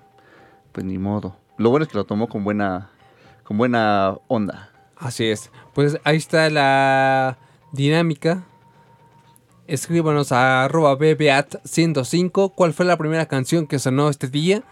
pues 0.72 0.86
ni 0.86 0.98
modo. 0.98 1.36
Lo 1.58 1.70
bueno 1.70 1.84
es 1.84 1.92
que 1.92 1.98
lo 1.98 2.06
tomó 2.06 2.28
con 2.28 2.44
buena, 2.44 2.90
con 3.44 3.58
buena 3.58 4.16
onda. 4.28 4.72
Así 4.96 5.26
es. 5.26 5.52
Pues 5.74 6.00
ahí 6.04 6.18
está 6.18 6.50
la 6.50 7.38
dinámica. 7.72 8.44
Escríbanos 9.68 10.32
a 10.32 10.64
arroba 10.66 10.98
BBAT105 10.98 12.54
cuál 12.56 12.74
fue 12.74 12.86
la 12.86 12.98
primera 12.98 13.26
canción 13.28 13.68
que 13.68 13.80
sonó 13.80 14.10
este 14.10 14.28
día. 14.28 14.64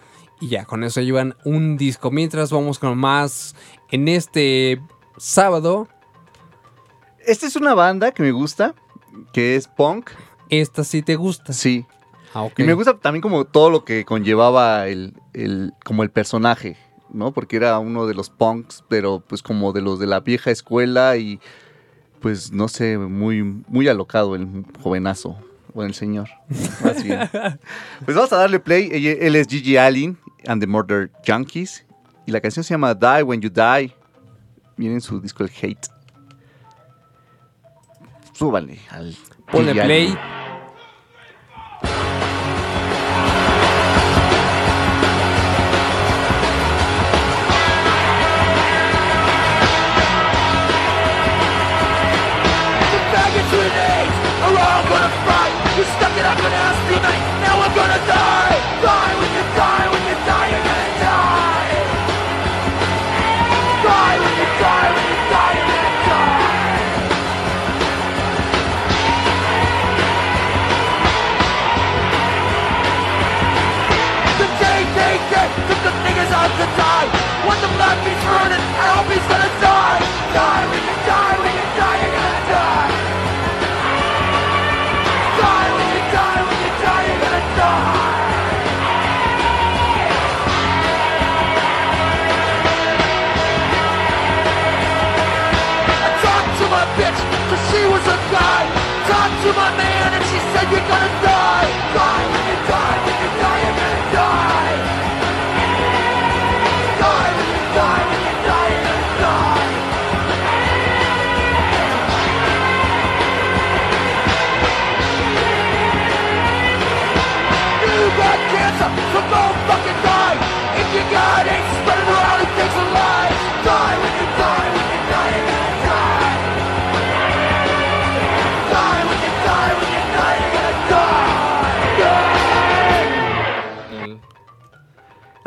Y 0.41 0.49
ya, 0.49 0.65
con 0.65 0.83
eso 0.83 1.01
llevan 1.01 1.35
un 1.45 1.77
disco. 1.77 2.11
Mientras 2.11 2.51
vamos 2.51 2.79
con 2.79 2.97
más 2.97 3.55
en 3.91 4.07
este 4.07 4.81
sábado. 5.17 5.87
Esta 7.25 7.47
es 7.47 7.55
una 7.55 7.73
banda 7.73 8.11
que 8.11 8.21
me 8.23 8.31
gusta, 8.31 8.75
que 9.33 9.55
es 9.55 9.67
punk, 9.67 10.11
Esta 10.49 10.83
sí 10.83 11.01
te 11.01 11.15
gusta. 11.15 11.53
sí. 11.53 11.85
Ah. 12.33 12.49
Y 12.57 12.63
me 12.63 12.73
gusta 12.73 12.97
también 12.99 13.21
como 13.21 13.45
todo 13.45 13.69
lo 13.69 13.85
que 13.85 14.03
conllevaba 14.05 14.87
el, 14.87 15.13
el- 15.33 15.73
como 15.85 16.03
el 16.03 16.11
personaje, 16.11 16.77
¿no? 17.09 17.31
Porque 17.31 17.55
era 17.55 17.79
uno 17.79 18.05
de 18.07 18.13
los 18.13 18.29
punks, 18.29 18.83
pero 18.89 19.23
pues 19.25 19.41
como 19.41 19.71
de 19.71 19.81
los 19.81 19.99
de 19.99 20.05
la 20.07 20.19
vieja 20.19 20.51
escuela 20.51 21.15
y 21.17 21.39
pues 22.25 22.51
no 22.51 22.67
sé, 22.67 22.97
muy, 22.97 23.43
muy 23.43 23.87
alocado 23.87 24.33
el 24.33 24.65
jovenazo, 24.81 25.37
o 25.75 25.83
el 25.83 25.93
señor, 25.93 26.27
más 26.83 27.03
bien. 27.03 27.19
Pues 28.03 28.17
vamos 28.17 28.33
a 28.33 28.37
darle 28.37 28.59
play, 28.59 28.89
él 29.21 29.35
es 29.35 29.45
Gigi 29.47 29.77
Allen 29.77 30.17
and 30.47 30.59
the 30.59 30.65
Murder 30.65 31.11
Junkies 31.23 31.85
y 32.25 32.31
la 32.31 32.41
canción 32.41 32.63
se 32.63 32.73
llama 32.73 32.95
Die 32.95 33.21
When 33.21 33.41
You 33.41 33.51
Die. 33.51 33.93
Miren 34.75 35.01
su 35.01 35.21
disco 35.21 35.43
El 35.43 35.51
Hate. 35.51 35.87
Súbanle 38.33 38.79
al 38.89 39.15
Ponle 39.51 39.73
play. 39.73 40.07
Allen. 40.07 40.44
Gonna 57.75 57.97
die. 58.07 58.24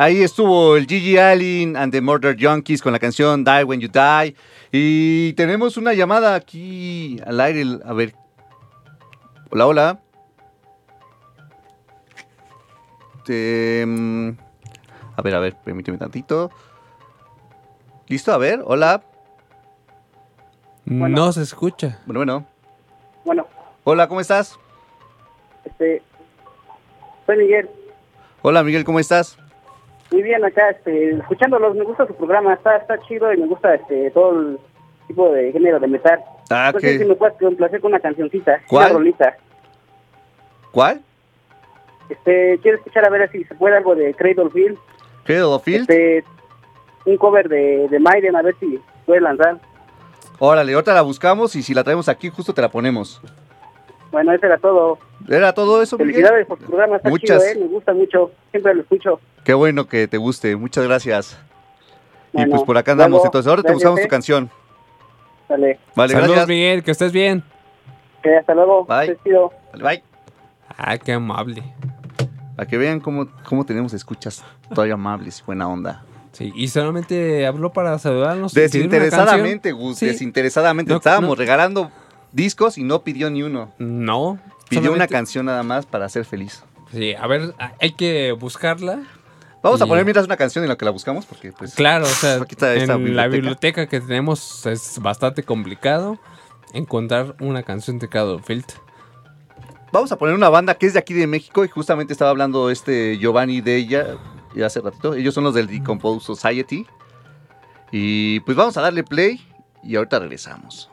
Ahí 0.00 0.22
estuvo 0.22 0.76
el 0.76 0.86
Gigi 0.86 1.18
Allen 1.18 1.76
and 1.76 1.90
the 1.92 2.00
Murder 2.00 2.36
Junkies 2.38 2.80
con 2.82 2.92
la 2.92 3.00
canción 3.00 3.42
Die 3.42 3.64
When 3.64 3.80
You 3.80 3.88
Die. 3.88 4.36
Y 4.70 5.32
tenemos 5.32 5.76
una 5.76 5.92
llamada 5.92 6.36
aquí 6.36 7.20
al 7.26 7.40
aire. 7.40 7.80
A 7.84 7.92
ver. 7.94 8.14
Hola, 9.50 9.66
hola. 9.66 10.00
Em, 13.26 14.36
a 15.16 15.20
ver, 15.22 15.34
a 15.34 15.40
ver, 15.40 15.56
permíteme 15.64 15.98
tantito. 15.98 16.52
¿Listo? 18.06 18.32
A 18.32 18.38
ver, 18.38 18.62
hola. 18.64 19.02
No 20.84 21.32
se 21.32 21.42
escucha. 21.42 21.98
Bueno, 22.06 22.20
bueno. 22.20 22.46
Bueno, 23.24 23.46
Hola, 23.82 24.06
¿cómo 24.08 24.20
estás? 24.20 24.58
este, 25.64 26.02
soy 27.26 27.36
Miguel. 27.36 27.68
Hola, 28.42 28.62
Miguel, 28.62 28.84
¿cómo 28.84 29.00
estás? 29.00 29.36
Muy 30.10 30.22
bien 30.22 30.44
acá, 30.44 30.70
este, 30.70 31.10
escuchándolos, 31.10 31.74
me 31.74 31.84
gusta 31.84 32.06
su 32.06 32.14
programa, 32.14 32.54
está, 32.54 32.76
está 32.76 32.98
chido 33.06 33.32
y 33.32 33.36
me 33.36 33.46
gusta 33.46 33.74
este 33.74 34.10
todo 34.10 34.38
el 34.40 34.58
tipo 35.06 35.30
de 35.30 35.52
género 35.52 35.78
de 35.78 35.86
metal. 35.86 36.20
Ah, 36.50 36.72
¿qué? 36.78 36.98
si 36.98 37.04
me 37.04 37.14
puedes 37.14 37.36
complacer 37.36 37.80
con 37.80 37.92
una 37.92 38.00
cancioncita, 38.00 38.60
¿Cuál? 38.68 38.90
una 38.90 38.98
rolita. 38.98 39.36
¿Cuál? 40.70 41.02
Este, 42.08 42.58
quiero 42.62 42.78
escuchar 42.78 43.04
a 43.04 43.10
ver 43.10 43.30
si 43.30 43.44
se 43.44 43.54
puede 43.54 43.76
algo 43.76 43.94
de 43.94 44.14
Cradle 44.14 44.50
Field. 44.50 44.78
Cradle 45.24 45.44
of 45.44 45.62
Field. 45.62 45.90
Este, 45.90 46.24
un 47.04 47.16
cover 47.18 47.48
de, 47.48 47.88
de 47.88 47.98
Maiden, 47.98 48.34
a 48.36 48.42
ver 48.42 48.54
si 48.58 48.78
puede 49.04 49.20
lanzar. 49.20 49.58
Órale, 50.38 50.72
ahorita 50.72 50.94
la 50.94 51.02
buscamos 51.02 51.54
y 51.56 51.62
si 51.62 51.74
la 51.74 51.84
traemos 51.84 52.08
aquí, 52.08 52.30
justo 52.30 52.54
te 52.54 52.62
la 52.62 52.70
ponemos. 52.70 53.20
Bueno, 54.10 54.32
eso 54.32 54.46
era 54.46 54.58
todo. 54.58 54.98
¿Era 55.28 55.52
todo 55.52 55.82
eso, 55.82 55.98
Miguel? 55.98 56.14
Felicidades 56.14 56.46
por 56.46 56.58
tu 56.58 56.64
programa, 56.66 56.96
está 56.96 57.10
Muchas. 57.10 57.42
chido, 57.42 57.52
¿eh? 57.52 57.58
Me 57.60 57.66
gusta 57.66 57.92
mucho, 57.92 58.30
siempre 58.50 58.74
lo 58.74 58.80
escucho. 58.82 59.20
Qué 59.44 59.54
bueno 59.54 59.86
que 59.86 60.08
te 60.08 60.16
guste, 60.16 60.56
muchas 60.56 60.84
gracias. 60.84 61.38
y 62.32 62.46
pues 62.46 62.62
por 62.62 62.76
acá 62.78 62.92
andamos, 62.92 63.10
luego, 63.12 63.26
entonces 63.26 63.48
ahora 63.48 63.62
te 63.62 63.72
buscamos 63.72 64.00
¿eh? 64.00 64.02
tu 64.04 64.08
canción. 64.08 64.50
Dale, 65.48 65.78
Vale, 65.94 66.12
Saludos, 66.12 66.30
gracias. 66.30 66.48
Miguel, 66.48 66.82
que 66.84 66.90
estés 66.90 67.12
bien. 67.12 67.42
que 68.22 68.36
hasta 68.36 68.54
luego. 68.54 68.84
Bye. 68.84 69.18
Vale, 69.24 69.48
bye. 69.82 70.02
Ah, 70.76 70.96
qué 70.98 71.12
amable. 71.12 71.62
Para 72.56 72.68
que 72.68 72.76
vean 72.76 73.00
cómo, 73.00 73.28
cómo 73.48 73.64
tenemos 73.64 73.92
escuchas 73.94 74.44
todavía 74.74 74.94
amables 74.94 75.40
y 75.40 75.44
buena 75.44 75.68
onda. 75.68 76.04
Sí, 76.32 76.52
y 76.54 76.68
solamente 76.68 77.46
habló 77.46 77.72
para 77.72 77.98
saludarnos. 77.98 78.52
Desinteresadamente. 78.52 79.72
Gus, 79.72 79.98
Sí. 79.98 80.06
desinteresadamente. 80.06 80.90
No, 80.92 80.98
Estábamos 80.98 81.30
no. 81.30 81.34
regalando 81.34 81.90
discos 82.38 82.78
y 82.78 82.84
no 82.84 83.02
pidió 83.02 83.28
ni 83.30 83.42
uno. 83.42 83.74
No. 83.78 84.38
Pidió 84.70 84.92
una 84.92 85.08
canción 85.08 85.46
nada 85.46 85.62
más 85.62 85.84
para 85.84 86.08
ser 86.08 86.24
feliz. 86.24 86.62
Sí, 86.92 87.14
a 87.14 87.26
ver, 87.26 87.54
hay 87.80 87.92
que 87.92 88.32
buscarla. 88.32 89.02
Vamos 89.62 89.82
a 89.82 89.86
poner 89.86 90.04
mientras 90.04 90.24
una 90.24 90.36
canción 90.36 90.64
en 90.64 90.68
la 90.70 90.76
que 90.76 90.84
la 90.84 90.92
buscamos 90.92 91.26
porque 91.26 91.52
pues 91.52 91.74
Claro, 91.74 92.04
o 92.06 92.08
sea, 92.08 92.36
Aquí 92.36 92.54
está 92.54 92.74
en 92.74 93.16
la 93.16 93.26
biblioteca. 93.26 93.88
que 93.88 94.00
tenemos 94.00 94.64
es 94.66 95.00
bastante 95.00 95.42
complicado 95.42 96.18
encontrar 96.72 97.34
una 97.40 97.62
canción 97.64 97.98
de 97.98 98.08
cada 98.08 98.38
Field. 98.38 98.64
Vamos 99.92 100.12
a 100.12 100.16
poner 100.16 100.34
una 100.34 100.48
banda 100.48 100.74
que 100.74 100.86
es 100.86 100.92
de 100.92 101.00
aquí 101.00 101.12
de 101.12 101.26
México 101.26 101.64
y 101.64 101.68
justamente 101.68 102.12
estaba 102.12 102.30
hablando 102.30 102.70
este 102.70 103.18
Giovanni 103.18 103.60
de 103.60 103.76
ella 103.76 104.06
y 104.54 104.62
hace 104.62 104.80
ratito. 104.80 105.14
Ellos 105.14 105.34
son 105.34 105.44
los 105.44 105.54
del 105.54 105.66
Decompose 105.66 106.24
Society. 106.24 106.86
Y 107.90 108.40
pues 108.40 108.56
vamos 108.56 108.76
a 108.76 108.82
darle 108.82 109.02
play 109.02 109.40
y 109.82 109.96
ahorita 109.96 110.18
regresamos. 110.20 110.90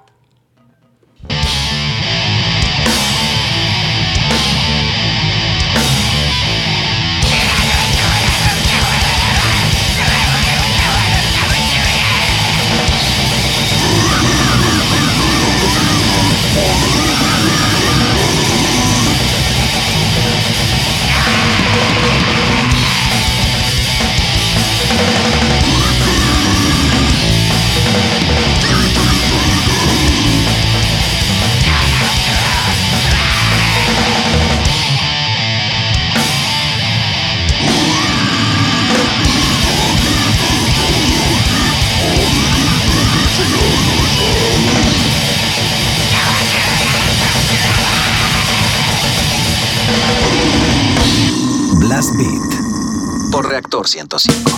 Yeah. 1.29 1.64
Blast 51.95 52.17
Beat. 52.17 53.31
Por 53.31 53.47
Reactor 53.47 53.87
105. 53.87 54.51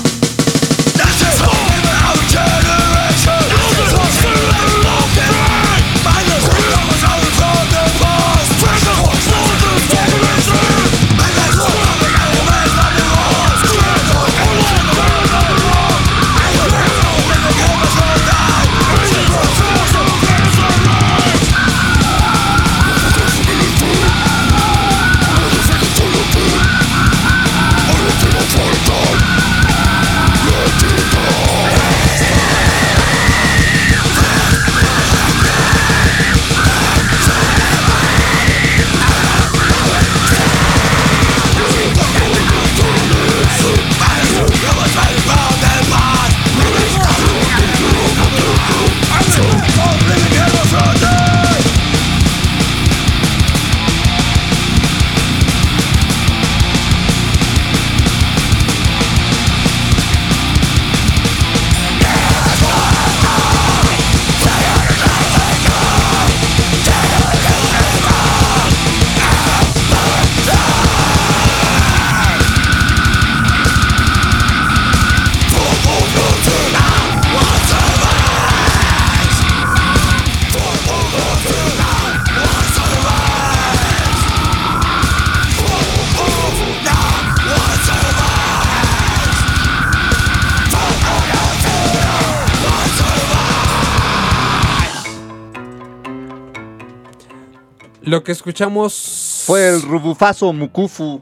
Lo 98.17 98.23
que 98.23 98.31
escuchamos 98.31 99.43
Fue 99.45 99.69
el 99.69 99.79
Rubufazo 99.83 100.51
Mukufu. 100.51 101.21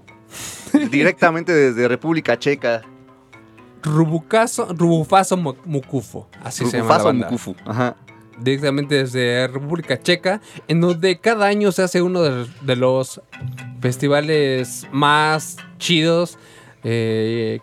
directamente 0.90 1.52
desde 1.54 1.90
República 1.90 2.40
Checa. 2.40 2.84
Rubucaso, 3.84 4.68
Rubufaso 4.74 5.36
Mu- 5.36 5.56
Mukufo, 5.66 6.30
así 6.42 6.66
se 6.66 6.78
llama 6.78 6.78
la 6.78 6.80
Rubufazo 6.84 7.06
banda. 7.06 7.26
Mukufu. 7.28 7.56
Ajá. 7.66 7.98
Directamente 8.40 8.96
desde 8.96 9.46
República 9.48 10.00
Checa, 10.02 10.40
en 10.70 10.80
donde 10.80 11.20
cada 11.20 11.48
año 11.48 11.74
se 11.74 11.84
hace 11.84 12.02
uno 12.02 12.22
de, 12.22 12.48
de 12.62 12.76
los 12.78 13.20
festivales 13.82 14.88
más 14.94 15.58
chidos. 15.78 16.38
Eh, 16.86 17.60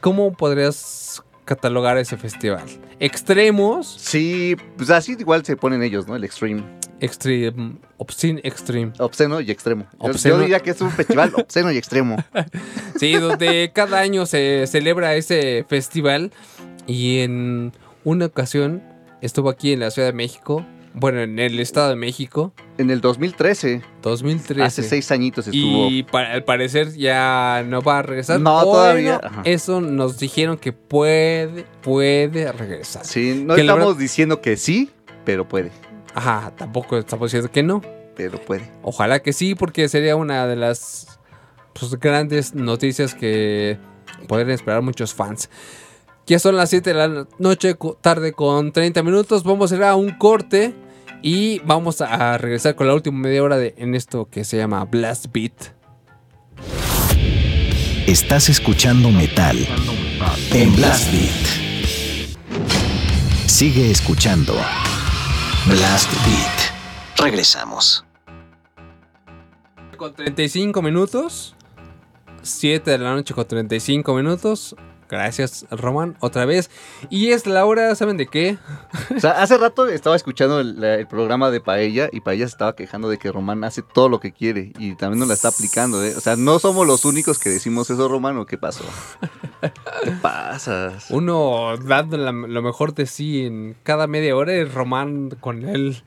¿Cómo 0.00 0.32
podrías 0.32 1.22
catalogar 1.44 1.98
ese 1.98 2.16
festival? 2.16 2.64
Extremos, 2.98 3.86
Sí, 3.96 4.56
pues 4.76 4.90
así 4.90 5.12
igual 5.18 5.44
se 5.44 5.56
ponen 5.56 5.84
ellos, 5.84 6.08
¿no? 6.08 6.16
El 6.16 6.24
Extreme. 6.24 6.64
Extreme, 7.00 7.76
obscene 7.96 8.40
extreme. 8.44 8.92
Obsceno 8.98 9.40
y 9.40 9.50
extremo. 9.50 9.86
Yo- 9.92 10.10
Obsceno. 10.10 10.34
Yo 10.36 10.40
diría 10.42 10.60
que 10.60 10.70
es 10.70 10.80
un 10.80 10.90
festival 10.90 11.32
obsceno 11.34 11.70
y 11.72 11.76
extremo. 11.78 12.16
Sí, 12.98 13.12
donde 13.14 13.70
cada 13.74 13.98
año 14.00 14.26
se 14.26 14.66
celebra 14.66 15.14
ese 15.14 15.64
festival 15.68 16.32
y 16.86 17.20
en 17.20 17.72
una 18.04 18.26
ocasión 18.26 18.82
estuvo 19.22 19.48
aquí 19.48 19.72
en 19.72 19.80
la 19.80 19.90
Ciudad 19.90 20.08
de 20.08 20.12
México, 20.12 20.66
bueno, 20.92 21.20
en 21.20 21.38
el 21.38 21.58
Estado 21.60 21.88
de 21.90 21.96
México, 21.96 22.52
En 22.76 22.90
el 22.90 23.00
2013, 23.00 23.80
2013. 24.02 24.62
hace 24.62 24.82
seis 24.82 25.10
añitos 25.12 25.46
estuvo. 25.46 25.88
Y 25.88 26.04
al 26.12 26.44
parecer 26.44 26.92
ya 26.94 27.64
no 27.66 27.80
va 27.80 28.00
a 28.00 28.02
regresar. 28.02 28.40
No, 28.40 28.52
Bueno, 28.56 28.70
todavía, 28.72 29.20
ajá. 29.22 29.42
Eso 29.44 29.80
nos 29.80 30.18
dijeron 30.18 30.58
que 30.58 30.72
puede, 30.72 31.64
puede 31.80 32.50
regresar. 32.52 33.04
Sí, 33.06 33.42
no 33.46 33.54
que 33.54 33.60
estamos 33.62 33.86
verdad- 33.86 33.98
diciendo 34.00 34.40
que 34.42 34.56
sí, 34.56 34.90
pero 35.24 35.48
puede. 35.48 35.70
Ajá, 36.14 36.52
tampoco 36.56 36.98
estamos 36.98 37.30
diciendo 37.30 37.50
que 37.50 37.62
no. 37.62 37.82
Pero 38.16 38.40
puede. 38.40 38.70
Ojalá 38.82 39.20
que 39.20 39.32
sí, 39.32 39.54
porque 39.54 39.88
sería 39.88 40.16
una 40.16 40.46
de 40.46 40.56
las 40.56 41.18
pues, 41.72 41.98
grandes 41.98 42.54
noticias 42.54 43.14
que 43.14 43.78
podrían 44.28 44.50
esperar 44.50 44.82
muchos 44.82 45.14
fans. 45.14 45.48
Ya 46.26 46.38
son 46.38 46.56
las 46.56 46.70
7 46.70 46.92
de 46.92 47.08
la 47.08 47.26
noche, 47.38 47.76
tarde 48.00 48.32
con 48.32 48.72
30 48.72 49.02
minutos. 49.02 49.42
Vamos 49.42 49.72
a 49.72 49.76
ir 49.76 49.82
a 49.82 49.96
un 49.96 50.10
corte 50.10 50.74
y 51.22 51.58
vamos 51.60 52.00
a 52.00 52.38
regresar 52.38 52.74
con 52.74 52.86
la 52.86 52.94
última 52.94 53.18
media 53.18 53.42
hora 53.42 53.56
de, 53.56 53.74
en 53.78 53.94
esto 53.94 54.28
que 54.30 54.44
se 54.44 54.56
llama 54.56 54.84
Blast 54.84 55.26
Beat. 55.32 55.74
Estás 58.06 58.48
escuchando 58.48 59.10
metal 59.10 59.58
en 60.52 60.76
Blast 60.76 61.10
Beat. 61.12 61.46
Sigue 63.46 63.90
escuchando 63.90 64.54
Blast 65.66 66.10
Beat. 66.24 67.22
Regresamos. 67.22 68.04
Con 69.96 70.14
35 70.14 70.80
minutos. 70.80 71.54
7 72.42 72.90
de 72.90 72.98
la 72.98 73.14
noche 73.14 73.34
con 73.34 73.46
35 73.46 74.14
minutos. 74.14 74.74
Gracias, 75.10 75.66
Román, 75.72 76.16
otra 76.20 76.44
vez. 76.44 76.70
Y 77.10 77.30
es 77.32 77.44
la 77.44 77.66
hora, 77.66 77.92
¿saben 77.96 78.16
de 78.16 78.28
qué? 78.28 78.58
O 79.16 79.18
sea, 79.18 79.42
hace 79.42 79.58
rato 79.58 79.88
estaba 79.88 80.14
escuchando 80.14 80.60
el, 80.60 80.82
el 80.84 81.06
programa 81.08 81.50
de 81.50 81.60
Paella 81.60 82.08
y 82.12 82.20
Paella 82.20 82.46
se 82.46 82.52
estaba 82.52 82.76
quejando 82.76 83.08
de 83.08 83.18
que 83.18 83.32
Román 83.32 83.64
hace 83.64 83.82
todo 83.82 84.08
lo 84.08 84.20
que 84.20 84.30
quiere 84.32 84.72
y 84.78 84.94
también 84.94 85.18
nos 85.18 85.26
la 85.28 85.34
está 85.34 85.48
aplicando. 85.48 86.04
¿eh? 86.04 86.14
O 86.16 86.20
sea, 86.20 86.36
no 86.36 86.60
somos 86.60 86.86
los 86.86 87.04
únicos 87.04 87.40
que 87.40 87.50
decimos 87.50 87.90
eso, 87.90 88.06
Román, 88.08 88.36
¿o 88.38 88.46
qué 88.46 88.56
pasó? 88.56 88.84
¿Qué 90.04 90.12
pasas? 90.22 91.06
Uno 91.10 91.76
dando 91.76 92.16
la- 92.16 92.30
lo 92.30 92.62
mejor 92.62 92.94
de 92.94 93.06
sí 93.06 93.44
en 93.46 93.76
cada 93.82 94.06
media 94.06 94.36
hora 94.36 94.54
y 94.54 94.62
Román 94.64 95.30
con 95.40 95.68
él. 95.68 96.04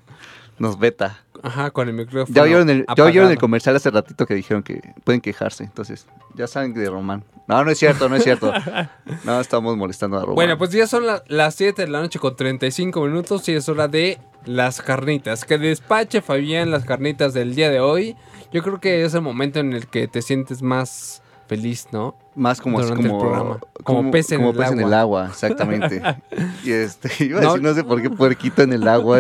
Nos 0.60 0.80
veta. 0.80 1.23
Ajá, 1.44 1.70
con 1.72 1.88
el 1.90 1.94
micrófono. 1.94 2.34
Ya 2.34 2.42
oyeron, 2.44 2.70
el, 2.70 2.78
ya 2.80 2.84
apagado. 2.84 3.10
oyeron 3.10 3.30
el 3.32 3.38
comercial 3.38 3.76
hace 3.76 3.92
ratito 3.92 4.26
que 4.26 4.34
dijeron 4.34 4.64
que 4.64 4.82
pueden 5.04 5.20
quejarse. 5.22 5.66
Entonces, 5.66 6.08
ya 6.36 6.48
saben 6.48 6.74
de 6.74 6.90
Román. 6.90 7.24
No, 7.48 7.64
no 7.66 7.70
es 7.70 7.78
cierto, 7.78 8.08
no 8.10 8.16
es 8.16 8.24
cierto. 8.24 8.52
No, 9.26 9.40
estamos 9.42 9.76
molestando 9.78 10.18
a 10.18 10.22
Román. 10.22 10.36
Bueno, 10.36 10.58
pues 10.58 10.72
ya 10.72 10.88
son 10.88 11.06
la- 11.06 11.22
las 11.28 11.56
7 11.56 11.82
de 11.84 11.88
la 11.90 12.00
noche 12.02 12.18
con 12.18 12.36
35 12.36 13.02
minutos 13.02 13.48
y 13.50 13.54
es 13.54 13.68
hora 13.70 13.88
de 13.90 14.20
las 14.46 14.82
carnitas. 14.82 15.44
Que 15.46 15.58
despache 15.58 16.22
Fabián 16.22 16.72
las 16.72 16.86
carnitas 16.86 17.34
del 17.34 17.54
día 17.56 17.70
de 17.70 17.80
hoy. 17.82 18.16
Yo 18.54 18.64
creo 18.64 18.80
que 18.80 19.04
es 19.04 19.14
el 19.14 19.22
momento 19.22 19.60
en 19.60 19.74
el 19.74 19.88
que 19.88 20.08
te 20.08 20.22
sientes 20.22 20.62
más 20.62 21.22
feliz, 21.48 21.88
¿no? 21.92 22.16
Más 22.36 22.62
como, 22.62 22.80
el 22.82 22.96
como, 22.96 23.20
programa. 23.20 23.60
Como 23.84 24.10
pez 24.12 24.32
en 24.32 24.42
el 24.42 24.56
en 24.62 24.80
el 24.80 24.94
agua. 24.94 25.00
agua, 25.02 25.28
exactamente. 25.28 26.02
y 26.64 26.72
este, 26.72 27.10
iba 27.26 27.40
a 27.40 27.42
No. 27.42 27.48
decir, 27.50 27.62
no 27.64 27.74
sé 27.74 27.84
por 27.84 28.02
qué 28.02 28.10
puerquito 28.10 28.62
en 28.64 28.72
el 28.74 28.88
agua, 28.88 29.20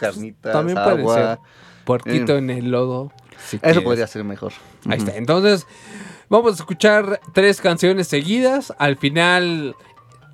carnitas, 0.00 0.52
También 0.52 0.76
puede 0.76 0.98
agua. 1.00 1.14
ser. 1.14 1.38
Puerquito 1.84 2.34
Eh. 2.34 2.38
en 2.38 2.50
el 2.50 2.70
lodo. 2.70 3.12
si 3.46 3.56
Eso 3.56 3.62
quieres. 3.62 3.82
podría 3.82 4.06
ser 4.06 4.22
mejor. 4.24 4.52
Ahí 4.88 4.98
está. 4.98 5.16
Entonces, 5.16 5.66
vamos 6.28 6.52
a 6.52 6.54
escuchar 6.56 7.20
tres 7.32 7.60
canciones 7.60 8.06
seguidas. 8.06 8.72
Al 8.78 8.96
final 8.96 9.74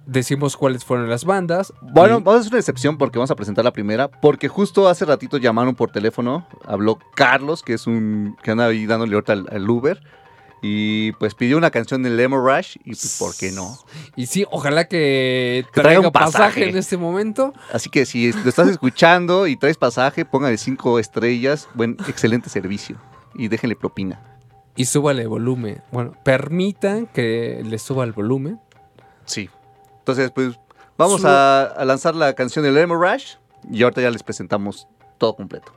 decimos 0.06 0.56
cuáles 0.56 0.84
fueron 0.84 1.08
las 1.08 1.24
bandas. 1.24 1.72
Bueno, 1.80 2.18
Y- 2.18 2.22
vamos 2.22 2.34
a 2.36 2.40
hacer 2.40 2.52
una 2.52 2.58
excepción 2.60 2.98
porque 2.98 3.18
vamos 3.18 3.30
a 3.30 3.36
presentar 3.36 3.64
la 3.64 3.72
primera, 3.72 4.08
porque 4.08 4.48
justo 4.48 4.88
hace 4.88 5.04
ratito 5.04 5.36
llamaron 5.38 5.74
por 5.74 5.90
teléfono, 5.90 6.46
habló 6.64 6.98
Carlos, 7.14 7.62
que 7.62 7.74
es 7.74 7.86
un 7.86 8.36
que 8.42 8.50
anda 8.52 8.66
ahí 8.66 8.86
dándole 8.86 9.14
ahorita 9.14 9.32
al, 9.32 9.46
al 9.50 9.68
Uber, 9.70 10.00
y 10.62 11.12
pues 11.12 11.34
pidió 11.34 11.56
una 11.58 11.70
canción 11.70 12.02
de 12.02 12.10
Lemon 12.10 12.44
Rush, 12.44 12.76
y 12.84 12.90
pues, 12.90 13.16
¿por 13.18 13.36
qué 13.36 13.52
no? 13.52 13.78
Y 14.16 14.26
sí, 14.26 14.44
ojalá 14.50 14.88
que 14.88 15.64
Que 15.66 15.72
traiga 15.72 15.82
traiga 15.82 16.00
un 16.08 16.12
pasaje. 16.12 16.32
pasaje. 16.38 16.68
en 16.70 16.76
este 16.76 16.96
momento. 16.96 17.52
Así 17.72 17.90
que 17.90 18.06
si 18.06 18.32
lo 18.32 18.48
estás 18.48 18.68
escuchando 18.68 19.46
y 19.46 19.56
traes 19.56 19.76
pasaje, 19.76 20.24
póngale 20.24 20.56
cinco 20.58 20.98
estrellas, 20.98 21.68
buen, 21.74 21.96
excelente 22.08 22.48
servicio, 22.50 22.96
y 23.34 23.48
déjenle 23.48 23.76
propina. 23.76 24.20
Y 24.76 24.84
súbale 24.86 25.26
volumen. 25.26 25.82
Bueno, 25.92 26.12
permitan 26.22 27.06
que 27.06 27.62
le 27.64 27.78
suba 27.78 28.04
el 28.04 28.12
volumen. 28.12 28.60
Sí. 29.24 29.48
Entonces, 30.00 30.30
pues 30.32 30.58
vamos 30.98 31.24
a, 31.24 31.64
a 31.64 31.84
lanzar 31.84 32.14
la 32.14 32.34
canción 32.34 32.64
de 32.64 32.72
Lemon 32.72 33.00
Rush, 33.00 33.34
y 33.70 33.82
ahorita 33.82 34.00
ya 34.00 34.10
les 34.10 34.22
presentamos 34.22 34.86
todo 35.18 35.34
completo. 35.34 35.72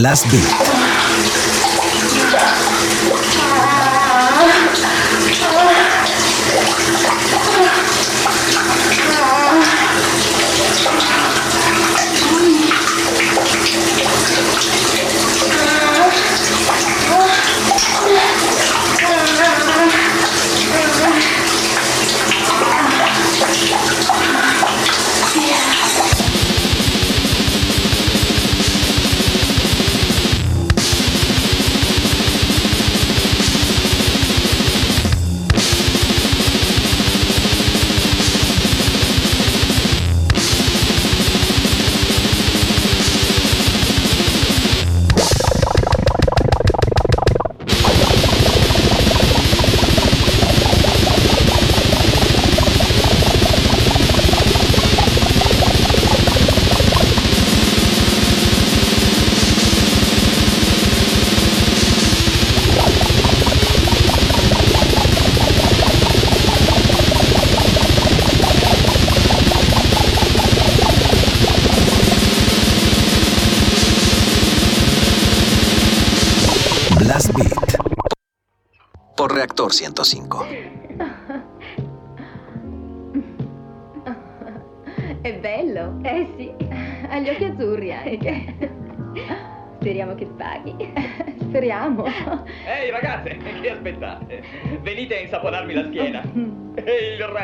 Blast 0.00 0.30
Beat. 0.30 0.79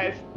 life. 0.06 0.35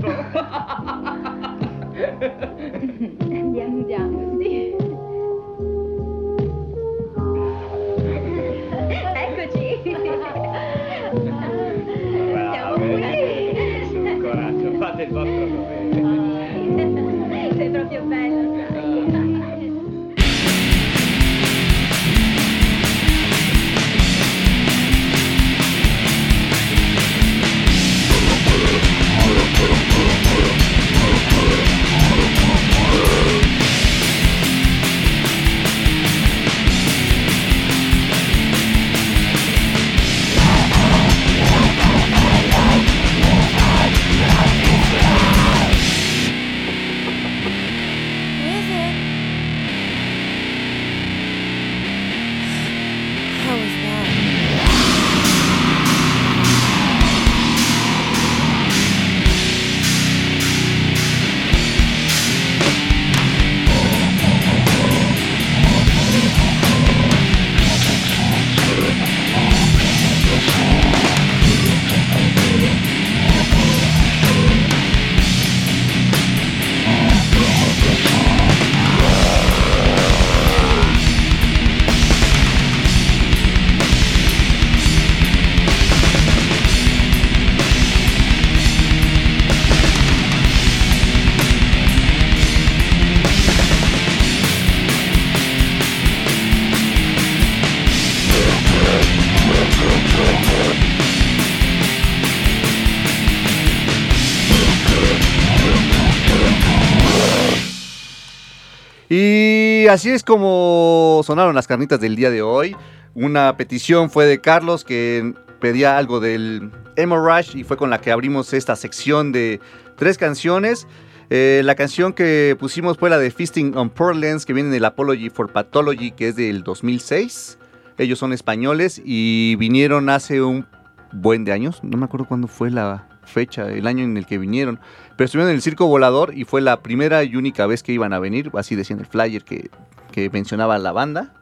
Así 109.89 110.11
es 110.11 110.23
como 110.23 111.21
sonaron 111.25 111.55
las 111.55 111.67
carnitas 111.67 111.99
del 111.99 112.15
día 112.15 112.29
de 112.29 112.41
hoy. 112.41 112.75
Una 113.15 113.57
petición 113.57 114.09
fue 114.09 114.25
de 114.25 114.39
Carlos 114.39 114.83
que 114.83 115.33
pedía 115.59 115.97
algo 115.97 116.19
del 116.19 116.71
Emo 116.95 117.17
Rush 117.17 117.57
y 117.57 117.63
fue 117.63 117.75
con 117.75 117.89
la 117.89 117.99
que 117.99 118.11
abrimos 118.11 118.53
esta 118.53 118.75
sección 118.75 119.31
de 119.31 119.59
tres 119.95 120.17
canciones. 120.17 120.87
Eh, 121.31 121.61
la 121.63 121.75
canción 121.75 122.13
que 122.13 122.55
pusimos 122.59 122.97
fue 122.97 123.09
la 123.09 123.17
de 123.17 123.31
Feasting 123.31 123.75
on 123.77 123.89
Portlands 123.89 124.45
que 124.45 124.53
viene 124.53 124.69
del 124.69 124.85
Apology 124.85 125.29
for 125.29 125.51
Pathology 125.51 126.11
que 126.11 126.29
es 126.29 126.35
del 126.35 126.63
2006. 126.63 127.57
Ellos 127.97 128.19
son 128.19 128.31
españoles 128.31 129.01
y 129.03 129.55
vinieron 129.55 130.09
hace 130.09 130.41
un 130.41 130.67
buen 131.11 131.45
de 131.45 131.51
años. 131.51 131.83
No 131.83 131.97
me 131.97 132.05
acuerdo 132.05 132.27
cuándo 132.27 132.47
fue 132.47 132.69
la 132.69 133.07
fecha, 133.23 133.69
el 133.69 133.87
año 133.87 134.03
en 134.03 134.17
el 134.17 134.25
que 134.25 134.37
vinieron. 134.37 134.79
Pero 135.19 135.25
estuvieron 135.25 135.49
en 135.49 135.57
el 135.57 135.61
Circo 135.61 135.85
Volador 135.85 136.33
y 136.33 136.45
fue 136.45 136.61
la 136.61 136.81
primera 136.81 137.25
y 137.25 137.35
única 137.35 137.67
vez 137.67 137.83
que 137.83 137.91
iban 137.91 138.13
a 138.13 138.19
venir. 138.19 138.49
Así 138.53 138.77
decía 138.77 138.93
en 138.93 139.01
el 139.01 139.05
flyer 139.05 139.43
que, 139.43 139.69
que 140.13 140.29
mencionaba 140.29 140.77
la 140.77 140.93
banda. 140.93 141.33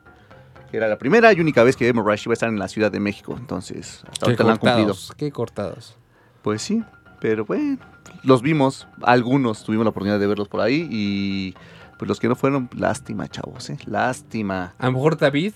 Que 0.71 0.77
era 0.77 0.87
la 0.87 0.97
primera 0.97 1.31
y 1.31 1.39
única 1.39 1.61
vez 1.61 1.75
que 1.75 1.87
Emo 1.87 2.01
Rush 2.01 2.23
iba 2.25 2.31
a 2.31 2.33
estar 2.33 2.49
en 2.49 2.57
la 2.57 2.69
Ciudad 2.69 2.91
de 2.91 2.99
México. 2.99 3.35
Entonces, 3.37 4.03
hasta 4.09 4.25
ahorita 4.25 4.43
la 4.45 4.53
han 4.53 4.57
cumplido. 4.57 4.87
cortados, 4.87 5.13
qué 5.15 5.31
cortados. 5.31 5.95
Pues 6.41 6.63
sí, 6.63 6.83
pero 7.21 7.45
bueno, 7.45 7.77
los 8.23 8.41
vimos, 8.41 8.87
algunos 9.03 9.63
tuvimos 9.63 9.85
la 9.85 9.91
oportunidad 9.91 10.19
de 10.19 10.25
verlos 10.25 10.47
por 10.47 10.61
ahí 10.61 10.87
y 10.89 11.53
pues 11.99 12.09
los 12.09 12.19
que 12.19 12.27
no 12.27 12.35
fueron, 12.35 12.71
lástima, 12.75 13.27
chavos, 13.27 13.69
¿eh? 13.69 13.77
Lástima. 13.85 14.73
A 14.79 14.87
lo 14.87 14.93
mejor 14.93 15.19
David 15.19 15.53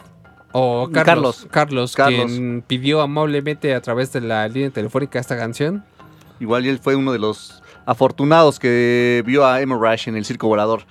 o 0.52 0.91
Carlos. 0.93 1.48
Carlos, 1.49 1.95
Carlos. 1.95 2.31
quien 2.31 2.64
pidió 2.68 3.02
amablemente 3.02 3.73
a 3.73 3.81
través 3.81 4.14
de 4.14 4.22
la 4.22 4.48
línea 4.48 4.69
telefónica 4.69 5.18
esta 5.18 5.35
canción. 5.35 5.84
Igual 6.39 6.68
y 6.68 6.69
él 6.69 6.77
fue 6.77 6.95
uno 6.95 7.11
de 7.11 7.19
los 7.19 7.60
afortunados 7.85 8.59
que 8.59 9.23
vio 9.25 9.45
a 9.45 9.61
Emo 9.61 9.77
Rush 9.77 10.07
en 10.07 10.15
el 10.15 10.25
Circo 10.25 10.47
Volador. 10.47 10.83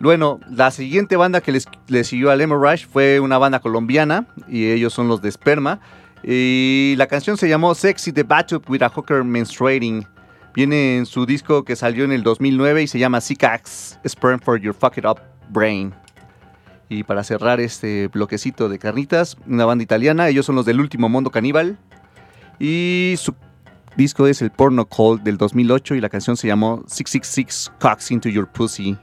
Bueno, 0.00 0.38
la 0.50 0.70
siguiente 0.70 1.16
banda 1.16 1.40
que 1.40 1.52
les, 1.52 1.66
le 1.88 2.04
siguió 2.04 2.30
al 2.30 2.40
Emo 2.40 2.56
Rush 2.56 2.86
fue 2.86 3.18
una 3.20 3.38
banda 3.38 3.60
colombiana 3.60 4.26
y 4.48 4.70
ellos 4.70 4.92
son 4.92 5.08
los 5.08 5.20
de 5.20 5.30
Sperma. 5.32 5.80
Y 6.22 6.94
la 6.96 7.06
canción 7.06 7.36
se 7.36 7.48
llamó 7.48 7.74
Sexy 7.74 8.12
the 8.12 8.22
Battle 8.22 8.60
with 8.68 8.82
a 8.82 8.88
Hooker 8.88 9.24
Menstruating. 9.24 10.06
Viene 10.54 10.98
en 10.98 11.06
su 11.06 11.26
disco 11.26 11.64
que 11.64 11.76
salió 11.76 12.04
en 12.04 12.12
el 12.12 12.22
2009 12.22 12.82
y 12.82 12.86
se 12.86 12.98
llama 12.98 13.20
Sicax 13.20 13.98
Sperm 14.04 14.40
for 14.40 14.58
Your 14.60 14.74
Fuck 14.74 14.98
It 14.98 15.04
Up 15.04 15.20
Brain. 15.50 15.92
Y 16.88 17.02
para 17.02 17.22
cerrar 17.22 17.60
este 17.60 18.08
bloquecito 18.08 18.68
de 18.68 18.78
carnitas, 18.78 19.36
una 19.46 19.66
banda 19.66 19.84
italiana, 19.84 20.28
ellos 20.28 20.46
son 20.46 20.54
los 20.56 20.64
del 20.64 20.80
último 20.80 21.08
Mundo 21.08 21.30
Caníbal. 21.30 21.78
Y 22.58 23.14
su 23.18 23.34
disco 23.98 24.26
es 24.26 24.40
el 24.40 24.50
Porno 24.50 24.86
Cold 24.86 25.22
del 25.22 25.36
2008 25.36 25.94
y 25.96 26.00
la 26.00 26.08
canción 26.08 26.38
se 26.38 26.46
llamó 26.46 26.82
666 26.86 27.72
Cocks 27.78 28.10
Into 28.10 28.30
Your 28.30 28.48
Pussy. 28.48 28.96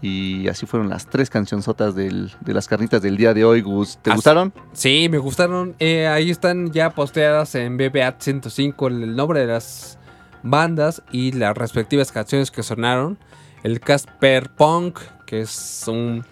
Y 0.00 0.48
así 0.48 0.66
fueron 0.66 0.88
las 0.90 1.06
tres 1.08 1.30
cancionzotas 1.30 1.94
del- 1.94 2.30
de 2.40 2.52
las 2.54 2.68
carnitas 2.68 3.00
del 3.02 3.16
día 3.16 3.32
de 3.34 3.44
hoy, 3.44 3.60
Gus. 3.62 3.98
¿Te 4.02 4.10
gustaron? 4.12 4.52
Sí, 4.72 5.08
me 5.10 5.18
gustaron. 5.18 5.74
Eh, 5.78 6.06
ahí 6.06 6.30
están 6.30 6.72
ya 6.72 6.90
posteadas 6.90 7.54
en 7.54 7.76
BBA 7.76 8.16
105 8.18 8.86
el 8.88 9.16
nombre 9.16 9.40
de 9.40 9.46
las 9.46 9.98
bandas 10.42 11.02
y 11.10 11.32
las 11.32 11.56
respectivas 11.56 12.12
canciones 12.12 12.50
que 12.50 12.62
sonaron. 12.62 13.18
El 13.62 13.80
Casper 13.80 14.50
Punk, 14.50 14.98
que 15.26 15.40
es 15.40 15.84
un 15.88 16.22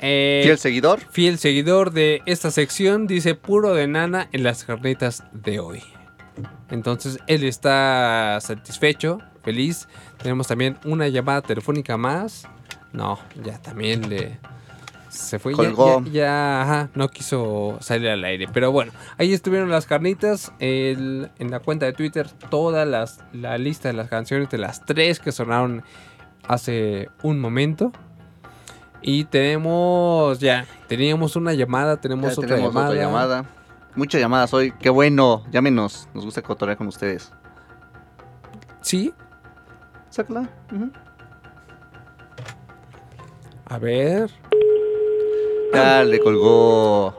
eh, 0.00 0.40
¿Fiel 0.44 0.58
seguidor? 0.58 1.00
fiel 1.10 1.38
seguidor 1.38 1.92
de 1.92 2.20
esta 2.26 2.50
sección, 2.50 3.06
dice 3.06 3.34
puro 3.36 3.74
de 3.74 3.86
nana 3.86 4.28
en 4.32 4.42
las 4.42 4.64
carnitas 4.64 5.22
de 5.32 5.60
hoy. 5.60 5.82
Entonces 6.70 7.18
él 7.26 7.44
está 7.44 8.38
satisfecho, 8.40 9.18
feliz. 9.42 9.88
Tenemos 10.18 10.46
también 10.46 10.78
una 10.84 11.08
llamada 11.08 11.42
telefónica 11.42 11.96
más. 11.96 12.46
No, 12.92 13.18
ya 13.44 13.58
también 13.60 14.08
le 14.08 14.38
se 15.08 15.38
fue. 15.38 15.52
Ya- 15.52 15.56
Colgó. 15.58 16.02
Ya, 16.06 16.10
ya, 16.12 16.62
ajá, 16.62 16.90
no 16.94 17.08
quiso 17.08 17.78
salir 17.80 18.08
al 18.08 18.24
aire. 18.24 18.48
Pero 18.52 18.72
bueno, 18.72 18.92
ahí 19.18 19.32
estuvieron 19.32 19.70
las 19.70 19.86
carnitas. 19.86 20.52
el- 20.58 21.30
en 21.38 21.50
la 21.50 21.60
cuenta 21.60 21.86
de 21.86 21.92
Twitter, 21.92 22.28
toda 22.50 22.84
las, 22.84 23.20
la 23.32 23.56
lista 23.58 23.88
de 23.88 23.94
las 23.94 24.08
canciones 24.08 24.50
de 24.50 24.58
las 24.58 24.84
tres 24.84 25.18
que 25.20 25.32
sonaron 25.32 25.82
hace 26.48 27.08
un 27.22 27.40
momento. 27.40 27.92
Y 29.02 29.24
tenemos 29.24 30.38
ya, 30.40 30.66
teníamos 30.88 31.36
una 31.36 31.52
llamada, 31.54 32.00
tenemos, 32.00 32.26
Ya 32.26 32.32
otra, 32.40 32.48
tenemos 32.56 32.74
llamada. 32.74 32.88
otra 32.90 33.00
llamada. 33.02 33.44
Muchas 33.96 34.20
llamadas 34.20 34.52
hoy. 34.54 34.72
Qué 34.72 34.90
bueno. 34.90 35.42
Llámenos. 35.50 36.08
Nos 36.14 36.24
gusta 36.24 36.42
cotorrear 36.42 36.76
con 36.78 36.86
ustedes. 36.86 37.32
Sí, 38.82 39.12
Sácala. 40.10 40.48
A 43.66 43.78
ver. 43.78 44.30
Ya 45.74 46.04
le 46.04 46.20
colgó. 46.20 47.14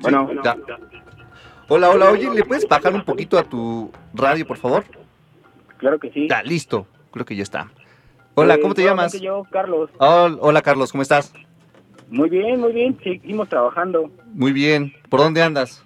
Bueno, 0.00 0.28
Sí, 0.30 0.36
ya. 0.44 0.56
Hola, 1.68 1.90
hola. 1.90 2.10
Oye, 2.10 2.30
¿le 2.32 2.44
puedes 2.44 2.68
bajar 2.68 2.94
un 2.94 3.04
poquito 3.04 3.38
a 3.38 3.42
tu 3.42 3.90
radio, 4.14 4.46
por 4.46 4.56
favor? 4.58 4.84
claro 5.78 5.98
que 5.98 6.10
sí. 6.12 6.26
Ya, 6.28 6.42
listo. 6.42 6.86
Creo 7.10 7.24
que 7.24 7.34
ya 7.36 7.42
está. 7.42 7.70
Hola, 8.34 8.54
Eh, 8.54 8.60
¿cómo 8.60 8.74
te 8.74 8.84
llamas? 8.84 9.12
Yo, 9.20 9.42
Carlos. 9.50 9.90
Hol- 9.98 10.38
Hola, 10.40 10.62
Carlos. 10.62 10.92
¿Cómo 10.92 11.02
estás? 11.02 11.32
Muy 12.08 12.28
bien, 12.28 12.60
muy 12.60 12.72
bien. 12.72 12.98
Seguimos 13.02 13.48
trabajando. 13.48 14.10
Muy 14.32 14.52
bien. 14.52 14.92
¿Por 15.08 15.20
dónde 15.20 15.42
andas? 15.42 15.84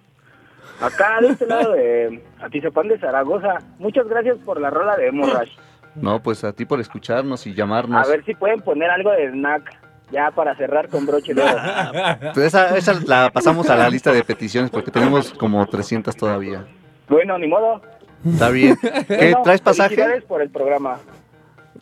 Acá 0.81 1.21
de 1.21 1.29
este 1.29 1.47
lado 1.47 1.73
de 1.73 2.23
Atizapán 2.41 2.89
de 2.89 2.99
Zaragoza. 2.99 3.59
Muchas 3.79 4.09
gracias 4.09 4.39
por 4.39 4.61
la 4.61 4.71
rola 4.71 4.97
de 4.97 5.09
Emo 5.09 5.27
Rush. 5.27 5.51
No, 5.95 6.23
pues 6.23 6.45
a 6.45 6.53
ti 6.53 6.65
por 6.65 6.81
escucharnos 6.81 7.47
y 7.47 7.55
llamarnos. 7.55 8.07
A 8.07 8.11
ver 8.11 8.25
si 8.25 8.35
pueden 8.35 8.61
poner 8.61 8.91
algo 8.91 9.11
de 9.11 9.31
snack. 9.31 9.79
Ya 10.11 10.33
para 10.33 10.57
cerrar 10.57 10.89
con 10.89 11.07
broche 11.07 11.35
de 11.35 11.43
oro. 11.43 11.55
Pues 12.35 12.47
esa, 12.47 12.77
esa 12.77 12.95
la 13.07 13.31
pasamos 13.31 13.71
a 13.71 13.77
la 13.77 13.89
lista 13.89 14.13
de 14.13 14.25
peticiones 14.25 14.71
porque 14.71 14.91
tenemos 14.91 15.33
como 15.35 15.65
300 15.65 16.17
todavía. 16.17 16.67
Bueno, 17.09 17.39
ni 17.39 17.47
modo. 17.47 17.81
Está 18.27 18.51
bien. 18.51 18.77
¿Qué, 18.81 19.05
Bueno, 19.09 19.43
¿Traes 19.45 19.61
pasaje? 19.61 19.91
Felicidades 19.91 20.25
por 20.25 20.43
el 20.43 20.51
programa. 20.51 20.99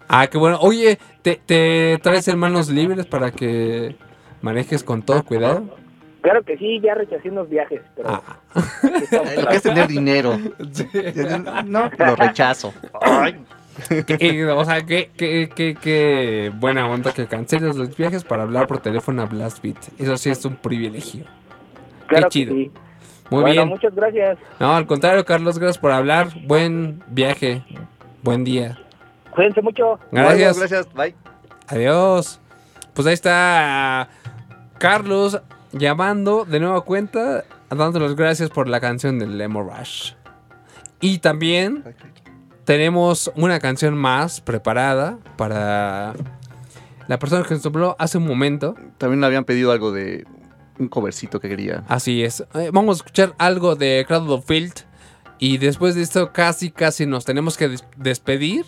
Ah, 0.09 0.27
qué 0.27 0.37
bueno. 0.37 0.59
Oye, 0.61 0.99
¿te, 1.23 1.41
te 1.45 1.99
traes 2.03 2.29
hermanos 2.29 2.69
libres 2.69 3.07
para 3.07 3.31
que 3.31 3.97
manejes 4.43 4.83
con 4.83 5.03
todo 5.03 5.23
cuidado? 5.25 5.65
Claro 6.21 6.43
que 6.43 6.59
sí, 6.59 6.81
ya 6.81 6.95
rechacé 6.95 7.31
unos 7.31 7.49
viajes, 7.49 7.81
pero... 7.97 8.23
Lo 9.41 9.47
que 9.49 9.57
es 9.57 9.63
tener 9.63 9.87
dinero. 9.87 10.39
No, 11.67 11.91
lo 11.97 12.17
rechazo. 12.17 12.75
Que- 14.07 14.45
o 14.47 14.65
sea, 14.65 14.85
qué, 14.85 15.11
qué, 15.17 15.49
qué, 15.55 15.77
qué 15.81 16.53
buena 16.57 16.89
onda 16.89 17.13
que 17.13 17.27
canceles 17.27 17.77
los 17.77 17.97
viajes 17.97 18.25
para 18.25 18.43
hablar 18.43 18.67
por 18.67 18.81
teléfono 18.81 19.23
a 19.23 19.27
Blast 19.27 19.63
Beat. 19.63 19.77
Eso 19.99 20.17
sí 20.17 20.31
es 20.31 20.45
un 20.45 20.57
privilegio. 20.57 21.25
Claro 22.09 22.25
que 22.25 22.31
chido. 22.31 22.55
sí. 22.55 22.73
Muy 23.31 23.43
bueno, 23.43 23.55
bien. 23.55 23.69
muchas 23.69 23.95
gracias. 23.95 24.39
No, 24.59 24.75
al 24.75 24.87
contrario, 24.87 25.25
Carlos, 25.25 25.59
gracias 25.59 25.79
por 25.79 25.93
hablar. 25.93 26.29
Buen 26.47 27.03
viaje. 27.09 27.63
Buen 28.23 28.43
día. 28.43 28.79
Cuídense 29.31 29.63
mucho. 29.63 30.01
Gracias. 30.11 30.57
Bueno, 30.59 30.69
gracias. 30.69 30.95
Bye. 30.95 31.15
Adiós. 31.69 32.41
Pues 32.95 33.07
ahí 33.07 33.15
está 33.15 34.09
Carlos 34.79 35.41
llamando 35.73 36.45
de 36.45 36.61
nueva 36.61 36.81
cuenta, 36.83 37.45
dando 37.71 38.01
las 38.01 38.15
gracias 38.15 38.51
por 38.51 38.69
la 38.69 38.81
canción 38.81 39.19
del 39.19 39.37
Lemon 39.39 39.69
Rush. 39.69 40.13
Y 41.01 41.19
también 41.19 41.85
tenemos 42.65 43.31
una 43.37 43.61
canción 43.61 43.97
más 43.97 44.41
preparada 44.41 45.19
para 45.37 46.15
la 47.07 47.19
persona 47.19 47.45
que 47.45 47.55
nos 47.55 47.65
habló 47.67 47.97
hace 47.99 48.19
un 48.19 48.27
momento. 48.27 48.75
También 48.99 49.21
le 49.21 49.27
habían 49.27 49.45
pedido 49.45 49.73
algo 49.73 49.93
de 49.93 50.27
un 50.79 50.89
covercito 50.89 51.41
que 51.41 51.49
quería. 51.49 51.85
Así 51.89 52.23
es. 52.23 52.45
Eh, 52.55 52.71
Vamos 52.73 52.97
a 52.97 52.99
escuchar 52.99 53.35
algo 53.39 53.77
de 53.77 54.05
Cradle 54.07 54.33
of 54.35 54.47
Field. 54.47 54.73
Y 55.41 55.59
después 55.59 55.95
de 55.95 56.03
esto 56.03 56.33
casi 56.33 56.71
casi 56.73 57.07
nos 57.07 57.25
tenemos 57.25 57.57
que 57.57 57.69
des- 57.69 57.85
despedir. 57.97 58.65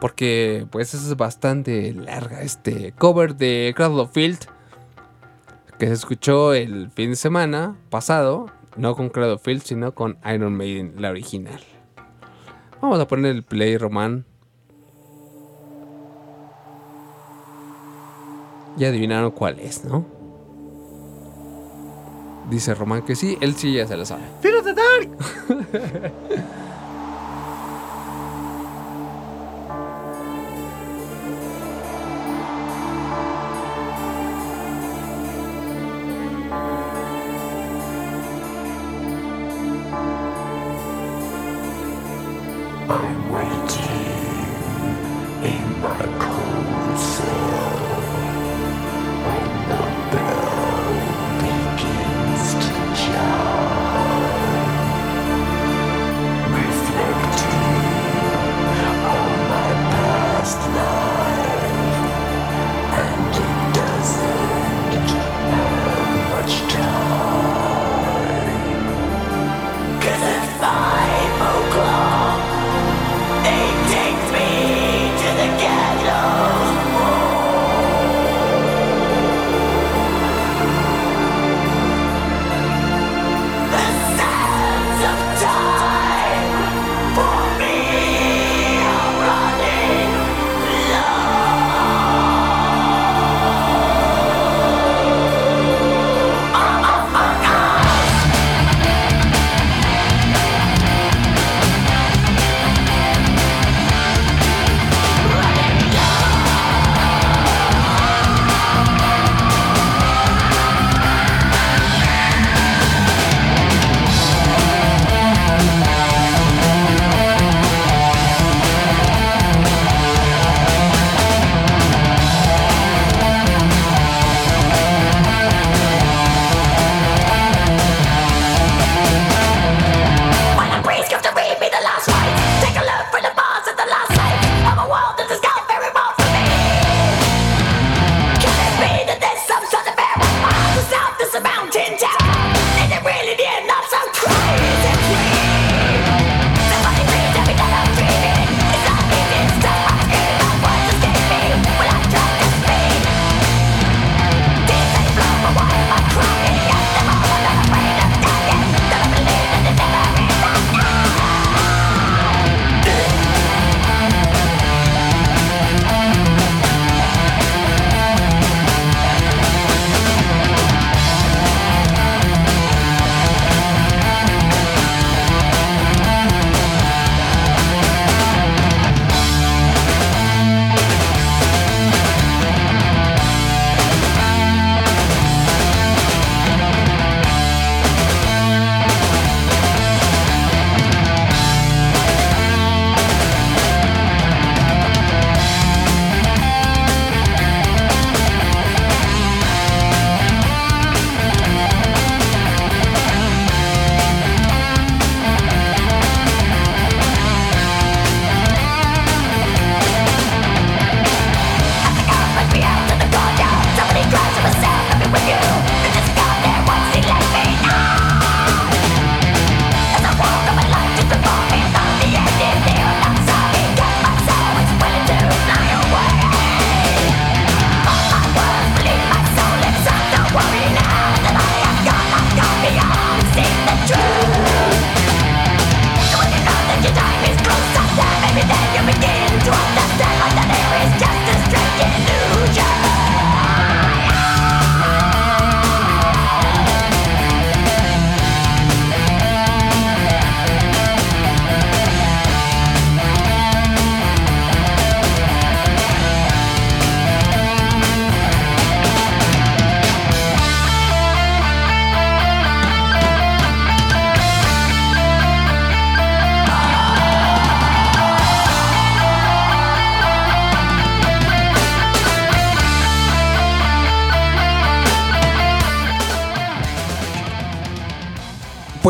Porque 0.00 0.66
pues 0.70 0.94
es 0.94 1.14
bastante 1.16 1.92
larga 1.92 2.40
este 2.42 2.92
cover 2.92 3.36
de 3.36 3.72
Cradle 3.76 4.00
of 4.02 4.12
Field. 4.12 4.38
Que 5.80 5.86
se 5.86 5.94
escuchó 5.94 6.52
el 6.52 6.90
fin 6.90 7.08
de 7.08 7.16
semana 7.16 7.74
pasado. 7.88 8.50
No 8.76 8.94
con 8.94 9.08
Cradle 9.08 9.38
Field, 9.38 9.62
sino 9.62 9.94
con 9.94 10.18
Iron 10.30 10.54
Maiden, 10.54 10.92
la 10.98 11.08
original. 11.08 11.58
Vamos 12.82 13.00
a 13.00 13.08
poner 13.08 13.34
el 13.34 13.42
play, 13.42 13.78
Román. 13.78 14.26
Ya 18.76 18.88
adivinaron 18.88 19.30
cuál 19.30 19.58
es, 19.58 19.82
¿no? 19.86 20.04
Dice 22.50 22.74
Román 22.74 23.00
que 23.00 23.16
sí, 23.16 23.38
él 23.40 23.54
sí 23.54 23.72
ya 23.72 23.86
se 23.86 23.96
lo 23.96 24.04
sabe. 24.04 24.24
Fear 24.42 24.56
of 24.56 24.64
the 24.66 24.74
Dark. 24.74 25.08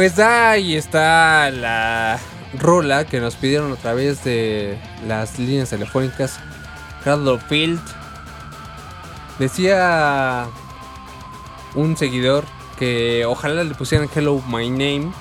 Pues 0.01 0.19
ahí 0.19 0.77
está 0.77 1.51
la 1.51 2.19
rola 2.59 3.05
que 3.05 3.21
nos 3.21 3.37
pidieron 3.37 3.71
a 3.71 3.77
través 3.77 4.25
de 4.25 4.79
las 5.07 5.39
líneas 5.39 5.69
telefónicas. 5.69 6.41
Cradle 7.05 7.33
of 7.33 7.43
Field. 7.51 7.79
Decía 9.39 10.47
un 11.75 11.99
seguidor 11.99 12.47
que 12.79 13.27
ojalá 13.27 13.63
le 13.63 13.75
pusieran 13.75 14.09
Hello 14.15 14.43
My 14.49 14.71
Name. 14.71 15.13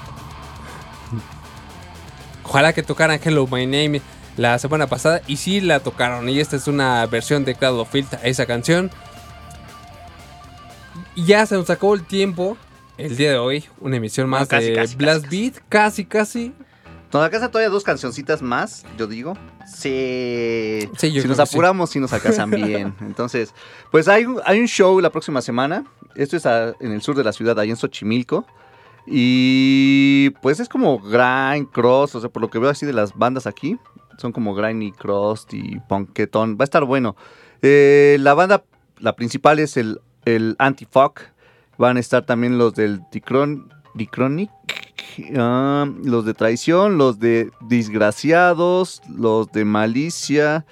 Ojalá 2.46 2.72
que 2.72 2.82
tocaran 2.82 3.20
Hello 3.22 3.48
My 3.48 3.66
Name 3.66 4.02
la 4.38 4.60
semana 4.60 4.88
pasada. 4.88 5.22
Y 5.28 5.36
sí 5.36 5.60
la 5.60 5.82
tocaron. 5.82 6.30
Y 6.30 6.40
esta 6.40 6.56
es 6.56 6.68
una 6.68 7.06
versión 7.06 7.44
de 7.44 7.54
Cradle 7.54 7.82
of 7.82 7.92
Field 7.92 8.16
a 8.16 8.28
esa 8.28 8.46
canción. 8.46 8.92
Ya 11.18 11.46
se 11.46 11.56
nos 11.56 11.70
acabó 11.70 11.96
el 11.96 12.06
tiempo. 12.06 12.56
El 13.00 13.16
día 13.16 13.32
de 13.32 13.38
hoy, 13.38 13.64
una 13.80 13.96
emisión 13.98 14.28
más 14.30 14.48
Bueno, 14.48 14.50
casi, 14.50 14.68
de 14.72 14.76
casi, 14.76 14.96
Blast 14.98 15.24
casi, 15.26 15.42
Beat. 15.42 15.64
Casi, 15.70 16.06
casi. 16.06 16.54
Nos 17.14 17.24
alcanzan 17.24 17.50
todavía 17.50 17.70
dos 17.70 17.84
cancioncitas 17.84 18.42
más, 18.42 18.86
yo 18.98 19.08
digo. 19.08 19.34
Sí. 19.66 20.88
Sí, 20.98 21.12
yo 21.12 21.22
si 21.22 21.28
nos 21.28 21.38
sí. 21.38 21.44
apuramos, 21.44 21.90
sí 21.90 22.00
nos 22.00 22.12
alcanzan 22.14 22.52
bien. 22.52 22.94
Entonces, 23.02 23.54
pues 23.92 24.08
hay, 24.08 24.26
un- 24.26 24.42
hay 24.46 24.60
un 24.60 24.68
show 24.68 25.00
la 25.00 25.10
próxima 25.12 25.42
semana. 25.42 25.86
Esto 26.16 26.36
es 26.38 26.46
a- 26.46 26.74
en 26.80 26.92
el 26.92 27.02
sur 27.02 27.16
de 27.16 27.24
la 27.24 27.32
ciudad, 27.34 27.58
ahí 27.60 27.70
en 27.70 27.78
Xochimilco. 27.78 28.46
Y 29.08 30.30
pues 30.42 30.60
es 30.60 30.70
como 30.70 31.00
grind, 31.00 31.70
cross, 31.72 32.14
o 32.16 32.20
sea, 32.22 32.30
por 32.30 32.42
lo 32.42 32.50
que 32.50 32.60
veo 32.60 32.70
así 32.70 32.86
de 32.86 32.94
las 32.94 33.16
bandas 33.18 33.48
aquí, 33.48 33.78
son 34.18 34.32
como 34.32 34.54
grind 34.54 34.84
y 34.84 34.92
cross 34.92 35.48
y 35.52 35.80
punketón. 35.80 36.58
Va 36.60 36.64
a 36.64 36.66
estar 36.66 36.84
bueno. 36.84 37.16
Eh, 37.62 38.18
la 38.20 38.34
banda, 38.36 38.64
la 39.00 39.16
principal 39.16 39.58
es 39.60 39.78
el, 39.78 40.00
el 40.26 40.56
Anti-Fuck. 40.60 41.22
Van 41.80 41.98
a 41.98 42.00
estar 42.00 42.24
también 42.26 42.58
los 42.60 42.76
del 42.76 43.02
Dicron, 43.12 43.74
Dicronic, 43.96 44.52
ah, 45.38 45.88
los 46.04 46.26
de 46.26 46.34
Traición, 46.36 46.98
los 47.00 47.20
de 47.20 47.50
Disgraciados, 47.68 49.02
los 49.10 49.52
de 49.52 49.66
Malicia, 49.66 50.66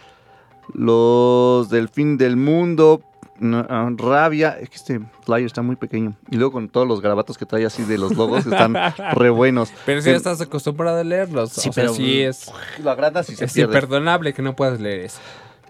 los 0.73 1.69
del 1.69 1.89
Fin 1.89 2.17
del 2.17 2.35
Mundo, 2.35 3.01
ah, 3.41 3.89
Rabia. 3.95 4.57
Es 4.59 4.69
que 4.69 4.75
este 4.75 5.01
flyer 5.25 5.45
está 5.45 5.61
muy 5.61 5.75
pequeño. 5.75 6.13
Y 6.29 6.35
luego 6.35 6.51
con 6.53 6.69
todos 6.69 6.87
los 6.87 7.01
garabatos 7.01 7.37
que 7.37 7.45
trae 7.45 7.65
así 7.65 7.83
de 7.83 7.97
los 7.97 8.15
logos, 8.15 8.45
están 8.45 8.73
re 9.13 9.29
buenos. 9.29 9.71
Pero 9.85 10.01
si 10.01 10.09
ya 10.09 10.15
estás 10.17 10.41
acostumbrado 10.41 10.99
a 10.99 11.03
leerlos. 11.03 11.51
Sí, 11.51 11.69
o 11.69 11.73
sea, 11.73 11.83
pero- 11.85 11.93
sí 11.95 12.21
es, 12.21 12.51
Lo 12.83 12.91
agrandas 12.91 13.29
y 13.29 13.35
se 13.35 13.45
es 13.45 13.53
pierde. 13.53 13.73
imperdonable 13.73 14.33
que 14.33 14.41
no 14.41 14.55
puedas 14.55 14.79
leer 14.79 15.01
eso. 15.05 15.19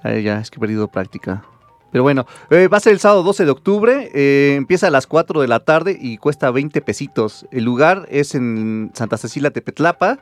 Ay, 0.03 0.23
ya, 0.23 0.39
es 0.39 0.49
que 0.51 0.57
he 0.57 0.59
perdido 0.59 0.87
práctica. 0.87 1.43
Pero 1.91 2.03
bueno, 2.03 2.25
eh, 2.49 2.67
va 2.67 2.77
a 2.77 2.81
ser 2.81 2.93
el 2.93 2.99
sábado 2.99 3.23
12 3.23 3.45
de 3.45 3.51
octubre, 3.51 4.11
eh, 4.13 4.55
empieza 4.55 4.87
a 4.87 4.91
las 4.91 5.07
4 5.07 5.41
de 5.41 5.47
la 5.47 5.61
tarde 5.61 5.97
y 5.99 6.17
cuesta 6.17 6.51
20 6.51 6.81
pesitos. 6.81 7.45
El 7.51 7.63
lugar 7.63 8.07
es 8.09 8.35
en 8.35 8.91
Santa 8.93 9.17
Cecilia 9.17 9.51
Tepetlapa, 9.51 10.19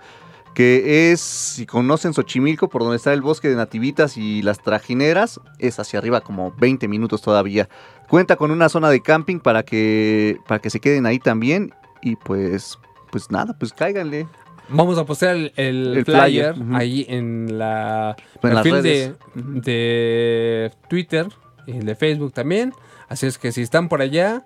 que 0.54 1.12
es, 1.12 1.20
si 1.20 1.66
conocen 1.66 2.14
Xochimilco, 2.14 2.70
por 2.70 2.82
donde 2.82 2.98
está 2.98 3.12
el 3.14 3.22
bosque 3.22 3.50
de 3.50 3.56
nativitas 3.56 4.16
y 4.16 4.42
las 4.42 4.62
trajineras, 4.62 5.42
es 5.60 5.80
hacia 5.80 6.00
arriba 6.00 6.22
como 6.22 6.54
20 6.58 6.88
minutos 6.88 7.22
todavía. 7.22 7.68
Cuenta 8.08 8.38
con 8.38 8.52
una 8.52 8.70
zona 8.70 8.90
de 8.90 9.02
camping 9.02 9.40
para 9.40 9.64
que, 9.64 10.38
para 10.48 10.60
que 10.60 10.70
se 10.70 10.80
queden 10.80 11.06
ahí 11.06 11.20
también 11.20 11.74
y 12.02 12.16
pues, 12.16 12.80
pues 13.12 13.32
nada, 13.32 13.56
pues 13.60 13.74
cáiganle. 13.74 14.28
Vamos 14.70 14.98
a 14.98 15.06
postear 15.06 15.36
el, 15.36 15.52
el 15.58 15.98
El 15.98 16.06
flyer, 16.06 16.56
ahí 16.74 17.06
en 17.10 17.58
la 17.58 18.16
En 18.42 18.54
las 18.54 18.64
perfil 18.64 18.74
de, 18.76 18.82
redes. 18.82 19.16
Ujú. 19.36 19.62
de 19.62 20.72
Twitter 20.90 21.28
y 21.68 21.72
el 21.78 21.86
de 21.86 21.96
Facebook 21.96 22.34
también. 22.34 22.74
Así 23.08 23.26
es 23.28 23.38
que 23.38 23.52
si 23.52 23.62
están 23.62 23.90
por 23.90 24.02
allá, 24.02 24.46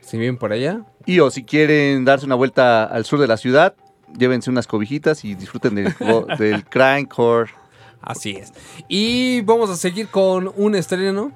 si 0.00 0.18
viven 0.18 0.36
por 0.38 0.52
allá, 0.52 0.82
Y 1.06 1.20
o 1.20 1.30
si 1.30 1.44
quieren 1.44 2.04
darse 2.04 2.26
una 2.26 2.34
vuelta 2.34 2.84
al 2.84 3.04
sur 3.04 3.20
de 3.20 3.26
la 3.26 3.36
ciudad, 3.36 3.74
llévense 4.18 4.50
unas 4.50 4.66
cobijitas 4.66 5.24
y 5.24 5.34
disfruten 5.34 5.74
del, 5.74 5.94
del 6.38 6.64
Crankcore. 6.64 7.50
así 8.00 8.32
es. 8.32 8.52
Y 8.88 9.42
vamos 9.42 9.70
a 9.70 9.76
seguir 9.76 10.08
con 10.08 10.52
un 10.56 10.74
estreno. 10.74 11.32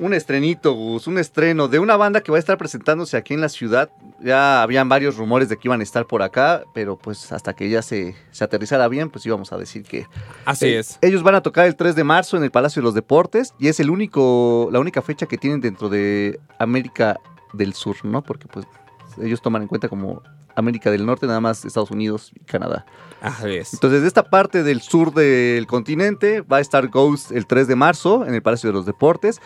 Un 0.00 0.12
estrenito, 0.12 0.72
Gus, 0.72 1.06
un 1.06 1.18
estreno 1.18 1.68
de 1.68 1.78
una 1.78 1.96
banda 1.96 2.20
que 2.20 2.32
va 2.32 2.38
a 2.38 2.40
estar 2.40 2.58
presentándose 2.58 3.16
aquí 3.16 3.34
en 3.34 3.40
la 3.40 3.48
ciudad. 3.48 3.90
Ya 4.20 4.62
habían 4.62 4.88
varios 4.88 5.16
rumores 5.16 5.48
de 5.48 5.56
que 5.56 5.68
iban 5.68 5.80
a 5.80 5.82
estar 5.82 6.06
por 6.06 6.22
acá, 6.22 6.64
pero 6.74 6.96
pues 6.96 7.30
hasta 7.32 7.54
que 7.54 7.68
ya 7.68 7.82
se, 7.82 8.16
se 8.32 8.44
aterrizara 8.44 8.88
bien, 8.88 9.10
pues 9.10 9.24
íbamos 9.26 9.52
a 9.52 9.56
decir 9.58 9.84
que... 9.84 10.06
Así 10.44 10.66
Eh, 10.66 10.78
es. 10.80 10.98
Ellos 11.00 11.22
van 11.22 11.36
a 11.36 11.42
tocar 11.42 11.66
el 11.66 11.76
3 11.76 11.94
de 11.94 12.04
marzo 12.04 12.36
en 12.36 12.42
el 12.44 12.50
Palacio 12.50 12.82
de 12.82 12.84
los 12.84 12.94
Deportes 12.94 13.54
y 13.58 13.68
es 13.68 13.78
el 13.78 13.90
único, 13.90 14.68
la 14.72 14.80
única 14.80 15.00
fecha 15.02 15.26
que 15.26 15.38
tienen 15.38 15.60
dentro 15.60 15.88
de 15.88 16.40
América 16.58 17.20
del 17.52 17.74
Sur, 17.74 17.96
¿no? 18.04 18.22
Porque 18.22 18.46
pues 18.48 18.66
ellos 19.22 19.40
toman 19.40 19.62
en 19.62 19.68
cuenta 19.68 19.88
como 19.88 20.22
América 20.56 20.90
del 20.90 21.04
Norte, 21.04 21.26
nada 21.26 21.40
más 21.40 21.64
Estados 21.64 21.90
Unidos 21.90 22.32
y 22.34 22.40
Canadá. 22.44 22.86
Así 23.20 23.56
es. 23.56 23.74
Entonces, 23.74 24.02
de 24.02 24.08
esta 24.08 24.24
parte 24.30 24.62
del 24.62 24.82
sur 24.82 25.12
del 25.12 25.66
continente 25.66 26.42
va 26.42 26.58
a 26.58 26.60
estar 26.60 26.88
Ghost 26.88 27.32
el 27.32 27.46
3 27.46 27.66
de 27.66 27.76
marzo 27.76 28.26
en 28.26 28.34
el 28.34 28.42
Palacio 28.42 28.68
de 28.68 28.74
los 28.74 28.86
Deportes. 28.86 29.40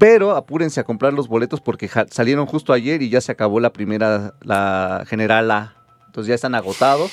Pero 0.00 0.30
apúrense 0.34 0.80
a 0.80 0.84
comprar 0.84 1.12
los 1.12 1.28
boletos 1.28 1.60
porque 1.60 1.88
salieron 2.10 2.46
justo 2.46 2.72
ayer 2.72 3.02
y 3.02 3.10
ya 3.10 3.20
se 3.20 3.30
acabó 3.30 3.60
la 3.60 3.70
primera, 3.72 4.32
la 4.40 5.04
general 5.06 5.50
A. 5.50 5.76
Entonces 6.06 6.28
ya 6.30 6.34
están 6.34 6.54
agotados. 6.54 7.12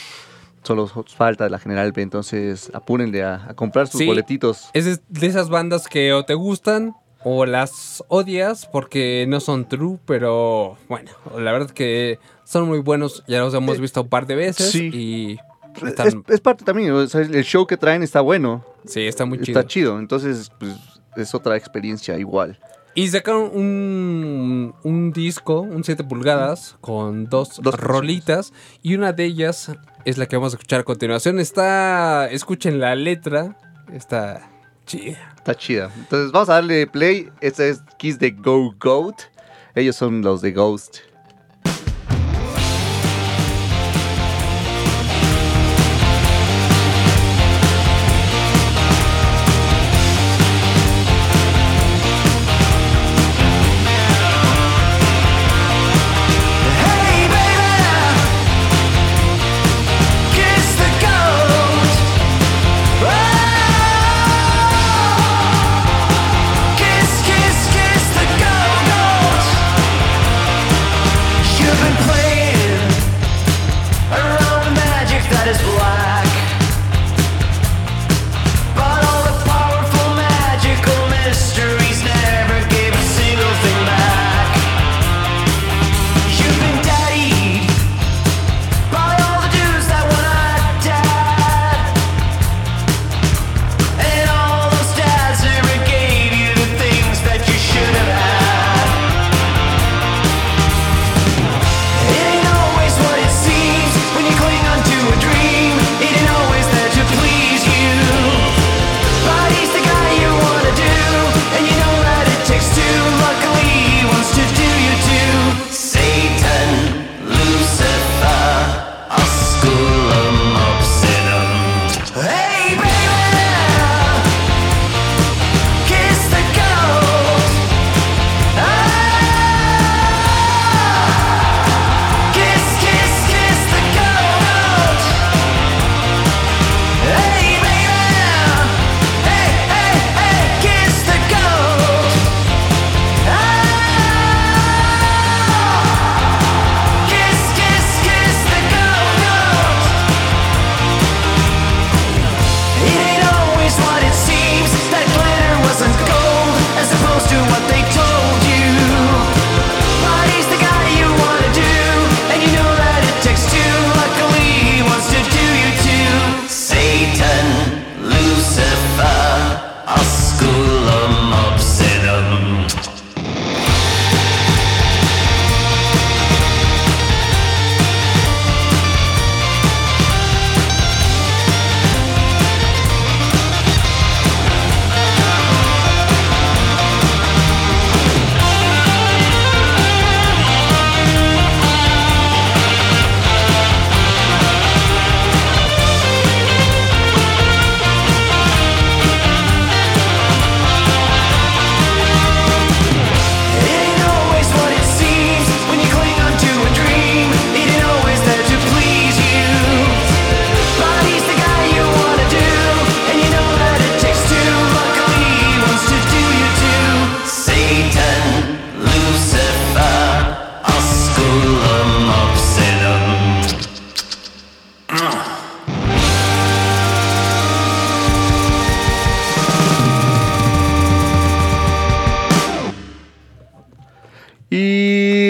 Solo 0.64 0.88
falta 0.88 1.44
de 1.44 1.50
la 1.50 1.60
general 1.60 1.92
B. 1.92 2.02
Entonces 2.02 2.72
apúrenle 2.74 3.24
a, 3.24 3.46
a 3.50 3.54
comprar 3.56 3.88
sus 3.90 4.00
Sí. 4.00 4.06
boletitos. 4.08 4.70
Es 4.74 4.86
de- 5.10 5.28
esas 5.28 5.50
bandas 5.50 5.88
que 5.88 6.14
o 6.14 6.24
te 6.24 6.34
gustan 6.34 6.96
o 7.26 7.46
las 7.46 8.04
odias 8.08 8.66
porque 8.72 9.26
no 9.28 9.42
son 9.42 9.68
true, 9.68 10.00
pero 10.06 10.78
bueno, 10.88 11.12
la 11.38 11.52
verdad 11.52 11.70
que 11.72 12.20
son 12.46 12.68
muy 12.70 12.80
buenos. 12.80 13.22
Ya 13.28 13.40
los 13.40 13.54
hemos 13.54 13.82
visto 13.82 14.04
un 14.04 14.08
par 14.08 14.28
de 14.28 14.36
veces 14.36 14.72
sí. 14.72 14.90
y 14.94 15.38
Es, 15.76 15.84
están, 15.90 16.24
es 16.30 16.40
parte 16.40 16.64
también, 16.64 16.92
o 16.92 17.06
sea, 17.08 17.20
el 17.20 17.44
show 17.44 17.68
que 17.68 17.76
traen 17.76 18.02
está 18.02 18.22
bueno. 18.22 18.64
sí, 18.86 19.02
está 19.06 19.26
muy 19.26 19.42
chido. 19.42 19.60
Está 19.60 19.68
chido. 19.70 20.00
Entonces, 20.00 20.52
pues 20.58 20.74
es 21.18 21.36
otra 21.36 21.58
experiencia 21.58 22.18
igual. 22.18 22.58
Y 22.98 23.10
sacaron 23.10 23.52
un, 23.54 24.74
un 24.82 25.12
disco, 25.12 25.62
un 25.62 25.84
7 25.84 26.04
pulgadas, 26.06 26.78
con 26.82 27.26
dos, 27.30 27.62
Dos 27.62 27.76
rolitas. 27.76 28.54
Y 28.82 28.96
una 28.96 29.14
de 29.14 29.26
ellas 29.26 29.72
es 30.04 30.18
la 30.18 30.26
que 30.26 30.36
vamos 30.36 30.54
a 30.54 30.56
escuchar 30.56 30.80
a 30.80 30.84
continuación. 30.84 31.38
Está, 31.38 32.28
escuchen 32.32 32.80
la 32.80 32.96
letra, 32.96 33.56
está 33.94 34.50
chida. 34.88 35.32
Está 35.38 35.54
chida. 35.54 35.92
Entonces 35.96 36.32
vamos 36.32 36.50
a 36.50 36.54
darle 36.54 36.88
play. 36.88 37.30
Este 37.40 37.70
es 37.70 37.84
Kiss 38.00 38.18
the 38.18 38.32
Go 38.32 38.74
Goat. 38.80 39.26
Ellos 39.76 39.96
son 39.96 40.24
los 40.24 40.42
de 40.42 40.54
Ghost. 40.54 40.98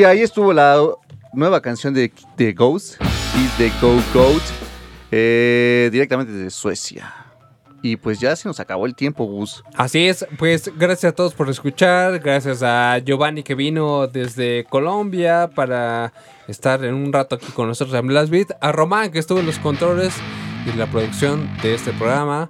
Ahí 0.08 0.22
estuvo 0.22 0.54
la 0.54 0.80
nueva 1.34 1.62
canción 1.62 1.94
de, 1.94 2.12
de 2.38 2.54
Ghost, 2.54 3.02
Is 3.02 3.58
the 3.58 3.72
Go 3.82 3.96
Goat, 4.14 4.42
eh, 5.12 5.90
directamente 5.92 6.32
desde 6.32 6.50
Suecia. 6.50 7.14
Y 7.84 7.96
pues 7.96 8.20
ya 8.20 8.36
se 8.36 8.48
nos 8.48 8.60
acabó 8.60 8.88
el 8.88 8.96
tiempo, 8.96 9.26
Gus. 9.26 9.64
Así 9.76 10.08
es, 10.08 10.26
pues 10.40 10.72
gracias 10.78 11.12
a 11.12 11.16
todos 11.16 11.36
por 11.36 11.48
escuchar, 11.50 12.20
gracias 12.20 12.64
a 12.64 12.98
Giovanni 12.98 13.44
que 13.44 13.54
vino 13.54 14.08
desde 14.08 14.66
Colombia 14.66 15.50
para 15.54 16.12
estar 16.48 16.84
en 16.84 16.96
un 16.96 17.14
rato 17.14 17.36
aquí 17.36 17.48
con 17.54 17.68
nosotros 17.68 17.96
en 17.98 18.08
Blast 18.08 18.32
Beat, 18.32 18.58
a 18.62 18.72
Román 18.72 19.12
que 19.12 19.20
estuvo 19.20 19.40
en 19.40 19.46
los 19.46 19.60
controles 19.60 20.16
y 20.66 20.76
la 20.76 20.88
producción 20.88 21.48
de 21.62 21.76
este 21.76 21.94
programa. 21.94 22.50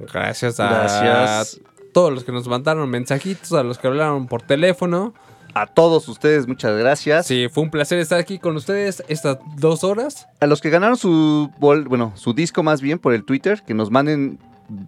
Gracias 0.00 0.58
a 0.58 0.68
Gracias. 0.68 1.60
todos 1.94 2.12
los 2.12 2.24
que 2.24 2.32
nos 2.32 2.48
mandaron 2.48 2.90
mensajitos, 2.90 3.52
a 3.52 3.62
los 3.62 3.78
que 3.78 3.86
hablaron 3.86 4.26
por 4.26 4.42
teléfono. 4.42 5.14
A 5.54 5.66
todos 5.66 6.08
ustedes, 6.08 6.46
muchas 6.48 6.76
gracias. 6.78 7.26
Sí, 7.26 7.48
fue 7.50 7.62
un 7.64 7.70
placer 7.70 7.98
estar 7.98 8.18
aquí 8.18 8.38
con 8.38 8.56
ustedes 8.56 9.02
estas 9.08 9.38
dos 9.56 9.84
horas. 9.84 10.26
A 10.40 10.46
los 10.46 10.60
que 10.60 10.70
ganaron 10.70 10.96
su 10.96 11.50
bol- 11.58 11.84
bueno, 11.88 12.12
su 12.14 12.32
disco 12.32 12.62
más 12.62 12.80
bien 12.80 12.98
por 12.98 13.12
el 13.12 13.24
Twitter, 13.24 13.62
que 13.66 13.74
nos 13.74 13.90
manden 13.90 14.38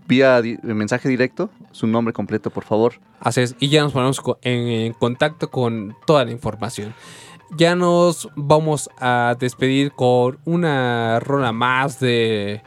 vía 0.07 0.41
di- 0.41 0.59
mensaje 0.62 1.09
directo 1.11 1.51
su 1.73 1.86
nombre 1.86 2.15
completo, 2.15 2.49
por 2.51 2.65
favor. 2.65 2.95
Así 3.20 3.43
es, 3.43 3.57
y 3.61 3.69
ya 3.69 3.82
nos 3.82 3.93
ponemos 3.93 4.23
en, 4.43 4.69
en 4.69 4.93
contacto 4.95 5.51
con 5.51 5.95
toda 6.07 6.24
la 6.24 6.31
información. 6.31 6.95
Ya 7.57 7.74
nos 7.77 8.28
vamos 8.35 8.89
a 8.99 9.36
despedir 9.39 9.93
con 9.93 10.39
una 10.47 11.20
rola 11.20 11.53
más 11.53 12.01
de 12.01 12.62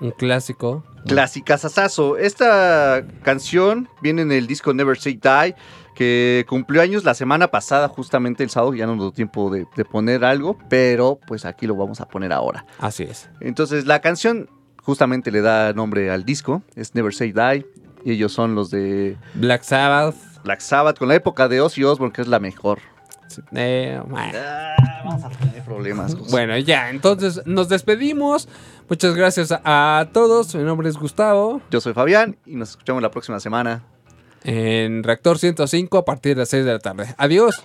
un 0.00 0.12
clásico. 0.12 0.84
Clásica 1.06 1.58
Sasazo. 1.58 2.16
Esta 2.16 3.04
canción 3.22 3.88
viene 4.00 4.22
en 4.22 4.30
el 4.32 4.46
disco 4.46 4.72
Never 4.72 4.96
Say 4.96 5.14
Die, 5.20 5.54
que 5.94 6.44
cumplió 6.48 6.82
años 6.82 7.04
la 7.04 7.14
semana 7.14 7.48
pasada, 7.48 7.88
justamente 7.88 8.42
el 8.42 8.50
sábado. 8.50 8.74
Ya 8.74 8.86
no 8.86 8.96
nos 8.96 9.06
dio 9.06 9.12
tiempo 9.12 9.50
de, 9.50 9.66
de 9.76 9.84
poner 9.84 10.24
algo, 10.24 10.58
pero 10.68 11.18
pues 11.26 11.44
aquí 11.44 11.66
lo 11.66 11.74
vamos 11.76 12.00
a 12.00 12.08
poner 12.08 12.32
ahora. 12.32 12.66
Así 12.78 13.04
es. 13.04 13.30
Entonces, 13.40 13.86
la 13.86 14.00
canción 14.00 14.48
justamente 14.84 15.30
le 15.30 15.40
da 15.40 15.72
nombre 15.72 16.10
al 16.10 16.24
disco, 16.24 16.62
es 16.76 16.94
Never 16.94 17.14
Say 17.14 17.32
Die. 17.32 17.66
Y 18.04 18.12
ellos 18.12 18.32
son 18.32 18.54
los 18.54 18.70
de 18.70 19.16
Black 19.34 19.62
Sabbath. 19.62 20.14
Black 20.44 20.60
Sabbath, 20.60 20.98
con 20.98 21.08
la 21.08 21.14
época 21.14 21.48
de 21.48 21.62
Ozzy 21.62 21.84
Osbourne, 21.84 22.12
que 22.12 22.20
es 22.20 22.28
la 22.28 22.38
mejor. 22.38 22.80
Eh, 23.52 24.00
bueno. 24.06 24.38
vamos 25.04 25.24
a 25.24 25.30
tener 25.30 25.62
problemas. 25.64 26.14
Bueno, 26.30 26.56
ya, 26.58 26.90
entonces 26.90 27.40
nos 27.46 27.70
despedimos. 27.70 28.46
Muchas 28.88 29.14
gracias 29.14 29.52
a 29.52 30.08
todos. 30.12 30.54
Mi 30.54 30.62
nombre 30.62 30.88
es 30.90 30.96
Gustavo. 30.96 31.62
Yo 31.70 31.80
soy 31.80 31.94
Fabián 31.94 32.36
y 32.44 32.56
nos 32.56 32.70
escuchamos 32.70 33.02
la 33.02 33.10
próxima 33.10 33.40
semana. 33.40 33.82
En 34.44 35.02
Reactor 35.02 35.38
105 35.38 35.98
a 35.98 36.04
partir 36.04 36.34
de 36.34 36.42
las 36.42 36.50
6 36.50 36.64
de 36.64 36.72
la 36.72 36.78
tarde. 36.78 37.14
Adiós. 37.16 37.64